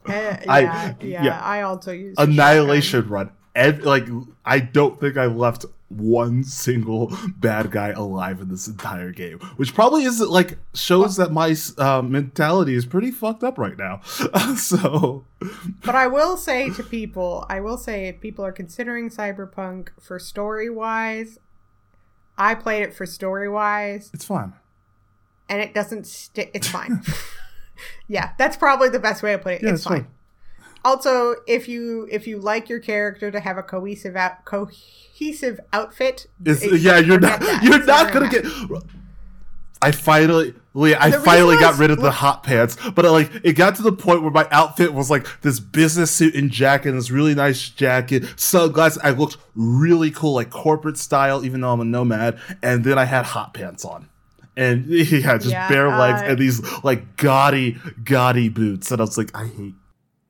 [0.08, 0.60] yeah, I,
[1.00, 3.30] yeah, yeah, I also use Annihilation Run.
[3.54, 4.06] Every, like,
[4.44, 9.74] I don't think I left one single bad guy alive in this entire game, which
[9.74, 14.00] probably is like shows that my uh, mentality is pretty fucked up right now.
[14.56, 15.24] so,
[15.84, 20.18] but I will say to people, I will say if people are considering Cyberpunk for
[20.18, 21.38] story wise,
[22.38, 24.10] I played it for story wise.
[24.14, 24.54] It's fun,
[25.48, 26.52] and it doesn't stick.
[26.54, 27.02] It's fine.
[28.08, 29.62] yeah, that's probably the best way to put it.
[29.62, 30.04] Yeah, it's, it's fine.
[30.04, 30.10] fine.
[30.84, 36.26] Also, if you if you like your character to have a cohesive out cohesive outfit,
[36.44, 37.62] yeah, you're not that.
[37.62, 38.46] you're not gonna get.
[39.82, 43.82] I finally, I finally got rid of the hot pants, but like it got to
[43.82, 47.34] the point where my outfit was like this business suit and jacket, and this really
[47.34, 49.00] nice jacket, sunglasses.
[49.02, 52.38] I looked really cool, like corporate style, even though I'm a nomad.
[52.62, 54.10] And then I had hot pants on,
[54.54, 58.90] and yeah, just yeah, bare legs uh, and these like gaudy, gaudy boots.
[58.90, 59.74] And I was like, I hate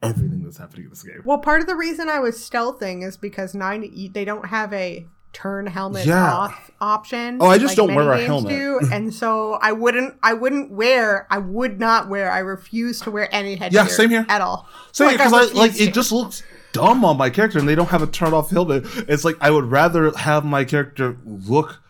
[0.02, 1.22] everything that's happening in this game.
[1.24, 5.06] Well, part of the reason I was stealthing is because nine they don't have a
[5.32, 6.32] turn helmet yeah.
[6.32, 7.38] off option.
[7.40, 8.50] Oh, I just like don't wear a helmet.
[8.50, 13.10] Do, and so I wouldn't I wouldn't wear I would not wear I refuse to
[13.10, 13.82] wear any headgear.
[13.82, 14.68] Yeah, same here at all.
[14.92, 15.84] Same like, because I, I, like to.
[15.84, 18.84] it just looks dumb on my character and they don't have a turn off helmet.
[19.08, 21.80] It's like I would rather have my character look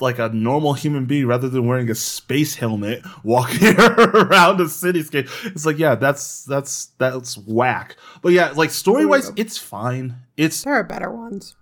[0.00, 5.28] like a normal human being rather than wearing a space helmet walking around a cityscape.
[5.46, 7.96] It's like, yeah, that's that's that's whack.
[8.22, 10.16] But yeah, like story wise, it's fine.
[10.36, 11.56] It's there are better ones.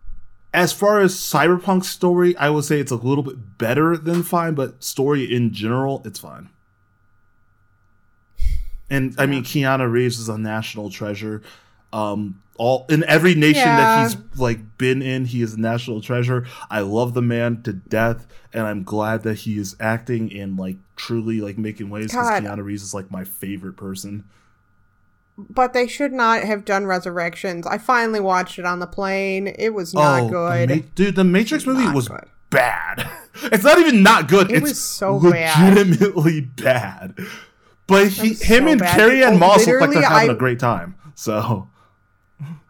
[0.52, 4.54] As far as cyberpunk story, I would say it's a little bit better than fine,
[4.54, 6.48] but story in general, it's fine.
[8.88, 11.42] And I mean, Keanu Reeves is a national treasure.
[11.92, 13.76] Um, all in every nation yeah.
[13.76, 16.46] that he's like been in he is a national treasure.
[16.70, 20.76] I love the man to death and i'm glad that he is acting and like
[20.96, 24.24] truly like making waves because keanu reeves is like my favorite person.
[25.38, 27.66] But they should not have done resurrections.
[27.66, 29.48] I finally watched it on the plane.
[29.58, 30.70] It was not oh, good.
[30.70, 32.24] Ma- dude the matrix movie was good.
[32.50, 33.08] bad.
[33.52, 34.50] It's not even not good.
[34.50, 37.26] It it's was so legitimately bad, bad.
[37.86, 40.36] but he, him so and Carrie Ann oh, Moss look like they're having I, a
[40.36, 41.68] great time so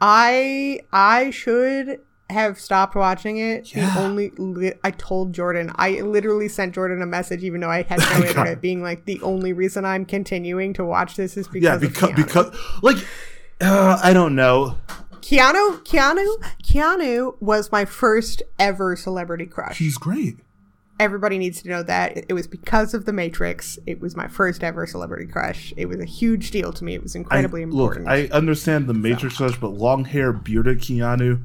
[0.01, 3.75] I I should have stopped watching it.
[3.75, 3.95] Yeah.
[3.95, 7.83] The only li- I told Jordan, I literally sent Jordan a message, even though I
[7.83, 11.83] had no internet, being like, the only reason I'm continuing to watch this is because
[11.83, 12.97] yeah, because because like
[13.61, 14.79] uh, I don't know.
[15.21, 19.79] Keanu, Keanu, Keanu was my first ever celebrity crush.
[19.79, 20.39] He's great
[20.99, 24.65] everybody needs to know that it was because of the matrix it was my first
[24.65, 28.07] ever celebrity crush it was a huge deal to me it was incredibly I, important
[28.07, 29.47] look i understand the matrix so.
[29.47, 31.45] crush but long hair bearded keanu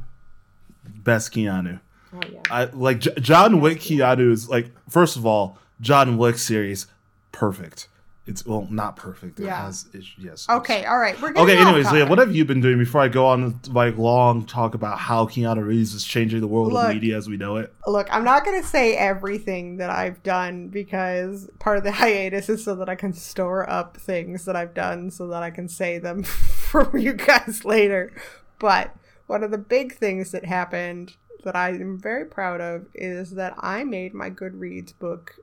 [0.86, 1.80] best keanu
[2.14, 2.40] oh, yeah.
[2.50, 6.86] I like J- John Wick Keanu is like first of all John Wick series,
[7.32, 7.88] perfect.
[8.32, 9.40] It's well, not perfect.
[9.42, 9.66] It Yeah.
[9.66, 10.48] has is- yes.
[10.50, 11.22] Okay, all right.
[11.22, 11.58] We're Okay.
[11.58, 14.74] Anyways, so yeah, what have you been doing before I go on like long talk
[14.74, 16.86] about how Keanu Reeves is changing the world Look.
[16.88, 17.74] of media as we know it?
[17.86, 22.48] Look, I'm not going to say everything that I've done because part of the hiatus
[22.48, 25.68] is so that I can store up things that I've done so that I can
[25.68, 26.24] say them
[26.72, 28.14] for you guys later.
[28.60, 28.96] But
[29.28, 33.56] one of the big things that happened that I am very proud of is that
[33.58, 35.36] I made my Goodreads book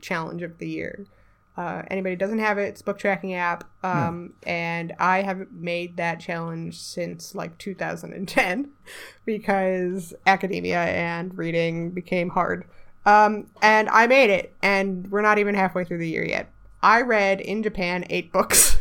[0.00, 1.06] challenge of the year.
[1.56, 3.64] Uh, anybody doesn't have it, it's a book tracking app.
[3.82, 8.68] Um, And I haven't made that challenge since like 2010
[9.24, 12.66] because academia and reading became hard.
[13.06, 16.50] Um, and I made it, and we're not even halfway through the year yet.
[16.82, 18.76] I read in Japan eight books,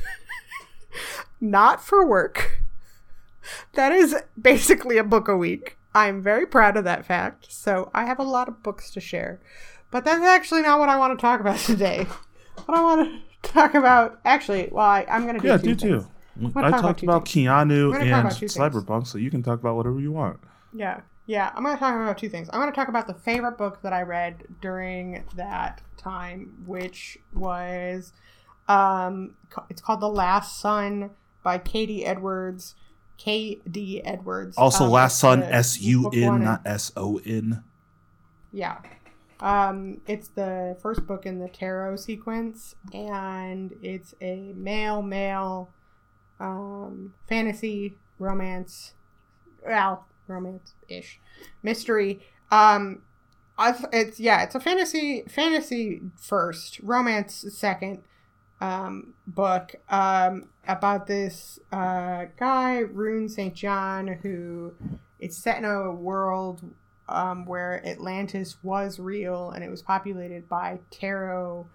[1.39, 2.61] not for work.
[3.73, 5.77] That is basically a book a week.
[5.93, 7.51] I'm very proud of that fact.
[7.51, 9.39] So I have a lot of books to share.
[9.91, 12.07] But that's actually not what I want to talk about today.
[12.65, 13.09] What I want
[13.43, 15.81] to talk about, actually, well, I, I'm going to do Yeah, do things.
[15.81, 16.07] too.
[16.37, 17.25] I talk about talked two about.
[17.25, 18.73] Keanu We're gonna talk and about.
[18.73, 20.39] Cyberpunk, so you can talk about whatever you want.
[20.73, 21.51] Yeah, yeah.
[21.55, 22.49] I'm going to talk about two things.
[22.51, 27.17] I'm going to talk about the favorite book that I read during that time, which
[27.33, 28.11] was,
[28.67, 29.35] um,
[29.69, 31.11] it's called The Last Sun
[31.43, 32.75] by Katie Edwards.
[33.17, 34.03] K.D.
[34.03, 34.57] Edwards.
[34.57, 37.63] Also, Um, Last Sun, S U N, not S O N.
[38.51, 38.79] Yeah.
[39.39, 45.69] Um, it's the first book in the tarot sequence, and it's a male male
[46.39, 48.93] um, fantasy romance,
[49.65, 51.19] well, romance ish
[51.63, 52.21] mystery.
[52.51, 53.01] Um,
[53.59, 58.03] it's yeah, it's a fantasy fantasy first, romance second
[58.61, 63.53] um, book um, about this uh, guy Rune St.
[63.53, 64.73] John who
[65.19, 66.61] it's set in a world
[67.07, 71.67] um, where Atlantis was real and it was populated by tarot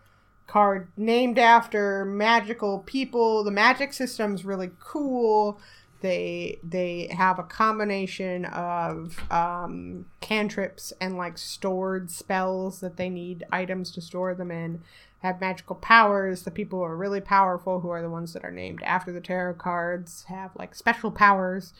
[0.51, 3.44] card named after magical people.
[3.44, 5.61] The magic system's really cool.
[6.01, 13.44] They they have a combination of um, cantrips and like stored spells that they need
[13.52, 14.82] items to store them in.
[15.23, 16.43] Have magical powers.
[16.43, 19.20] The people who are really powerful, who are the ones that are named after the
[19.20, 21.74] tarot cards, have like special powers.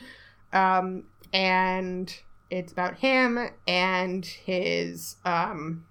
[0.53, 2.15] Um, and
[2.51, 5.87] it's about him and his um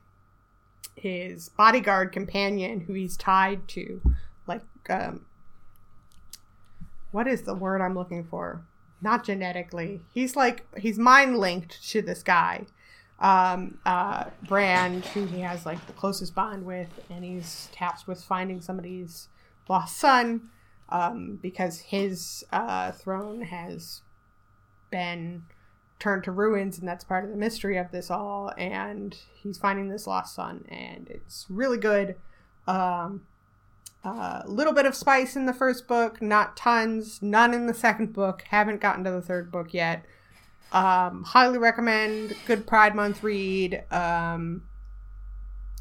[0.96, 4.02] his bodyguard companion who he's tied to
[4.46, 5.26] like um
[7.12, 8.66] what is the word i'm looking for?
[9.02, 10.02] Not genetically.
[10.14, 12.66] He's like he's mind linked to this guy.
[13.20, 18.24] Um uh brand who he has like the closest bond with and he's tasked with
[18.24, 19.30] finding somebody's
[19.70, 20.50] lost son
[20.90, 24.02] um because his uh throne has
[24.92, 25.44] been
[26.00, 29.90] turned to ruins and that's part of the mystery of this all and he's finding
[29.90, 32.16] this lost son and it's really good.
[32.68, 33.24] Um
[34.02, 38.14] a little bit of spice in the first book not tons none in the second
[38.14, 40.06] book haven't gotten to the third book yet.
[40.72, 43.84] Um highly recommend good pride month read.
[43.92, 44.64] Um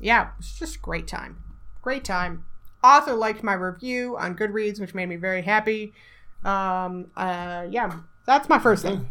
[0.00, 1.44] yeah it's just great time.
[1.80, 2.44] Great time.
[2.82, 5.92] Author liked my review on goodreads which made me very happy.
[6.44, 9.08] Um uh yeah that's my first thing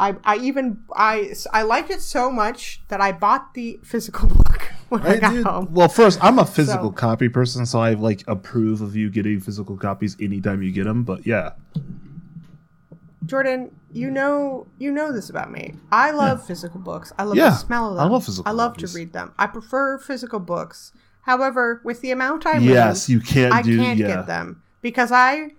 [0.00, 4.72] I, I even I, I liked it so much that I bought the physical book
[4.88, 5.68] when I, I got did- home.
[5.70, 9.38] Well, first, I'm a physical So- copy person, so I like approve of you getting
[9.40, 11.04] physical copies anytime you get them.
[11.04, 11.50] But yeah,
[13.26, 15.74] Jordan, you know you know this about me.
[15.92, 17.12] I love physical books.
[17.18, 18.06] I love Yeah, the smell of them.
[18.06, 18.92] I love physical I love copies.
[18.92, 19.32] to read them.
[19.38, 20.92] I prefer physical books.
[21.22, 23.76] However, with the amount I yes, read, you can't I do.
[23.76, 25.50] can't yeah, get them because I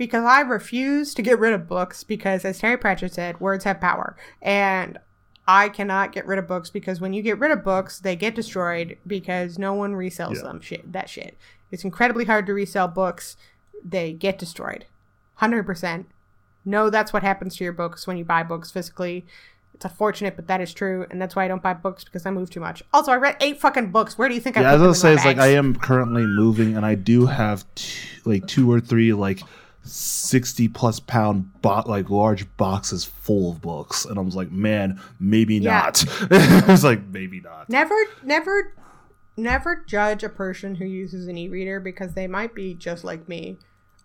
[0.00, 3.82] because I refuse to get rid of books because as Terry Pratchett said, words have
[3.82, 4.16] power.
[4.40, 4.98] And
[5.46, 8.34] I cannot get rid of books because when you get rid of books, they get
[8.34, 10.44] destroyed because no one resells Yeah.
[10.44, 11.36] them shit that shit.
[11.70, 13.36] It's incredibly hard to resell books.
[13.84, 14.86] They get destroyed.
[15.42, 16.06] 100%.
[16.64, 19.26] No, that's what happens to your books when you buy books physically.
[19.74, 22.30] It's unfortunate, but that is true, and that's why I don't buy books because I
[22.30, 22.82] move too much.
[22.94, 24.16] Also, I read eight fucking books.
[24.16, 24.72] Where do you think I yeah.
[24.72, 25.36] I was in say, it's like?
[25.38, 29.42] I am currently moving, and I do have two, like two or three like
[29.82, 35.00] sixty plus pound bo- like large boxes full of books, and I was like, man,
[35.18, 35.70] maybe Yeah.
[35.84, 36.04] not.
[36.30, 37.68] I was like, maybe not.
[37.68, 38.74] Never, never,
[39.36, 43.58] never judge a person who uses an e-reader because they might be just like me.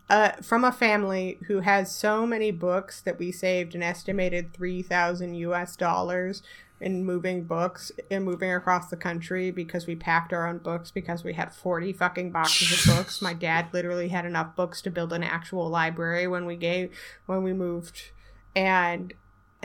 [0.08, 4.84] Uh, from a family who has so many books that we saved an estimated three
[4.84, 5.76] thousand U.S.
[5.76, 6.44] dollars
[6.82, 11.24] in moving books and moving across the country because we packed our own books because
[11.24, 13.22] we had forty fucking boxes of books.
[13.22, 16.92] My dad literally had enough books to build an actual library when we gave
[17.26, 18.12] when we moved,
[18.56, 19.14] and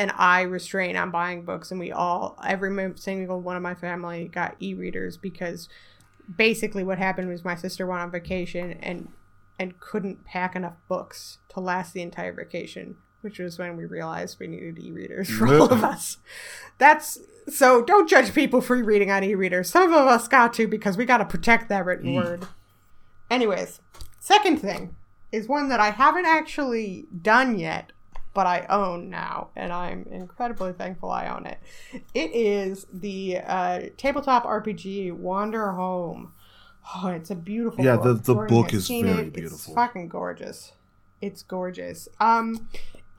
[0.01, 4.29] and I restrain on buying books, and we all, every single one of my family
[4.29, 5.69] got e readers because
[6.35, 9.09] basically what happened was my sister went on vacation and
[9.59, 14.39] and couldn't pack enough books to last the entire vacation, which was when we realized
[14.41, 16.19] we needed e readers for all of us.
[16.79, 17.19] That's
[17.49, 19.69] so don't judge people for reading on e readers.
[19.71, 22.47] Some of us got to because we got to protect that written word.
[23.31, 23.81] Anyways,
[24.19, 24.97] second thing
[25.33, 27.93] is one that I haven't actually done yet,
[28.35, 31.59] but I own now, and I'm incredibly thankful I own it.
[32.15, 36.31] It is the uh, tabletop RPG Wanderhome.
[36.97, 37.85] Oh, it's a beautiful.
[37.85, 38.25] Yeah, book.
[38.25, 39.33] the- the book is very it.
[39.33, 39.57] beautiful.
[39.57, 40.73] It's fucking gorgeous.
[41.21, 42.09] It's gorgeous.
[42.19, 42.69] Um,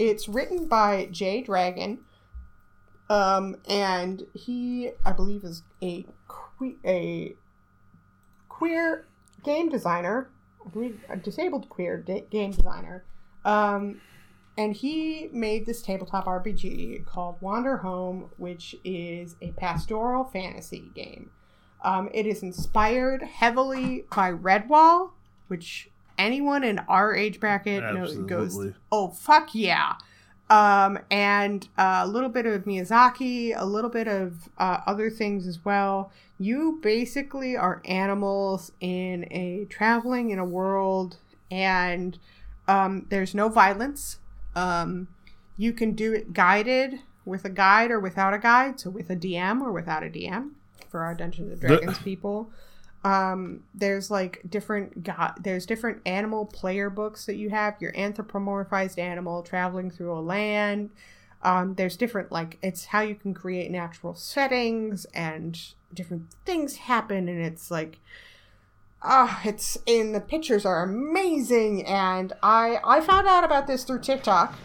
[0.02, 2.00] it's written by Jay Dragon.
[3.10, 7.36] Um, and he, I believe, is a que- a
[8.50, 9.06] queer
[9.44, 10.30] game designer.
[10.66, 13.04] I believe a disabled queer da- game designer.
[13.44, 14.02] Um,
[14.58, 21.32] and he made this tabletop RPG called Wanderhome, which is a pastoral fantasy game.
[21.84, 25.12] Um, it is inspired heavily by Redwall,
[25.48, 29.96] which anyone in our age bracket knows goes, oh fuck yeah.
[30.50, 35.48] Um, and uh, a little bit of Miyazaki, a little bit of uh, other things
[35.48, 36.12] as well.
[36.40, 41.18] You basically are animals in a traveling in a world,
[41.50, 42.18] and
[42.68, 44.20] um, there's no violence.
[44.56, 45.08] Um,
[45.58, 49.16] you can do it guided with a guide or without a guide, so with a
[49.16, 50.52] DM or without a DM
[50.90, 52.50] for our Dungeons and Dragons people.
[53.04, 57.76] Um, there's like different go- there's different animal player books that you have.
[57.80, 60.92] Your anthropomorphized animal traveling through a land.
[61.44, 65.60] Um, there's different like it's how you can create natural settings and
[65.94, 68.00] different things happen, and it's like
[69.02, 71.86] ah, it's in the pictures are amazing.
[71.86, 74.56] And I I found out about this through TikTok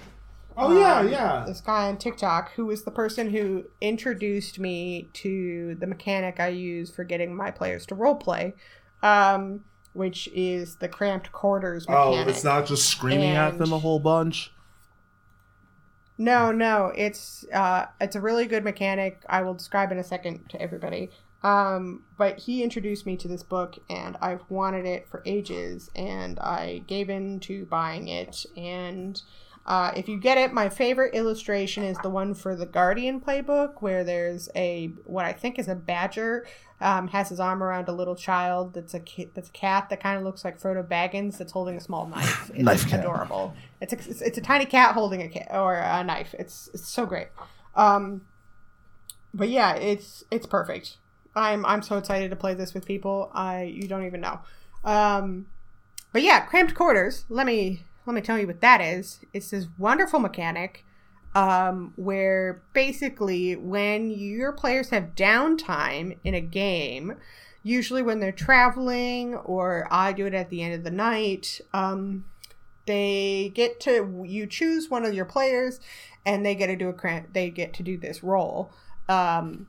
[0.57, 1.45] Oh yeah, um, yeah.
[1.47, 6.49] this guy on TikTok who was the person who introduced me to the mechanic I
[6.49, 8.55] use for getting my players to roleplay,
[9.03, 12.27] um, which is the cramped quarters mechanic.
[12.27, 14.53] Oh, it's not just screaming at them a whole bunch.
[16.19, 19.23] No, no, it's uh, it's a really good mechanic.
[19.29, 21.11] I will describe in a second to everybody.
[21.43, 26.39] Um, but he introduced me to this book, and I've wanted it for ages, and
[26.41, 28.47] I gave in to buying it.
[28.57, 29.21] And
[29.67, 33.83] uh, if you get it, my favorite illustration is the one for the Guardian playbook,
[33.83, 36.47] where there's a what I think is a badger
[36.81, 40.01] um, has his arm around a little child that's a kid, that's a cat that
[40.01, 42.51] kind of looks like Frodo Baggins that's holding a small knife.
[42.55, 43.01] It's Knife cat.
[43.01, 43.55] adorable.
[43.81, 46.35] It's a, it's, it's a tiny cat holding a cat or a knife.
[46.39, 47.29] It's it's so great.
[47.75, 48.23] Um,
[49.35, 50.99] but yeah, it's it's perfect.
[51.35, 53.33] I'm I'm so excited to play this with people.
[53.35, 54.41] I you don't even know.
[54.85, 55.47] Um,
[56.13, 57.25] but yeah, cramped quarters.
[57.29, 59.21] Let me let me tell you what that is.
[59.33, 60.85] It's this wonderful mechanic
[61.35, 67.17] um, where basically when your players have downtime in a game,
[67.63, 72.25] usually when they're traveling or I do it at the end of the night, um,
[72.87, 75.81] they get to you choose one of your players
[76.25, 77.23] and they get to do a.
[77.33, 78.73] They get to do this roll.
[79.09, 79.67] Um,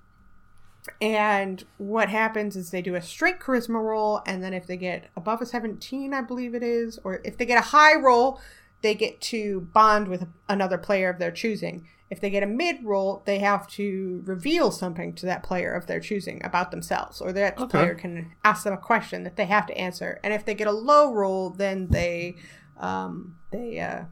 [1.01, 5.09] and what happens is they do a straight charisma roll, and then if they get
[5.15, 8.39] above a 17, I believe it is, or if they get a high roll,
[8.81, 11.87] they get to bond with another player of their choosing.
[12.09, 15.87] If they get a mid roll, they have to reveal something to that player of
[15.87, 17.79] their choosing about themselves, or that Okay.
[17.79, 20.19] player can ask them a question that they have to answer.
[20.23, 22.37] And if they get a low roll, then they,
[22.79, 24.03] um, they, uh,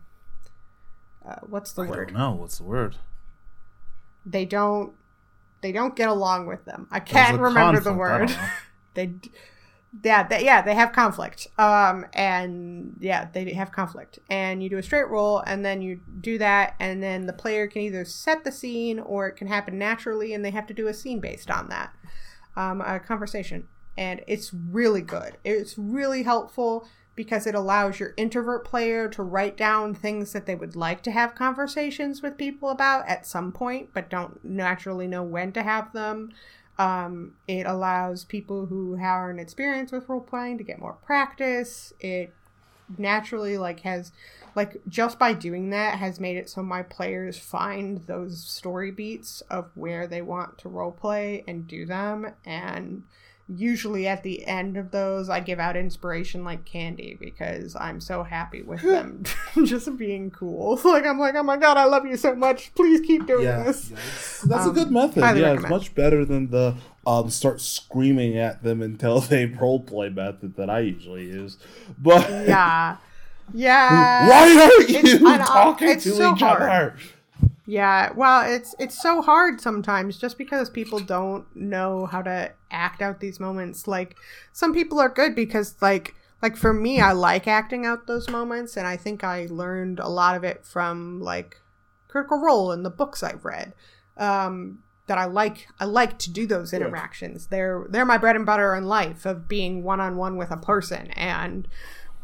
[1.26, 2.08] uh, what's the I word?
[2.10, 2.98] don't know what's the word.
[4.26, 4.94] They don't,
[5.66, 6.88] they don't get along with them.
[6.92, 8.52] I can't remember the conflict, I word.
[8.94, 9.16] they
[10.04, 11.48] yeah they, yeah they have conflict.
[11.58, 14.20] Um and yeah they have conflict.
[14.30, 17.66] And you do a straight roll and then you do that and then the player
[17.66, 20.86] can either set the scene or it can happen naturally and they have to do
[20.88, 21.92] a scene based on that.
[22.56, 23.68] Um a conversation.
[23.98, 25.38] And it's really good.
[25.44, 30.56] It's really helpful because it allows your introvert player to write down things that they
[30.56, 35.24] would like to have conversations with people about at some point but don't naturally know
[35.24, 36.32] when to have them
[36.78, 41.94] um, it allows people who have an experience with role playing to get more practice.
[42.00, 42.34] It
[42.98, 44.12] naturally like has
[44.54, 49.42] like just by doing that has made it so my players find those story beats
[49.50, 53.02] of where they want to role play and do them and
[53.48, 58.24] usually at the end of those I give out inspiration like candy because I'm so
[58.24, 59.24] happy with them
[59.66, 60.78] just being cool.
[60.84, 62.74] Like I'm like, oh my god, I love you so much.
[62.76, 63.90] Please keep doing Yeah, this.
[63.90, 65.38] that's, that's a Um, good method.
[65.38, 70.56] Yeah, it's much better than the um start screaming at them until they roleplay method
[70.56, 71.58] that I usually use.
[72.00, 72.98] But Yeah.
[73.54, 74.28] Yeah.
[74.28, 76.62] why are you talking to each hard.
[76.62, 76.96] other?
[77.66, 83.02] Yeah, well, it's it's so hard sometimes just because people don't know how to act
[83.02, 83.88] out these moments.
[83.88, 84.16] Like
[84.54, 86.14] some people are good because like
[86.44, 90.08] like for me I like acting out those moments and I think I learned a
[90.08, 91.60] lot of it from like
[92.08, 93.74] Critical Role and the books I've read.
[94.16, 97.48] Um that I like I like to do those interactions.
[97.48, 100.58] They're they're my bread and butter in life of being one on one with a
[100.58, 101.68] person and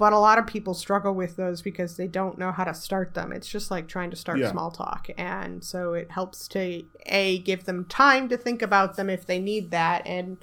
[0.01, 3.13] but a lot of people struggle with those because they don't know how to start
[3.13, 3.31] them.
[3.31, 4.49] It's just like trying to start Yeah.
[4.49, 5.09] small talk.
[5.15, 9.37] And so it helps to A give them time to think about them if they
[9.37, 10.37] need that and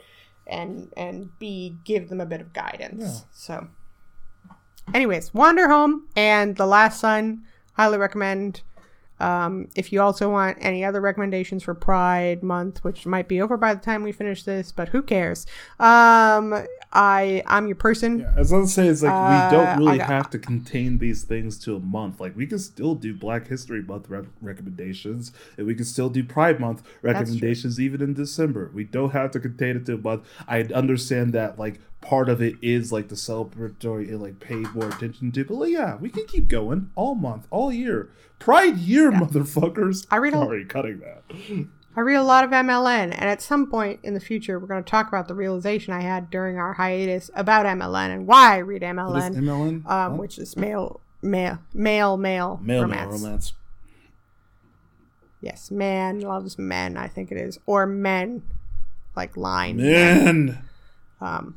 [0.47, 3.03] and and B give them a bit of guidance.
[3.03, 3.29] Yeah.
[3.33, 3.67] So
[4.95, 8.63] anyways, Wanderhome and The Last Sun highly recommend.
[9.21, 13.57] Um, if you also want any other recommendations for Pride Month, which might be over
[13.57, 15.45] by the time we finish this, but who cares?
[15.81, 16.55] Um,
[16.93, 18.21] I I'm your person.
[18.21, 20.99] Yeah, as I was saying, it's like Uh, we don't really got- have to contain
[20.99, 22.19] these things to a month.
[22.21, 26.25] Like we can still do Black History Month re- recommendations, and we can still do
[26.25, 28.71] Pride Month recommendations even in December.
[28.73, 30.23] We don't have to contain it to a month.
[30.47, 34.89] I understand that like part of it is like the celebratory and like pay more
[34.89, 38.09] attention to, but like, yeah, we can keep going all month, all year.
[38.39, 40.07] Pride year, motherfuckers.
[40.11, 41.67] I read Sorry, cutting that.
[41.99, 44.85] I read a lot of MLN, and at some point in the future, we're going
[44.85, 48.59] to talk about the realization I had during our hiatus about MLN and why I
[48.59, 49.85] read MLN, MLN?
[49.91, 50.21] um, What?
[50.21, 53.11] which is male, male, male, male, Male romance.
[53.11, 53.53] male romance.
[55.41, 56.97] Yes, man loves men.
[56.97, 58.43] I think it is, or men
[59.17, 59.79] like line.
[59.79, 60.63] Men!
[61.21, 61.57] Um,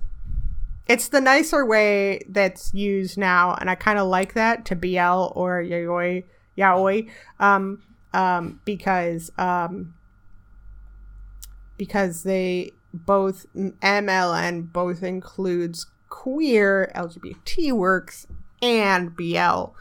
[0.87, 5.33] it's the nicer way that's used now, and I kind of like that to BL
[5.35, 6.23] or yaoi,
[6.57, 9.93] yaoi, um, um, because um,
[11.81, 18.27] because they both MLN both includes queer LGBT works
[18.61, 19.71] and BL,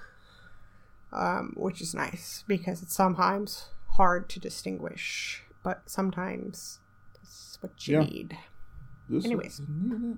[1.13, 3.67] um, which is nice because it's sometimes
[3.99, 6.79] hard to distinguish, but sometimes
[7.13, 8.05] that's what you Yeah.
[8.07, 8.39] need.
[9.11, 9.61] This- Anyways.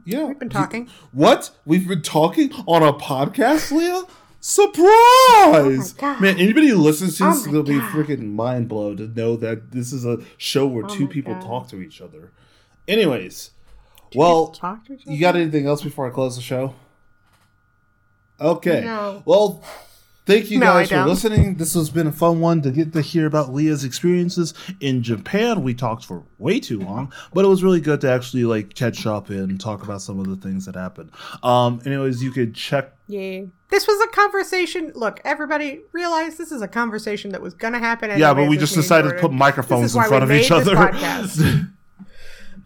[0.05, 0.89] yeah, We've been talking.
[1.11, 1.51] What?
[1.65, 4.05] We've been talking on a podcast, Leah?
[4.45, 4.85] Surprise!
[4.85, 6.21] Oh God.
[6.21, 9.37] Man, anybody who listens to Oh this is gonna be freaking mind blown to know
[9.37, 11.43] that this is a show where Oh two people God.
[11.43, 12.33] talk to each other.
[12.89, 13.53] Anyways,
[14.17, 16.75] well, talk to each you got anything else before I close the show?
[18.41, 18.81] Okay.
[18.81, 19.23] No.
[19.25, 19.63] Well,
[20.27, 21.57] thank you No, guys for listening.
[21.57, 25.63] This has been a fun one to get to hear about Leah's experiences in Japan.
[25.63, 29.07] We talked for way too long, but it was really good to actually like catch
[29.07, 31.11] up and talk about some of the things that happened.
[31.43, 32.93] Um, anyways, you could check.
[33.07, 33.43] Yeah.
[33.71, 34.93] This was a conversation.
[34.95, 38.11] Look, everybody realize this is a conversation that was going to happen.
[38.19, 40.29] Yeah, but we just me and decided to put microphones This is in why front
[40.29, 40.77] we of each made this other.
[40.77, 41.69] podcast.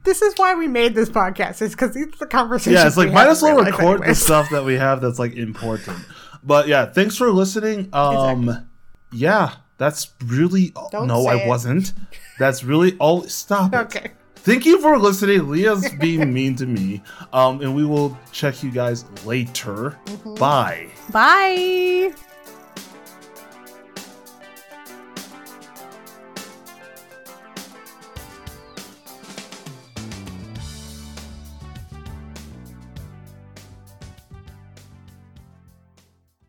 [0.03, 1.61] This is why we made this podcast.
[1.63, 2.75] It's because it's the conversation.
[2.75, 4.75] yeah, it's like we might as well in real life record the stuff that we
[4.75, 5.99] have that's like important.
[6.47, 7.89] But yeah, thanks for listening.
[7.93, 8.69] Um,
[9.13, 11.49] yeah, that's really Don't no, I it.
[11.49, 11.93] wasn't.
[12.39, 13.23] That's really all.
[13.25, 13.79] Stop it.
[13.79, 14.11] Okay.
[14.37, 15.49] Thank you for listening.
[15.51, 17.03] Leah's being mean to me.
[17.33, 19.99] Um, and we will check you guys later.
[20.07, 20.35] Mm-hmm.
[20.37, 20.89] Bye.
[21.11, 22.15] Bye.